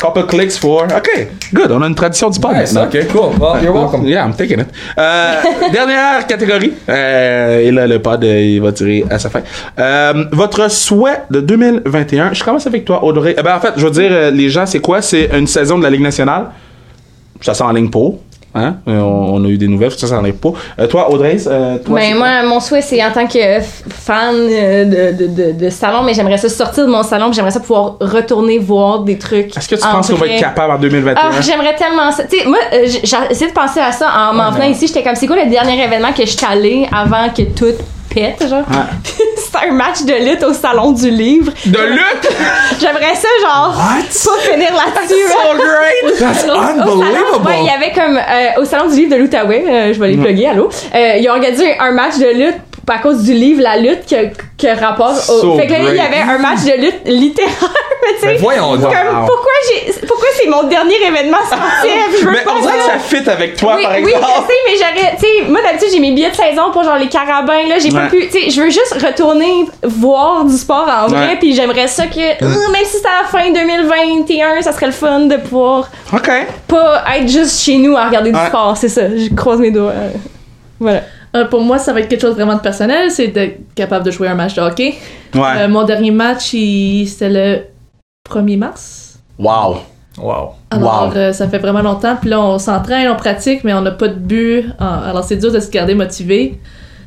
[0.00, 0.84] Couple clicks for.
[0.84, 3.00] Ok, good, on a une tradition du pod Nice, maintenant.
[3.00, 3.38] ok, cool.
[3.38, 4.06] Well, you're welcome.
[4.06, 4.68] Yeah, I'm taking it.
[4.98, 5.34] Euh,
[5.72, 6.72] dernière catégorie.
[6.88, 9.42] Euh, et là, le pod, euh, il va tirer à sa fin.
[9.78, 12.32] Euh, votre souhait de 2021.
[12.32, 13.34] Je commence avec toi, Audrey.
[13.38, 15.02] Eh ben, en fait, je veux dire, euh, les gens, c'est quoi?
[15.02, 16.46] C'est une saison de la Ligue nationale.
[17.42, 17.98] Ça s'enligne pas.
[18.54, 18.76] Hein?
[18.88, 20.50] Euh, on, on a eu des nouvelles, ça s'enligne pas.
[20.78, 23.38] Euh, toi, Audrey, euh, toi, Ben moi, mon souhait, c'est en tant que
[23.88, 27.52] fan euh, de, de, de, de salon, mais j'aimerais ça sortir de mon salon, j'aimerais
[27.52, 29.56] ça pouvoir retourner voir des trucs.
[29.56, 31.14] Est-ce que tu en penses qu'on va être capable en 2021?
[31.22, 32.24] Ah, j'aimerais tellement ça.
[32.24, 34.86] Tu sais, moi, j- j'ai essayé de penser à ça en m'en venant ici.
[34.88, 37.74] J'étais comme, c'est quoi le dernier événement que je suis allée avant que tout
[38.12, 38.64] pète, genre?
[39.04, 41.52] C'était un match de lutte au Salon du Livre.
[41.66, 42.28] de lutte?
[42.80, 45.14] J'aimerais ça, genre, pas finir là-dessus.
[45.28, 46.18] so great!
[46.18, 47.46] That's unbelievable!
[47.46, 50.08] ouais, il y avait comme euh, au salon du livre de l'Outaouais, euh, je vais
[50.08, 50.68] les plugger, allô.
[50.94, 52.56] Euh, ils ont organisé un match de lutte
[52.88, 54.22] à cause du livre La lutte qui a,
[54.68, 55.14] rapport au.
[55.40, 57.52] So fait que là, il y avait un match de lutte littéraire,
[58.02, 58.34] mais tu sais.
[58.36, 58.82] voyons donc.
[58.92, 59.26] Comme, Wow.
[59.26, 62.20] pourquoi j'ai pourquoi c'est mon dernier événement sportif?
[62.20, 62.98] Je veux Mais on dirait que ça.
[62.98, 64.26] fit avec toi, oui, par oui, exemple.
[64.26, 66.96] je sais, mais j'aurais, tu sais, moi d'habitude j'ai mes billets de saison pour genre
[66.96, 68.00] les carabins là, j'ai Ouais.
[68.02, 71.36] pas pu, tu sais, je veux juste retourner voir du sport en vrai, Ouais.
[71.38, 74.92] puis j'aimerais ça que, euh, même si c'est à la fin 2021, ça serait le
[74.92, 76.30] fun de pouvoir OK.
[76.68, 79.02] pas être juste chez nous à regarder du sport, c'est ça.
[79.08, 79.90] Je croise mes doigts.
[79.94, 80.10] euh,
[80.78, 81.00] Voilà.
[81.36, 84.10] Euh, pour moi, ça va être quelque chose vraiment de personnel, c'est d'être capable de
[84.10, 84.94] jouer un match de hockey.
[85.34, 85.40] Ouais.
[85.58, 87.62] Euh, mon dernier match, il- c'était le
[88.28, 89.18] 1er mars.
[89.38, 89.76] Wow.
[90.18, 90.50] Wow.
[90.70, 91.16] Alors, Wow.
[91.16, 92.16] euh, ça fait vraiment longtemps.
[92.20, 94.66] Puis là, on s'entraîne, on pratique, mais on n'a pas de but.
[94.80, 96.58] Alors, c'est dur de se garder motivé.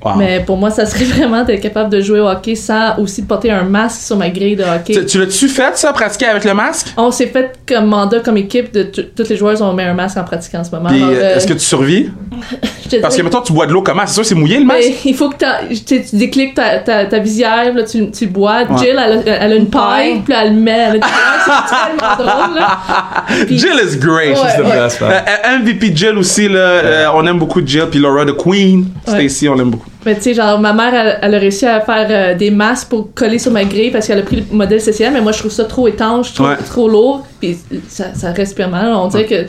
[0.04, 0.16] Wow.
[0.18, 3.52] Mais pour moi, ça serait vraiment d'être capable de jouer au hockey sans aussi porter
[3.52, 4.94] un masque sur ma grille de hockey.
[4.94, 6.88] Tu, tu l'as-tu fait, ça, pratiquer avec le masque?
[6.98, 9.94] On s'est fait comme mandat, comme équipe, de t- tous les joueurs ont mis un
[9.94, 10.90] masque en pratiquant en ce moment.
[10.92, 12.10] Euh, euh, est-ce que tu survis?
[13.02, 14.04] Parce que, mettons, tu bois de l'eau comment?
[14.06, 14.82] C'est sûr, c'est mouillé, le masque?
[14.82, 15.38] Mais il faut que
[15.86, 18.64] tu décliques ta, ta, ta visière, là, tu, tu bois.
[18.70, 18.78] Ouais.
[18.78, 20.22] Jill, elle, a- elle a une paille, Ouais.
[20.26, 20.72] puis elle le met.
[20.92, 21.08] Elle a
[21.46, 22.78] c'est tellement drôle, là.
[23.48, 24.30] Puis- Jill is great.
[24.30, 24.80] Ouais, she's the ouais.
[24.84, 25.02] best.
[25.02, 27.86] Euh, euh, MVP Jill aussi, là, euh, on aime beaucoup Jill.
[27.90, 29.28] Puis Laura the Queen, Ouais.
[29.28, 29.90] Stacy, on l'aime beaucoup.
[30.06, 32.90] Mais tu sais, genre, ma mère, elle, elle a réussi à faire euh, des masques
[32.90, 35.40] pour coller sur ma grille parce qu'elle a pris le modèle CCM, mais moi, je
[35.40, 36.56] trouve ça trop étanche, trop, Ouais.
[36.66, 38.94] trop lourd, puis ça, ça respire mal.
[38.94, 39.46] On dirait que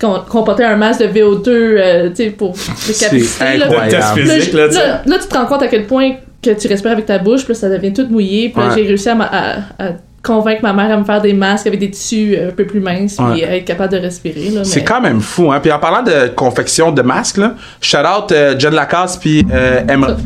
[0.00, 2.52] qu'on portait un masque de VO2, euh, tu sais, pour
[3.00, 3.68] capacité, là.
[3.68, 4.80] Là, physique, je- là, tu sais.
[4.86, 7.44] là, là, tu te rends compte à quel point que tu respires avec ta bouche,
[7.44, 8.68] puis ça devient tout mouillé, puis Ouais.
[8.74, 9.88] j'ai réussi à, à- à
[10.24, 12.80] convaincre ma mère à me faire des masques avec des tissus euh, un peu plus
[12.80, 13.58] minces puis Ouais.
[13.58, 14.50] être capable de respirer.
[14.50, 15.60] Là, C'est mais- quand même fou, hein.
[15.60, 19.80] Puis en parlant de confection de masques, là, shout out euh, Jen Lacasse puis euh,
[19.88, 20.16] Emma.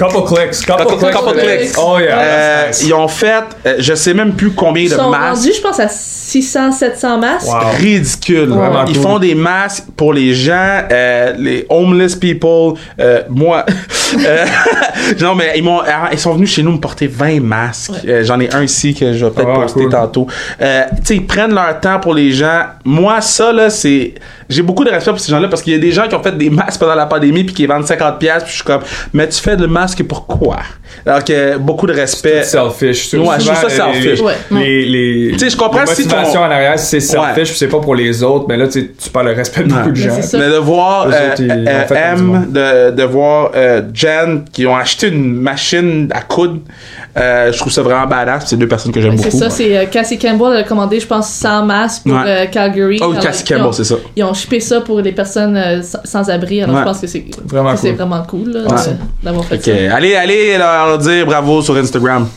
[0.00, 1.14] Couple clicks, couple, Couple- clicks.
[1.14, 1.70] couple clicks.
[1.78, 2.18] Oh yeah.
[2.18, 2.82] Euh, nice.
[2.84, 5.36] ils ont fait, euh, je sais même plus combien Ils de sont masques.
[5.42, 7.46] rendus, je pense, à 600, 700 masques.
[7.48, 7.58] Wow.
[7.78, 8.54] ridicule.
[8.88, 9.02] Ils cool.
[9.02, 12.74] font des masques pour les gens, euh, les homeless people.
[12.98, 13.64] euh, moi,
[15.20, 15.80] non mais ils m'ont,
[16.12, 17.92] ils sont venus chez nous me porter 20 masques.
[18.06, 19.90] Euh, J'en ai un ici que je vais peut-être Ah, poster cool.
[19.90, 20.26] tantôt.
[20.60, 22.62] Euh, tu sais, ils prennent leur temps pour les gens.
[22.84, 24.14] Moi, ça là, c'est,
[24.48, 26.22] j'ai beaucoup de respect pour ces gens-là parce qu'il y a des gens qui ont
[26.22, 28.82] fait des masques pendant la pandémie puis qui vendent 50 pièces puis je suis comme,
[29.12, 30.58] mais tu fais le masque pourquoi?
[31.06, 32.42] Alors que beaucoup de respect.
[32.42, 33.14] selfish.
[33.14, 34.20] Ouais, je trouve ça les- selfish.
[34.20, 34.34] Ouais.
[34.50, 37.94] Les, les, Tu sais, je comprends si ton- en arrière, c'est selfish, c'est pas pour
[37.94, 39.78] les autres, mais là, tu sais, tu parles le respect de Ouais.
[39.78, 40.38] beaucoup de Mais gens.
[40.38, 44.76] Mais de voir euh, autres, ils euh, M, de, de voir euh, Jen qui ont
[44.76, 46.58] acheté une machine à coudre,
[47.16, 48.44] euh, je trouve ça vraiment badass.
[48.46, 49.38] C'est deux personnes que j'aime C'est beaucoup.
[49.38, 52.22] ça, c'est euh, Cassie Campbell a commandé, je pense, 100 masques pour Ouais.
[52.26, 52.98] euh, Calgary.
[53.00, 53.96] Oh, Alors, Cassie Campbell, c'est ça.
[54.16, 56.80] Ils ont shippé ça pour les personnes euh, sans, sans abri, alors Ouais.
[56.82, 57.96] je pense que c'est Vraiment c'est cool.
[57.96, 58.66] vraiment cool là, Ouais.
[58.92, 59.96] de- d'avoir fait Ok, ça.
[59.96, 62.28] allez, allez leur dire bravo sur Instagram.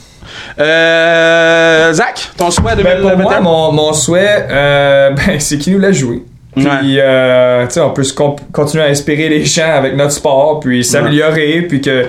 [0.60, 5.74] Euh, Zach, ton souhait de Ben, pour moi, mon, mon souhait, euh, ben, c'est qu'il
[5.74, 6.24] nous l'a joué.
[6.56, 6.72] Puis, Ouais.
[7.02, 10.84] euh, tu sais, on peut se continuer à inspirer les gens avec notre sport, puis
[10.84, 12.06] s'améliorer, puis que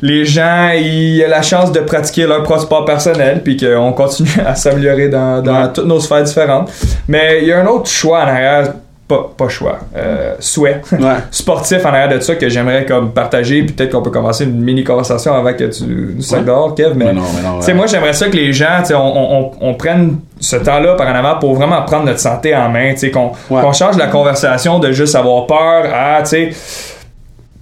[0.00, 4.30] les gens ils aient la chance de pratiquer leur propre sport personnel, puis qu'on continue
[4.46, 5.72] à s'améliorer dans, dans Ouais.
[5.74, 6.70] toutes nos sphères différentes.
[7.08, 8.72] Mais il y a un autre choix en arrière,
[9.08, 10.82] pas, pas choix, euh, souhait.
[10.92, 10.98] Ouais.
[11.30, 14.84] sportif en arrière de ça que j'aimerais comme partager peut-être qu'on peut commencer une mini
[14.84, 16.44] conversation avant que tu nous sacs Ouais.
[16.44, 17.76] dehors Kev mais Mais non, mais non, tu sais ouais.
[17.78, 21.06] moi j'aimerais ça que les gens tu sais, on, on, on prenne ce temps-là par
[21.08, 25.14] en avant pour vraiment prendre notre santé en main qu'on change la conversation de juste
[25.16, 26.50] avoir peur à tu sais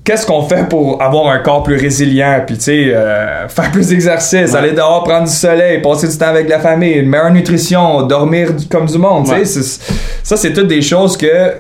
[0.07, 3.89] Qu'est-ce qu'on fait pour avoir un corps plus résilient, puis tu sais, euh, faire plus
[3.89, 4.57] d'exercice, Ouais.
[4.57, 8.51] aller dehors prendre du soleil, passer du temps avec la famille, une meilleure nutrition, dormir
[8.71, 9.41] comme du monde, Ouais.
[9.43, 9.81] tu sais,
[10.23, 11.55] ça c'est toutes des choses que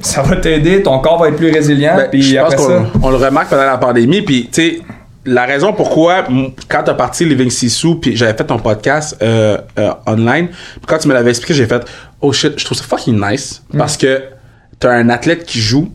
[0.00, 2.82] ça va t'aider, ton corps va être plus résilient, Ben, puis pense après ça.
[3.02, 4.78] on le remarque pendant la pandémie, puis tu sais,
[5.24, 6.24] la raison pourquoi,
[6.68, 10.98] quand t'as parti Living Sissou, puis j'avais fait ton podcast euh, euh, online, puis quand
[10.98, 11.84] tu me l'avais expliqué, j'ai fait
[12.20, 13.78] oh shit, je trouve ça fucking nice Mm.
[13.78, 14.20] parce que
[14.80, 15.88] t'as un athlète qui joue,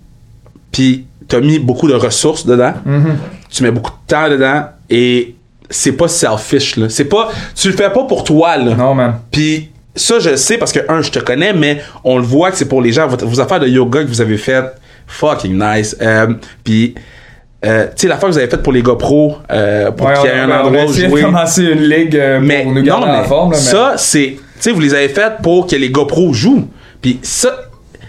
[0.72, 3.16] puis t'as mis beaucoup de ressources dedans, Mm-hmm.
[3.50, 5.36] tu mets beaucoup de temps dedans et
[5.70, 8.74] c'est pas selfish là, c'est pas, tu le fais pas pour toi là.
[8.76, 9.16] Non, man.
[9.32, 12.52] Puis ça, je le sais parce que, un, je te connais, mais on le voit
[12.52, 13.08] que c'est pour les gens.
[13.08, 14.76] Votre- vos affaires de yoga que vous avez faites,
[15.08, 15.98] fucking nice.
[16.02, 16.94] Euh, Puis,
[17.66, 20.26] euh, tu sais, l'affaire que vous avez faite pour les GoPro, euh, pour Ouais, qu'il
[20.26, 21.22] y ait on, un on endroit où essayé jouer.
[21.24, 23.52] commencer une ligue euh, Mais pour nous non, garder en mais forme.
[23.54, 24.38] Là, mais- ça, c'est.
[24.38, 26.68] Tu sais, vous les avez faites pour que les GoPro jouent.
[27.02, 27.50] Puis ça,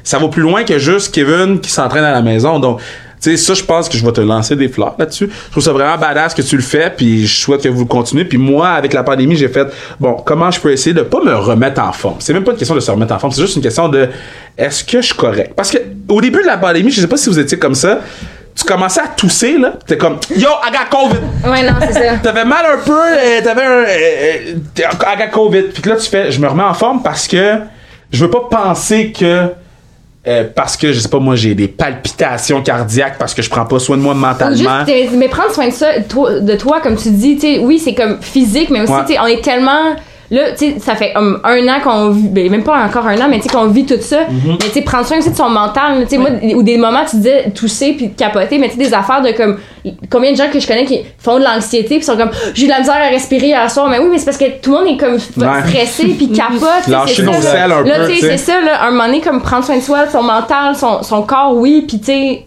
[0.04, 2.58] ça va plus loin que juste Kevin qui s'entraîne à la maison.
[2.58, 2.80] Donc,
[3.20, 5.28] tu sais, ça, je pense que je vais te lancer des fleurs là-dessus.
[5.46, 7.86] Je trouve ça vraiment badass que tu le fais, puis je souhaite que vous le
[7.86, 8.24] continuez.
[8.24, 11.34] Puis moi, avec la pandémie, j'ai fait, bon, comment je peux essayer de pas me
[11.34, 12.16] remettre en forme?
[12.20, 14.08] C'est même pas une question de se remettre en forme, c'est juste une question de,
[14.56, 15.52] est-ce que je suis correct?
[15.56, 18.00] Parce que au début de la pandémie, je sais pas si vous étiez comme ça,
[18.58, 19.74] tu commençais à tousser, là.
[19.86, 21.48] T'es comme, yo, I got COVID!
[21.48, 22.16] Ouais, non, c'est ça.
[22.22, 23.84] T'avais mal un peu, euh, t'avais un.
[23.84, 25.62] Euh, euh, I got COVID.
[25.72, 27.58] Puis que là, tu fais, je me remets en forme parce que
[28.12, 29.48] je veux pas penser que.
[30.26, 33.64] Euh, parce que, je sais pas, moi, j'ai des palpitations cardiaques parce que je prends
[33.64, 34.84] pas soin de moi mentalement.
[34.86, 37.94] Juste, mais prendre soin de ça, toi- de toi, comme tu dis, tu oui, c'est
[37.94, 39.18] comme physique, mais aussi, Ouais.
[39.22, 39.94] on est tellement.
[40.30, 43.18] Là, tu sais, ça fait um, un an qu'on vit, ben, même pas encore un
[43.18, 44.24] an, mais tu sais, qu'on vit tout ça.
[44.24, 44.46] Mm-hmm.
[44.46, 47.04] Mais tu sais, prendre soin aussi de son mental, tu sais, moi, ou des moments,
[47.08, 49.56] tu disais tousser puis capoter, mais tu sais, des affaires de comme.
[50.10, 52.70] Combien de gens que je connais qui font de l'anxiété puis sont comme, j'ai de
[52.70, 54.88] la misère à respirer hier soir, mais oui, mais c'est parce que tout le monde
[54.88, 55.62] est comme Ouais.
[55.66, 56.86] stressé puis capote.
[56.88, 57.40] Lâcher nos là.
[57.40, 58.36] selles un Là, peu, tu sais.
[58.36, 61.02] c'est ça, là, un moment donné, comme prendre soin de soi, de son mental, son,
[61.02, 62.44] son corps, oui, puis tu sais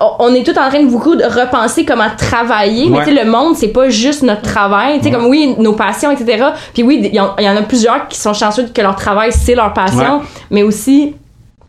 [0.00, 3.04] on- on est tout en train de beaucoup de repenser comment travailler, mais Ouais.
[3.04, 4.98] tu sais, le monde, c'est pas juste notre travail.
[4.98, 6.44] Tu sais, comme oui, nos passions, etc.
[6.72, 8.96] Puis oui, il y, en- il y en a plusieurs qui sont chanceux que leur
[8.96, 10.24] travail, c'est leur passion, Ouais.
[10.50, 11.14] mais aussi,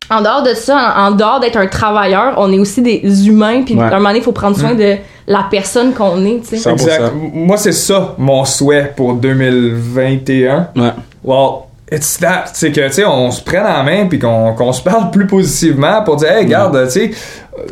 [0.09, 3.63] en dehors de ça, en, en dehors d'être un travailleur, on est aussi des humains,
[3.63, 3.83] puis Ouais.
[3.83, 4.95] à un moment donné, il faut prendre soin de
[5.27, 6.57] la personne qu'on est, tu sais.
[6.57, 6.85] Ça- 100%.
[6.87, 7.13] Exact.
[7.13, 10.67] M- Moi, c'est ça mon souhait pour 2021.
[10.75, 10.91] Ouais.
[11.23, 11.49] Well,
[11.91, 12.45] it's that.
[12.53, 15.27] C'est que, tu sais, on se prenne en main puis qu'on qu'on se parle plus
[15.27, 17.11] positivement pour dire, hey, regarde, tu sais,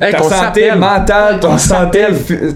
[0.02, 2.06] Hey, ta santé mentale, ton santé,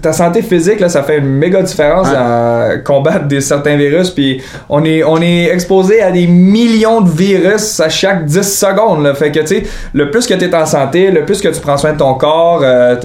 [0.01, 2.15] ta santé physique, là, ça fait une méga différence Ouais.
[2.15, 4.11] à combattre des certains virus.
[4.11, 9.03] Puis on est, on est exposé à des millions de virus à chaque 10 secondes.
[9.03, 9.13] Là.
[9.13, 11.59] Fait que, tu sais, le plus que tu es en santé, le plus que tu
[11.59, 12.95] prends soin de ton corps, euh,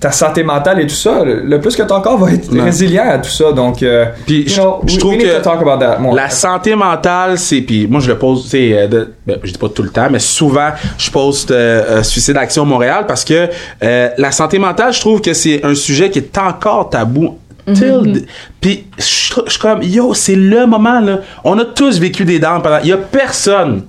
[0.00, 2.62] ta- santé mentale et tout ça, le plus que ton corps va être Ouais.
[2.62, 3.52] résilient à tout ça.
[3.52, 5.42] Donc, euh, Puis je- know, je we- trouve we que
[5.78, 5.98] that.
[6.14, 7.60] La santé mentale, c'est.
[7.60, 10.18] Puis moi, je le pose, sais, euh, ben, je dis pas tout le temps, mais
[10.18, 13.48] souvent, je poste euh, euh, Suicide Action Montréal parce que
[13.82, 17.36] euh, la santé mentale, je trouve que c'est un sujet qui est encore tabou
[17.74, 18.26] till-
[18.60, 21.18] Puis je suis comme, yo, c'est le moment, là.
[21.44, 22.78] On a tous vécu des dents pendant.
[22.82, 23.82] Il y a personne,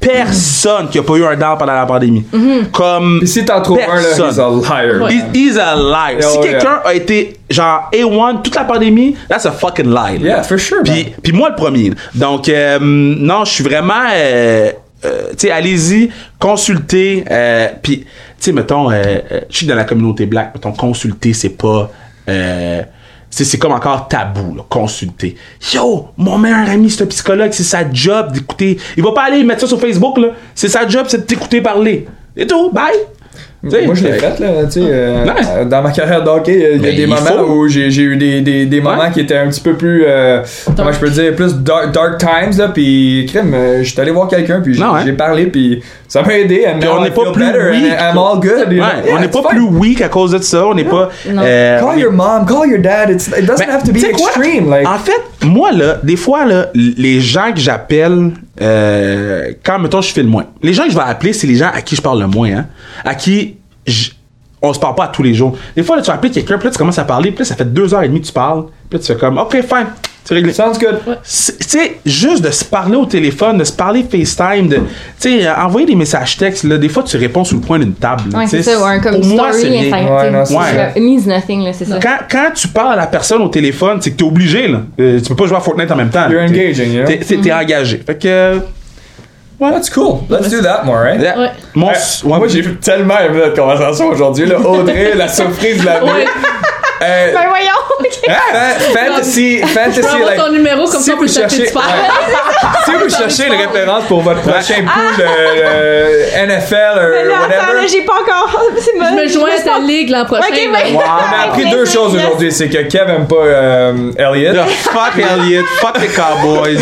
[0.00, 2.24] personne qui a pas eu un dent pendant la pandémie.
[2.72, 3.18] Comme.
[3.20, 4.28] Puis si t'en trouves un, là, Personne.
[4.30, 4.48] he's a
[4.84, 5.02] liar.
[5.02, 5.12] Ouais.
[5.12, 6.22] He's, he's a liar.
[6.22, 6.52] si Oh, yeah.
[6.52, 10.18] quelqu'un a été genre A1 toute la pandémie, that's a fucking lie.
[10.18, 10.26] là.
[10.26, 10.82] Yeah, for sure.
[10.84, 11.92] Puis, puis moi le premier.
[12.14, 14.72] Donc euh, non, je suis vraiment euh,
[15.04, 18.06] euh, tu sais allez-y, consultez euh, puis tu
[18.38, 18.94] sais mettons euh,
[19.30, 21.90] euh, je suis dans la communauté black, mettons consulter c'est pas
[22.28, 22.82] euh,
[23.44, 25.36] c'est comme encore tabou, là, consulter.
[25.72, 28.78] Yo, mon meilleur ami, c'est un psychologue, c'est sa job d'écouter.
[28.96, 30.28] Il va pas aller mettre ça sur Facebook, là.
[30.54, 32.06] C'est sa job, c'est de t'écouter parler.
[32.36, 32.94] Et tout, bye!
[33.62, 34.80] Moi, je l'ai fait- fait, là, tu sais.
[34.82, 35.30] euh, Ouais.
[35.56, 37.52] euh, Dans ma carrière d'hockey, il y a- il y a des moments faut.
[37.52, 39.10] où j'ai eu des, des, des moments Ouais.
[39.12, 40.42] qui étaient un petit peu plus, euh,
[40.76, 44.28] comment je peux dire, plus dark, dark times, là, puis crème, euh, j'étais allé voir
[44.28, 45.00] quelqu'un, puis j'ai ouais.
[45.04, 47.92] j'ai parlé, puis ça m'a aidé, and Puis on n'est pas plus better, weak.
[47.92, 48.82] I'm all good, you
[49.12, 49.48] on n'est pas fine.
[49.50, 50.66] plus weak à cause de ça.
[50.66, 51.08] On n'est pas.
[51.28, 54.70] euh, Call your mom, call your dad, it's, it doesn't Ben, have to be extreme,
[54.70, 54.86] like...
[54.86, 58.30] En fait, moi, là, des fois, là, les gens que j'appelle,
[58.60, 60.44] euh, quand, mettons, je fais le moins.
[60.62, 62.50] Les gens que je vais appeler, c'est les gens à qui je parle le moins,
[62.50, 62.66] hein.
[63.04, 63.56] À qui
[63.86, 64.10] je-
[64.62, 65.56] on se parle pas tous les jours.
[65.76, 67.44] Des fois, là, tu vas appeler quelqu'un, puis là, tu commences à parler, puis là,
[67.44, 69.52] ça fait deux heures et demie que tu parles, puis là, tu fais comme, OK,
[69.52, 69.86] fine,
[70.24, 70.52] c'est réglé.
[70.52, 70.98] Sounds good.
[71.22, 74.82] C'est- Tu sais, juste de se parler au téléphone, de se parler FaceTime, de, tu
[75.18, 77.92] sais, euh, envoyer des messages textes, là, des fois, tu réponds sur le coin d'une
[77.94, 78.22] table.
[78.32, 79.92] là, Ouais, c'est ça, ou un comme Pour moi, c'est story rien.
[79.94, 80.34] Instagram.
[80.34, 81.00] Ouais, c'est Ouais.
[81.00, 81.98] Means nothing, là, c'est ça.
[82.00, 84.80] Quand, quand tu parles à la personne au téléphone, c'est que t'es obligé, là.
[84.98, 86.28] Euh, tu peux pas jouer à Fortnite en même temps.
[86.30, 86.46] You're.
[86.46, 87.04] T'es- engaging?
[87.04, 88.02] T'es, t'es- t'es engagé.
[88.04, 88.60] Fait que.
[89.60, 90.24] Euh, That's cool.
[90.28, 91.20] Let's do that more, right?
[91.20, 91.38] yeah.
[91.38, 91.50] Ouais.
[91.74, 91.94] Mon, Ouais,
[92.24, 94.46] ouais, moi, j'ai tellement aimé notre conversation aujourd'hui.
[94.46, 94.60] Là.
[94.60, 96.24] Audrey, la surprise de la vie.
[97.02, 97.72] Euh, Ben voyons!
[98.26, 101.66] fa- fantasy, Je fantasy, avoir like, ton numéro comme si ça vous cherchez-
[102.86, 104.92] si vous cherchez une référence pour votre prochain Ah!
[104.94, 108.60] pool de NFL Mais ou là, attends, là, whatever, j'ai pas encore.
[108.76, 110.44] Je me joins à ta ligue l'an prochain.
[110.48, 110.78] Ok, là.
[110.78, 110.94] ouais.
[110.96, 112.50] on a appris deux choses aujourd'hui.
[112.52, 114.54] C'est que Kev aime pas euh, Elliott.
[114.54, 116.78] Yeah, fuck Elliott, fuck les Cowboys.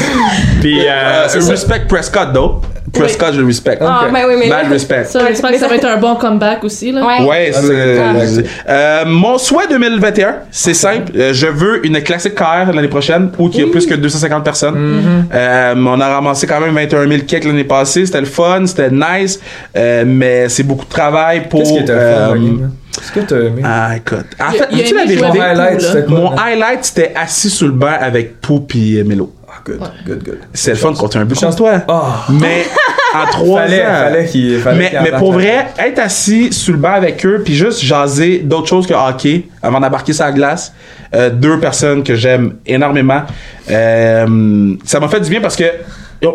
[0.60, 2.60] Puis, euh, Euh, respect Prescott, though.
[2.94, 3.82] Prescott, je le respecte.
[3.84, 5.04] Ah, ben oui, mais Mad respect.
[5.04, 6.92] Ça, j'espère que ça va être un bon comeback aussi.
[6.92, 7.04] Là.
[7.04, 7.26] Ouais.
[7.26, 7.60] Ouais, Ah,
[8.26, 11.12] c'est- euh, mon souhait 2021, c'est simple.
[11.16, 14.44] Euh, je veux une classique car l'année prochaine où il y a plus que 250
[14.44, 14.74] personnes.
[14.74, 15.34] Mm-hmm.
[15.34, 18.06] Euh, on a ramassé quand même 21 000 kicks l'année passée.
[18.06, 19.40] C'était le fun, c'était nice,
[19.76, 21.60] euh, mais c'est beaucoup de travail pour.
[21.60, 21.92] Qu'est-ce qui était
[23.14, 23.62] que t'as aimé?
[23.64, 24.26] ah, écoute.
[24.40, 25.38] En fait, il y a veux-tu la vérité?
[25.38, 26.18] Mon highlight, c'était quoi?
[26.20, 29.32] Mon highlight, c'était assis sur le banc avec Pou et Melo.
[29.64, 30.38] Good, good, good.
[30.52, 31.56] C'est le fun contre un but Chance.
[31.56, 31.82] contre toi.
[31.88, 32.26] Ah.
[32.30, 32.64] Mais
[33.14, 33.88] en trois Fallait, ans.
[33.88, 37.24] fallait qu'il fallait mais, qu'il mais embarque pour vrai, être assis sur le banc avec
[37.24, 40.72] eux, puis juste jaser d'autres choses que hockey avant d'embarquer sur la glace,
[41.14, 43.22] euh, deux personnes que j'aime énormément,
[43.70, 45.64] euh, ça m'a fait du bien parce que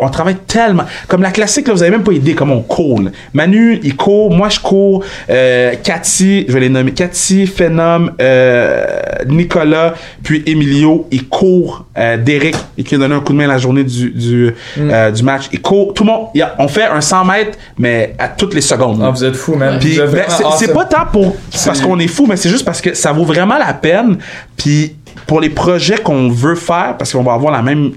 [0.01, 0.83] on travaille tellement.
[1.07, 3.01] Comme la classique, là, vous avez même pas idée comment on court.
[3.33, 8.85] Manu, il court, moi je cours, euh, Cathy, je vais les nommer, Cathy, Phenom, euh,
[9.27, 13.47] Nicolas, puis Emilio, il court, euh, Derek, et qui a donné un coup de main
[13.47, 15.49] la journée du, du, euh, du match.
[15.51, 18.61] Il court, tout le monde, a- on fait un 100 mètres, mais à toutes les
[18.61, 19.01] secondes.
[19.03, 19.77] Ah, vous êtes fous, man.
[19.79, 20.73] Puis ben, c'est c'est awesome.
[20.73, 21.35] pas tant pour
[21.65, 24.17] parce qu'on est fou, mais c'est juste parce que ça vaut vraiment la peine.
[24.57, 24.95] Puis
[25.27, 27.91] pour les projets qu'on veut faire, parce qu'on va avoir la même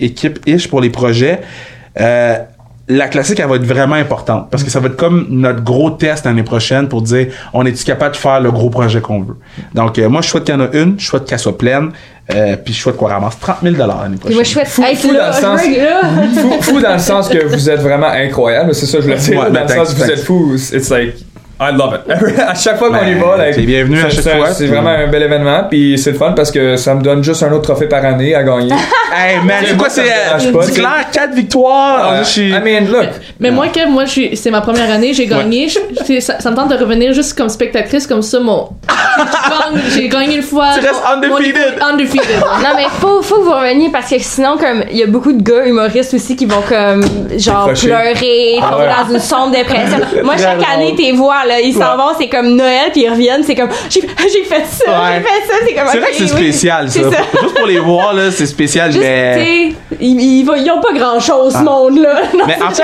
[0.00, 1.40] équipe ish pour les projets.
[2.00, 2.36] euh,
[2.88, 5.90] la classique, elle va être vraiment importante parce que ça va être comme notre gros
[5.90, 9.34] test l'année prochaine pour dire on est-tu capable de faire le gros projet qu'on veut?
[9.74, 11.90] Donc, euh, moi, je souhaite qu'il y en a une, je souhaite qu'elle soit pleine,
[12.32, 14.34] euh, puis je souhaite qu'on ramasse 30 000 l'année Puis prochaine.
[14.36, 15.18] moi, je souhaite Fou- être fou là.
[15.18, 18.98] dans le sens- fou, fou dans le sens que vous êtes vraiment incroyable, c'est ça
[18.98, 19.40] que je voulais dire.
[19.40, 21.16] Ouais, dans le sens que vous êtes fou, it's like
[21.58, 22.38] I love it.
[22.40, 24.50] à chaque fois qu'on y Ben, va, like, t'es bienvenu à c'est- chaque c'est- fois,
[24.52, 27.42] C'est vraiment un bel événement, puis c'est le fun parce que ça me donne juste
[27.42, 28.74] un autre trophée par année à gagner.
[29.18, 30.02] Hey, man, c'est quoi, Ça
[30.38, 32.12] c'est euh, clair, 4 victoires.
[32.12, 33.06] Euh, je suis- I mean, look.
[33.40, 35.68] Mais moi, Kev, moi, je suis- c'est ma première année, j'ai gagné.
[35.70, 38.68] Ça, ça me tente de revenir juste comme spectatrice, comme ça, mon.
[39.94, 40.68] J'ai gagné une fois.
[40.74, 41.74] Tu restes Mon- mon undefeated.
[41.80, 42.40] Undefeated.
[42.62, 45.32] Non, mais faut, faut que vous reveniez parce que sinon, comme, il y a beaucoup
[45.32, 47.02] de gars humoristes aussi qui vont, comme,
[47.38, 49.98] genre, pleurer, Ah tomber dans une sombre dépression.
[50.24, 53.42] Moi, chaque année, tes voix, là, ils s'en vont, c'est comme Noël, puis ils reviennent,
[53.42, 54.00] c'est comme, j'ai
[54.44, 55.16] fait ça, Ouais.
[55.16, 56.28] j'ai fait ça, c'est comme, C'est vrai que c'est oui.
[56.28, 57.00] spécial, ça.
[57.02, 57.22] C'est ça.
[57.42, 59.72] Juste pour les voir, là, c'est spécial, Juste, mais.
[60.00, 62.22] ils, ils, vont- ils ont pas grand chose, ce monde-là.
[62.36, 62.82] Non, Mais en fait,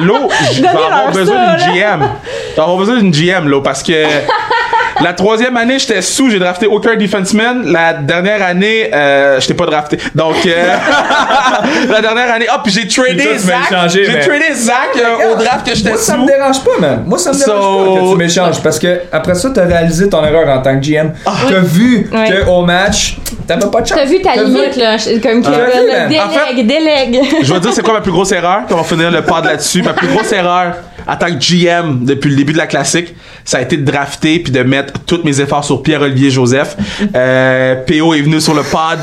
[0.00, 2.08] l'eau, je vais avoir besoin d'une GM.
[2.50, 3.92] Je vais avoir besoin d'une GM, là, parce que
[5.02, 7.70] la troisième année, j'étais sous, j'ai drafté aucun defenseman.
[7.72, 9.98] La dernière année, euh, j'étais pas drafté.
[10.14, 10.50] Donc, euh,
[11.88, 13.88] la dernière année, hop, puis j'ai tradé Zach.
[13.92, 16.26] J'ai tradé Zach euh, au draft que j'étais Moi, ça me sous.
[16.26, 17.02] dérange pas, man.
[17.06, 20.24] Moi, ça me dérange pas que tu m'échanges parce que après ça, t'as réalisé ton
[20.24, 21.12] erreur en tant que GM.
[21.24, 22.28] T'as vu Ouais.
[22.28, 23.16] que au match,
[23.46, 23.98] t'avais pas de chance.
[23.98, 27.20] T'as vu ta limite, là, comme vu, Kevin, délègue, En fait- délègue.
[27.42, 29.82] Je vais dire c'est quoi ma plus grosse erreur, on va finir le pod là-dessus.
[29.82, 30.74] Ma plus grosse erreur
[31.06, 33.14] en tant que GM depuis le début de la classique,
[33.44, 36.76] ça a été de drafter puis de mettre tous mes efforts sur Pierre-Olivier Joseph.
[37.14, 38.98] Euh, PO est venu sur le pod.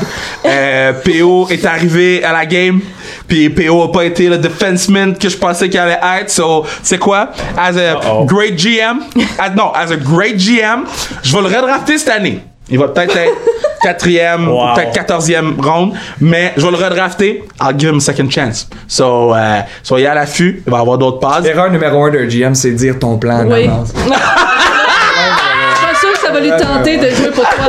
[0.46, 2.80] Euh, PO est arrivé à la game.
[3.26, 6.30] Puis PO a pas été le defenseman que je pensais qu'il allait être.
[6.30, 7.30] So, c'est quoi?
[7.56, 9.00] As a great GM,
[9.38, 10.84] as, non, as a great GM,
[11.22, 12.40] je vais le redrafter cette année.
[12.70, 13.32] Il va peut-être être
[13.82, 14.74] quatrième, ou Wow.
[14.74, 17.44] peut-être quatorzième round, mais je vais le redrafter.
[17.60, 18.68] I'll give him a second chance.
[18.86, 20.62] So, euh, soyez à l'affût.
[20.66, 21.44] Il va y avoir d'autres passes.
[21.46, 23.64] Erreur numéro un d'un GM, c'est dire ton plan en Oui.
[23.66, 23.92] avance.
[23.98, 27.66] Je suis pas sûr que ça va lui tenter de jouer pour toi.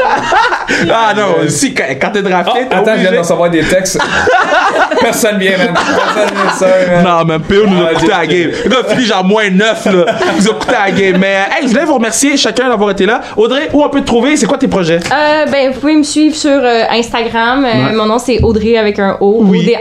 [0.91, 3.99] Ah non, si, quand, t'es drafté, Oh, t'es attends, je viens de recevoir des textes.
[5.01, 5.73] Personne vient, man.
[5.73, 7.03] Personne vient de ça, man.
[7.05, 8.51] Non, même PO nous a Ah, coûté à la game.
[8.63, 10.05] Le gars a fini genre moins 9, là.
[10.35, 11.17] Il nous a coûté à la game.
[11.19, 13.21] Mais, hey, je voulais vous remercier chacun d'avoir été là.
[13.37, 14.35] Audrey, où on peut te trouver?
[14.37, 14.99] C'est quoi tes projets?
[15.11, 17.65] Euh, ben, vous pouvez me suivre sur euh, Instagram.
[17.65, 17.93] Euh, Ouais.
[17.93, 19.37] Mon nom, c'est Audrey avec un O.
[19.41, 19.59] Oui.
[19.59, 19.77] E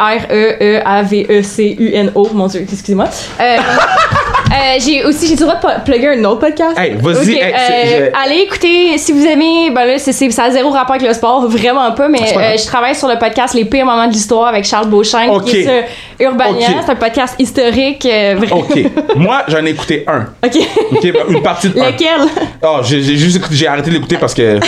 [1.09, 2.29] O-D-R-E-E-A-V-E-C-U-N-O.
[2.35, 3.07] Mon Dieu, excusez-moi.
[3.41, 3.57] Euh,
[4.51, 6.79] euh, j'ai aussi, j'ai le droit de po- plugger un autre podcast.
[6.79, 10.45] Hey, vas-y, hey, euh, je- allez écouter, si vous aimez, ben là, c'est, c'est- ça
[10.45, 13.19] a zéro rapport avec le sport, vraiment pas, mais pas euh, je travaille sur le
[13.19, 16.69] podcast Les pires moments de l'histoire avec Charles Beauchamp, qui est sur Urbania.
[16.85, 18.07] C'est un podcast historique.
[18.07, 18.61] euh, vraiment.
[18.61, 18.79] OK.
[19.17, 20.27] Moi, j'en ai écouté un.
[20.45, 20.59] OK.
[21.03, 21.91] Ben, une partie de un.
[21.91, 22.21] Lequel?
[22.63, 24.59] Oh, j'ai j'ai juste écouté- j'ai arrêté de l'écouter parce que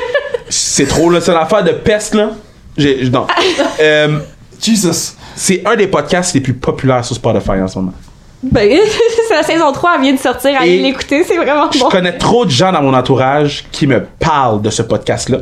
[0.48, 2.30] c'est trop là, c'est l'affaire de peste là.
[2.76, 3.26] J'ai non.
[3.80, 4.18] Euh,
[4.62, 5.14] Jesus.
[5.34, 7.94] c'est un des podcasts les plus populaires sur Spotify en ce moment.
[8.42, 8.70] Ben,
[9.28, 11.88] c'est la saison 3, elle vient de sortir, allez l'écouter, c'est vraiment Je bon.
[11.88, 15.38] connais trop de gens dans mon entourage qui me parlent de ce podcast là.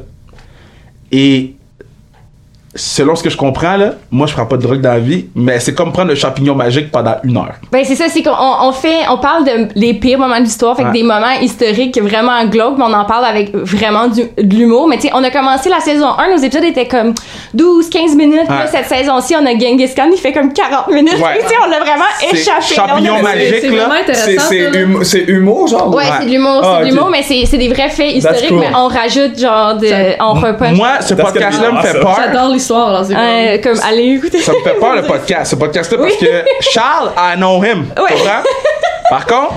[1.12, 1.54] Et
[2.78, 5.26] selon ce que je comprends là, moi je prends pas de drogue dans la vie,
[5.34, 7.54] mais c'est comme prendre le champignon magique pendant une heure.
[7.72, 10.76] Ben c'est ça, c'est qu'on on fait, on parle de les pires moments de l'histoire,
[10.76, 14.54] fait que des moments historiques vraiment glauques, mais on en parle avec vraiment du, de
[14.56, 14.88] l'humour.
[14.88, 17.14] Mais tu sais, on a commencé la saison 1, nos épisodes étaient comme
[17.56, 18.48] 12-15 minutes.
[18.48, 18.66] Là, Ouais.
[18.70, 21.14] cette saison-ci, on a Genghis Khan, il fait comme 40 minutes.
[21.14, 21.38] Ouais.
[21.42, 22.74] tu sais, on a vraiment échappé.
[22.74, 23.54] champignon magique.
[23.60, 23.86] C'est là,
[24.70, 25.88] vraiment C'est humour, genre?
[25.94, 26.10] Ouais, Ouais?
[26.20, 26.90] c'est de l'humour, Ah, c'est de ok.
[26.94, 28.58] l'humour, mais c'est c'est des vrais faits historiques, cool.
[28.60, 30.76] mais on rajoute genre de, on repunch.
[30.76, 32.16] Moi, ce That's podcast là gonna me be fait peur.
[32.16, 34.38] J'adore l'histoire, Euh, comme allez écouter.
[34.40, 36.26] Ça me fait peur le podcast, ce podcast-là, parce que
[36.72, 37.86] Charles, I know him.
[37.96, 38.08] Tu Ouais.
[38.10, 38.42] comprends?
[39.10, 39.54] Par contre,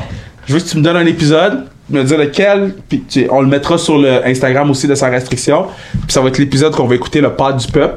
[0.47, 3.41] je veux que tu me donnes un épisode, me dire lequel, puis tu sais, on
[3.41, 5.65] le mettra sur le Instagram aussi de sa restriction.
[5.91, 7.95] Puis ça va être l'épisode qu'on va écouter, le pod du peuple.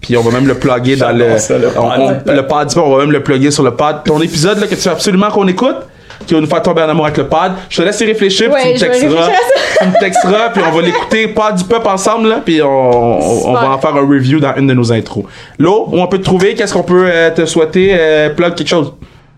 [0.00, 1.24] Puis on va même le plugger dans le.
[1.38, 2.36] J'adore ça, le pod on- on- du peuple.
[2.36, 3.96] le pod du peuple, on va même le plugger sur le pod.
[4.04, 5.76] Ton épisode là, que tu veux absolument qu'on écoute,
[6.26, 7.52] qui va nous faire tomber en amour avec le pod.
[7.68, 9.28] Je te laisse y réfléchir, puis Ouais, tu me texteras.
[9.80, 13.70] tu me texteras, puis on va l'écouter, pod du peuple ensemble, là, puis on, va
[13.70, 15.24] en faire un review dans une de nos intros.
[15.58, 18.68] Lo, où on peut te trouver, qu'est-ce qu'on peut euh, te souhaiter, euh, plug quelque
[18.68, 18.92] chose?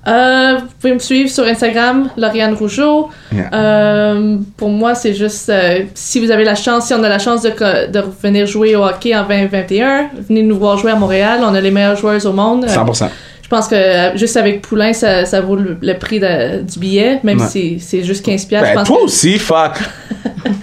[0.06, 3.08] Euh, vous pouvez me suivre sur Instagram, Lauriane Rougeau.
[3.32, 3.50] Yeah.
[3.52, 7.18] Euh, pour moi, c'est juste euh, si vous avez la chance, si on a la
[7.18, 7.50] chance de,
[7.90, 11.40] de venir jouer au hockey en 2021, venez nous voir jouer à Montréal.
[11.42, 12.66] On a les meilleures joueuses au monde.
[12.66, 13.08] Euh, 100%.
[13.46, 16.80] Je pense que euh, juste avec Poulain, ça, ça vaut le, le prix de- du
[16.80, 17.46] billet, même Ouais.
[17.46, 18.70] si c'est juste 15 piastres.
[18.70, 19.74] je Ben, pense toi que- aussi, fuck.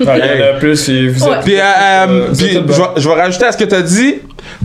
[0.02, 1.40] Il y en a plus, vous êtes.
[1.46, 4.16] Puis, je vais rajouter à ce que t'as dit.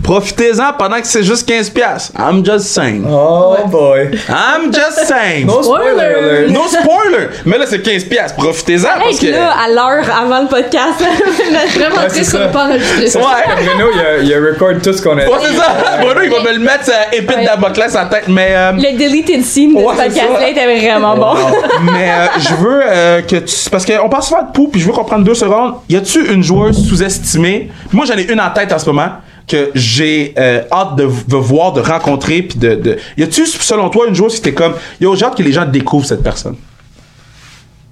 [0.03, 2.11] Profitez-en pendant que c'est juste 15 piastres.
[2.17, 3.05] I'm just saying.
[3.07, 4.11] Oh boy.
[4.29, 5.45] I'm just saying.
[5.45, 6.47] No spoiler.
[6.49, 7.29] No spoiler.
[7.45, 8.37] Mais là, c'est 15 piastres.
[8.37, 9.35] Profitez-en parce Hey, que...
[9.35, 10.99] là, à l'heure avant le podcast.
[11.75, 13.19] Vraiment Ouais, triste qu'on pas enregistrer ça.
[13.19, 13.65] Ouais.
[13.65, 15.29] Bruno, il a, il a record tout ce qu'on a dit.
[15.31, 15.97] Ouais, c'est ça.
[16.01, 17.45] Bruno, il va me le mettre ça épée de Ouais.
[17.45, 18.23] Damoclès en tête.
[18.27, 18.49] Mais...
[18.51, 21.35] euh, le deleted scene de Ouais, ce podcast-là était vraiment bon.
[21.83, 23.69] mais euh, je veux euh, que tu.
[23.69, 25.75] Parce qu'on passe souvent de pou, puis je veux qu'on prenne deux secondes.
[25.89, 27.69] Y a-tu une joueuse sous-estimée?
[27.91, 29.09] Moi, j'en ai une en tête en ce moment
[29.49, 32.97] que j'ai euh, hâte de, de voir, de rencontrer, puis de.
[33.17, 34.75] Y a-tu, selon toi, une joueuse qui était comme.
[35.01, 36.55] Yo, j'ai hâte que les gens découvrent cette personne?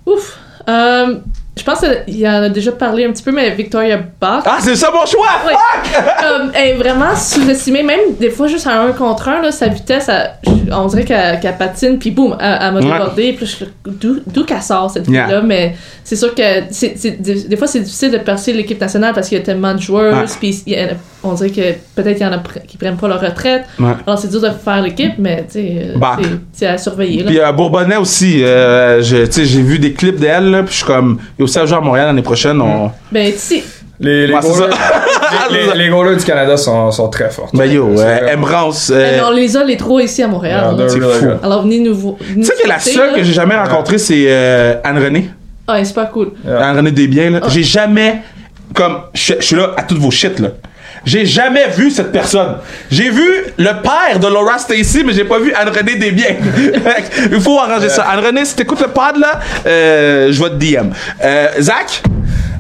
[0.06, 0.38] Ouf.
[0.70, 1.18] Euh,
[1.58, 4.44] je pense qu'il y en a déjà parlé un petit peu, mais Victoria Bach.
[4.46, 5.54] Ah, c'est ça mon choix Ouais.
[6.22, 9.68] Comme, elle est vraiment sous-estimée, même des fois juste à un contre un, là, sa
[9.68, 10.32] vitesse, elle-
[10.72, 15.08] on dirait qu'elle patine, puis boum, elle, elle m'a débordé, puis d'où qu'elle sort cette
[15.08, 15.26] Yeah.
[15.26, 16.70] fille-là, mais c'est sûr que
[17.22, 19.80] des, des fois c'est difficile de percer l'équipe nationale parce qu'il y a tellement de
[19.82, 20.64] joueurs, puis
[21.24, 23.92] on dirait que peut-être qu'il y en a pr- qui prennent pas leur retraite, Ouais.
[24.06, 26.20] alors c'est dur de faire l'équipe, mais tu euh, Bach.
[26.54, 27.24] c'est- à surveiller.
[27.24, 29.26] Puis euh, Bourbonnais aussi, euh, j'ai
[29.62, 32.62] vu des clips d'elle, puis je suis comme, aussi à jouer à Montréal l'année prochaine,
[32.62, 32.92] on.
[33.12, 33.64] Ben, tu sais,
[34.00, 35.48] Les, les, Ouais, c'est goalers, ça.
[35.52, 37.50] les, les- les goalers du Canada sont, sont très forts.
[37.54, 38.04] Ben yo, C'est
[38.92, 40.76] euh, on les a les trois ici à Montréal.
[40.78, 41.26] Yeah, c'est really fou.
[41.26, 41.40] good.
[41.44, 42.16] Alors venez nous voir.
[42.20, 45.30] Tu sais que la seule que j'ai jamais rencontrée, c'est euh, Anne-Renée.
[45.68, 46.32] Ah, elle est super cool.
[46.46, 46.68] Yeah.
[46.70, 47.40] Anne-Renée Desbiens, là.
[47.48, 48.22] J'ai jamais,
[48.74, 50.50] comme, je je suis là à toutes vos shit, là.
[51.08, 52.58] J'ai jamais vu cette personne.
[52.92, 53.28] J'ai vu
[53.58, 56.36] le père de Laura Stacy, mais j'ai pas vu Anne-Renée Desbiens.
[56.44, 58.04] Fait que Il faut arranger ça.
[58.04, 60.90] Anne-Renée, si t'écoutes le pod, là, euh, je vais te DM.
[61.24, 62.04] Euh, Zach?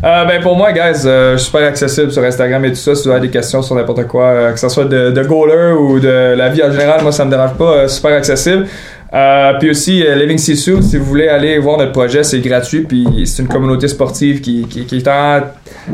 [0.03, 2.95] Euh, ben pour moi, guys, euh, je suis super accessible sur Instagram et tout ça.
[2.95, 5.73] Si vous avez des questions sur n'importe quoi, euh, que ce soit de, de goaler
[5.73, 7.63] ou de la vie en général, moi ça me dérange pas.
[7.77, 8.67] euh, super accessible.
[9.13, 12.81] Euh, puis aussi, euh, Living Sisu, si vous voulez aller voir notre projet, c'est gratuit.
[12.81, 15.41] Puis c'est une communauté sportive qui, qui, qui est en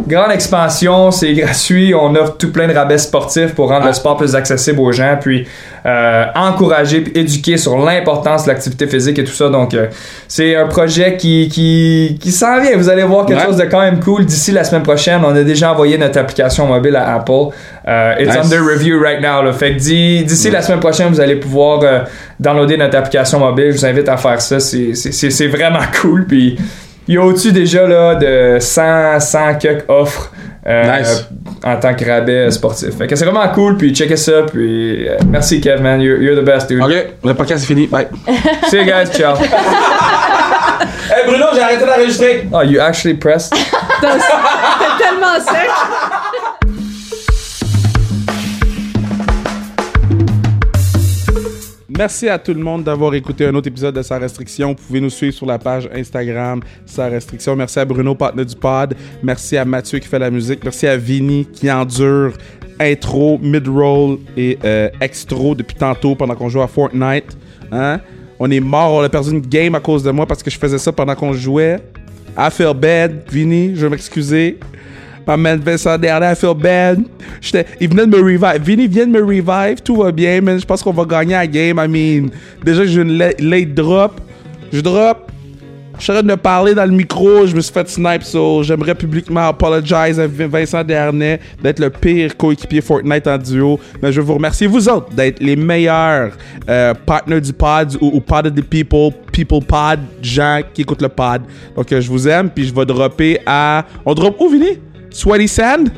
[0.07, 1.11] grande expansion.
[1.11, 1.93] C'est gratuit.
[1.93, 5.17] On offre tout plein de rabais sportifs pour rendre le sport plus accessible aux gens.
[5.21, 5.45] Puis
[5.85, 9.49] euh, encourager puis éduquer sur l'importance de l'activité physique et tout ça.
[9.49, 9.87] Donc, euh,
[10.27, 12.75] c'est un projet qui, qui, qui s'en vient.
[12.77, 13.45] Vous allez voir quelque Ouais.
[13.45, 15.21] chose de quand même cool d'ici la semaine prochaine.
[15.25, 17.49] On a déjà envoyé notre application mobile à Apple.
[17.87, 18.45] Euh, it's Nice.
[18.45, 19.43] under review right now.
[19.43, 19.51] Là.
[19.51, 21.99] Fait que d'i- d'ici la semaine prochaine, vous allez pouvoir euh,
[22.43, 23.71] downloader notre application mobile.
[23.71, 24.59] Je vous invite à faire ça.
[24.59, 26.25] C'est- C'est c'est- c'est vraiment cool.
[26.27, 26.57] Puis
[27.07, 30.31] il y a au-dessus déjà là, de 100, 100 quelques offres.
[30.65, 31.27] euh, Nice.
[31.65, 32.97] en tant que rabais sportif.
[32.97, 36.37] Fait que c'est vraiment cool, puis checkez ça, puis euh, merci Kev, man, you're, you're
[36.41, 36.81] the best, dude.
[36.81, 37.87] Ok, le podcast est fini.
[37.87, 38.07] Bye.
[38.69, 39.35] See you guys, ciao.
[41.09, 42.47] hey Bruno, j'ai arrêté d'enregistrer.
[42.53, 43.51] Oh, you actually pressed?
[43.51, 44.07] T'es
[44.97, 45.69] tellement sec.
[51.95, 54.69] Merci à tout le monde d'avoir écouté un autre épisode de Sans Restriction.
[54.69, 57.55] Vous pouvez nous suivre sur la page Instagram Sans Restriction.
[57.55, 58.95] Merci à Bruno, partenaire du pod.
[59.21, 60.63] Merci à Mathieu qui fait la musique.
[60.63, 62.33] Merci à Vinny qui endure
[62.79, 67.37] intro, mid-roll et euh, extro depuis tantôt pendant qu'on joue à Fortnite.
[67.71, 67.99] Hein?
[68.39, 70.57] On est mort, on a perdu une game à cause de moi parce que je
[70.57, 71.79] faisais ça pendant qu'on jouait.
[72.35, 74.57] I feel bad, Vinny, je vais m'excuser.
[75.25, 77.03] Ma man Vincent dernier, I feel bad.
[77.79, 78.61] Il venait de me revive.
[78.61, 80.59] Vinny vient de me revive, tout va bien, man.
[80.59, 81.79] Je pense qu'on va gagner la game.
[81.79, 82.29] I mean,
[82.63, 84.19] déjà j'ai une la- late drop.
[84.71, 85.29] Je drop.
[85.99, 88.63] Je suis en train de parler dans le micro, je me suis fait snipe, so
[88.63, 93.79] j'aimerais publiquement apologize à Vin- Vincent Dernay d'être le pire coéquipier Fortnite en duo.
[94.01, 96.31] Mais je veux vous remercier, vous autres, d'être les meilleurs
[96.67, 101.03] euh, partners du pod ou, ou pod of the people, people pod, gens qui écoutent
[101.03, 101.43] le pod.
[101.75, 103.85] Donc euh, je vous aime, puis je vais dropper à.
[104.03, 104.79] On drop où, Vinny?
[105.13, 105.91] Sweaty Sand?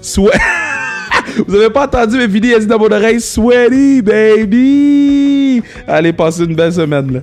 [0.00, 0.40] Sweat.
[1.46, 5.62] Vous avez pas entendu, a dit dans mon oreille Sweaty, baby!
[5.86, 7.20] Allez, passez une belle semaine, là.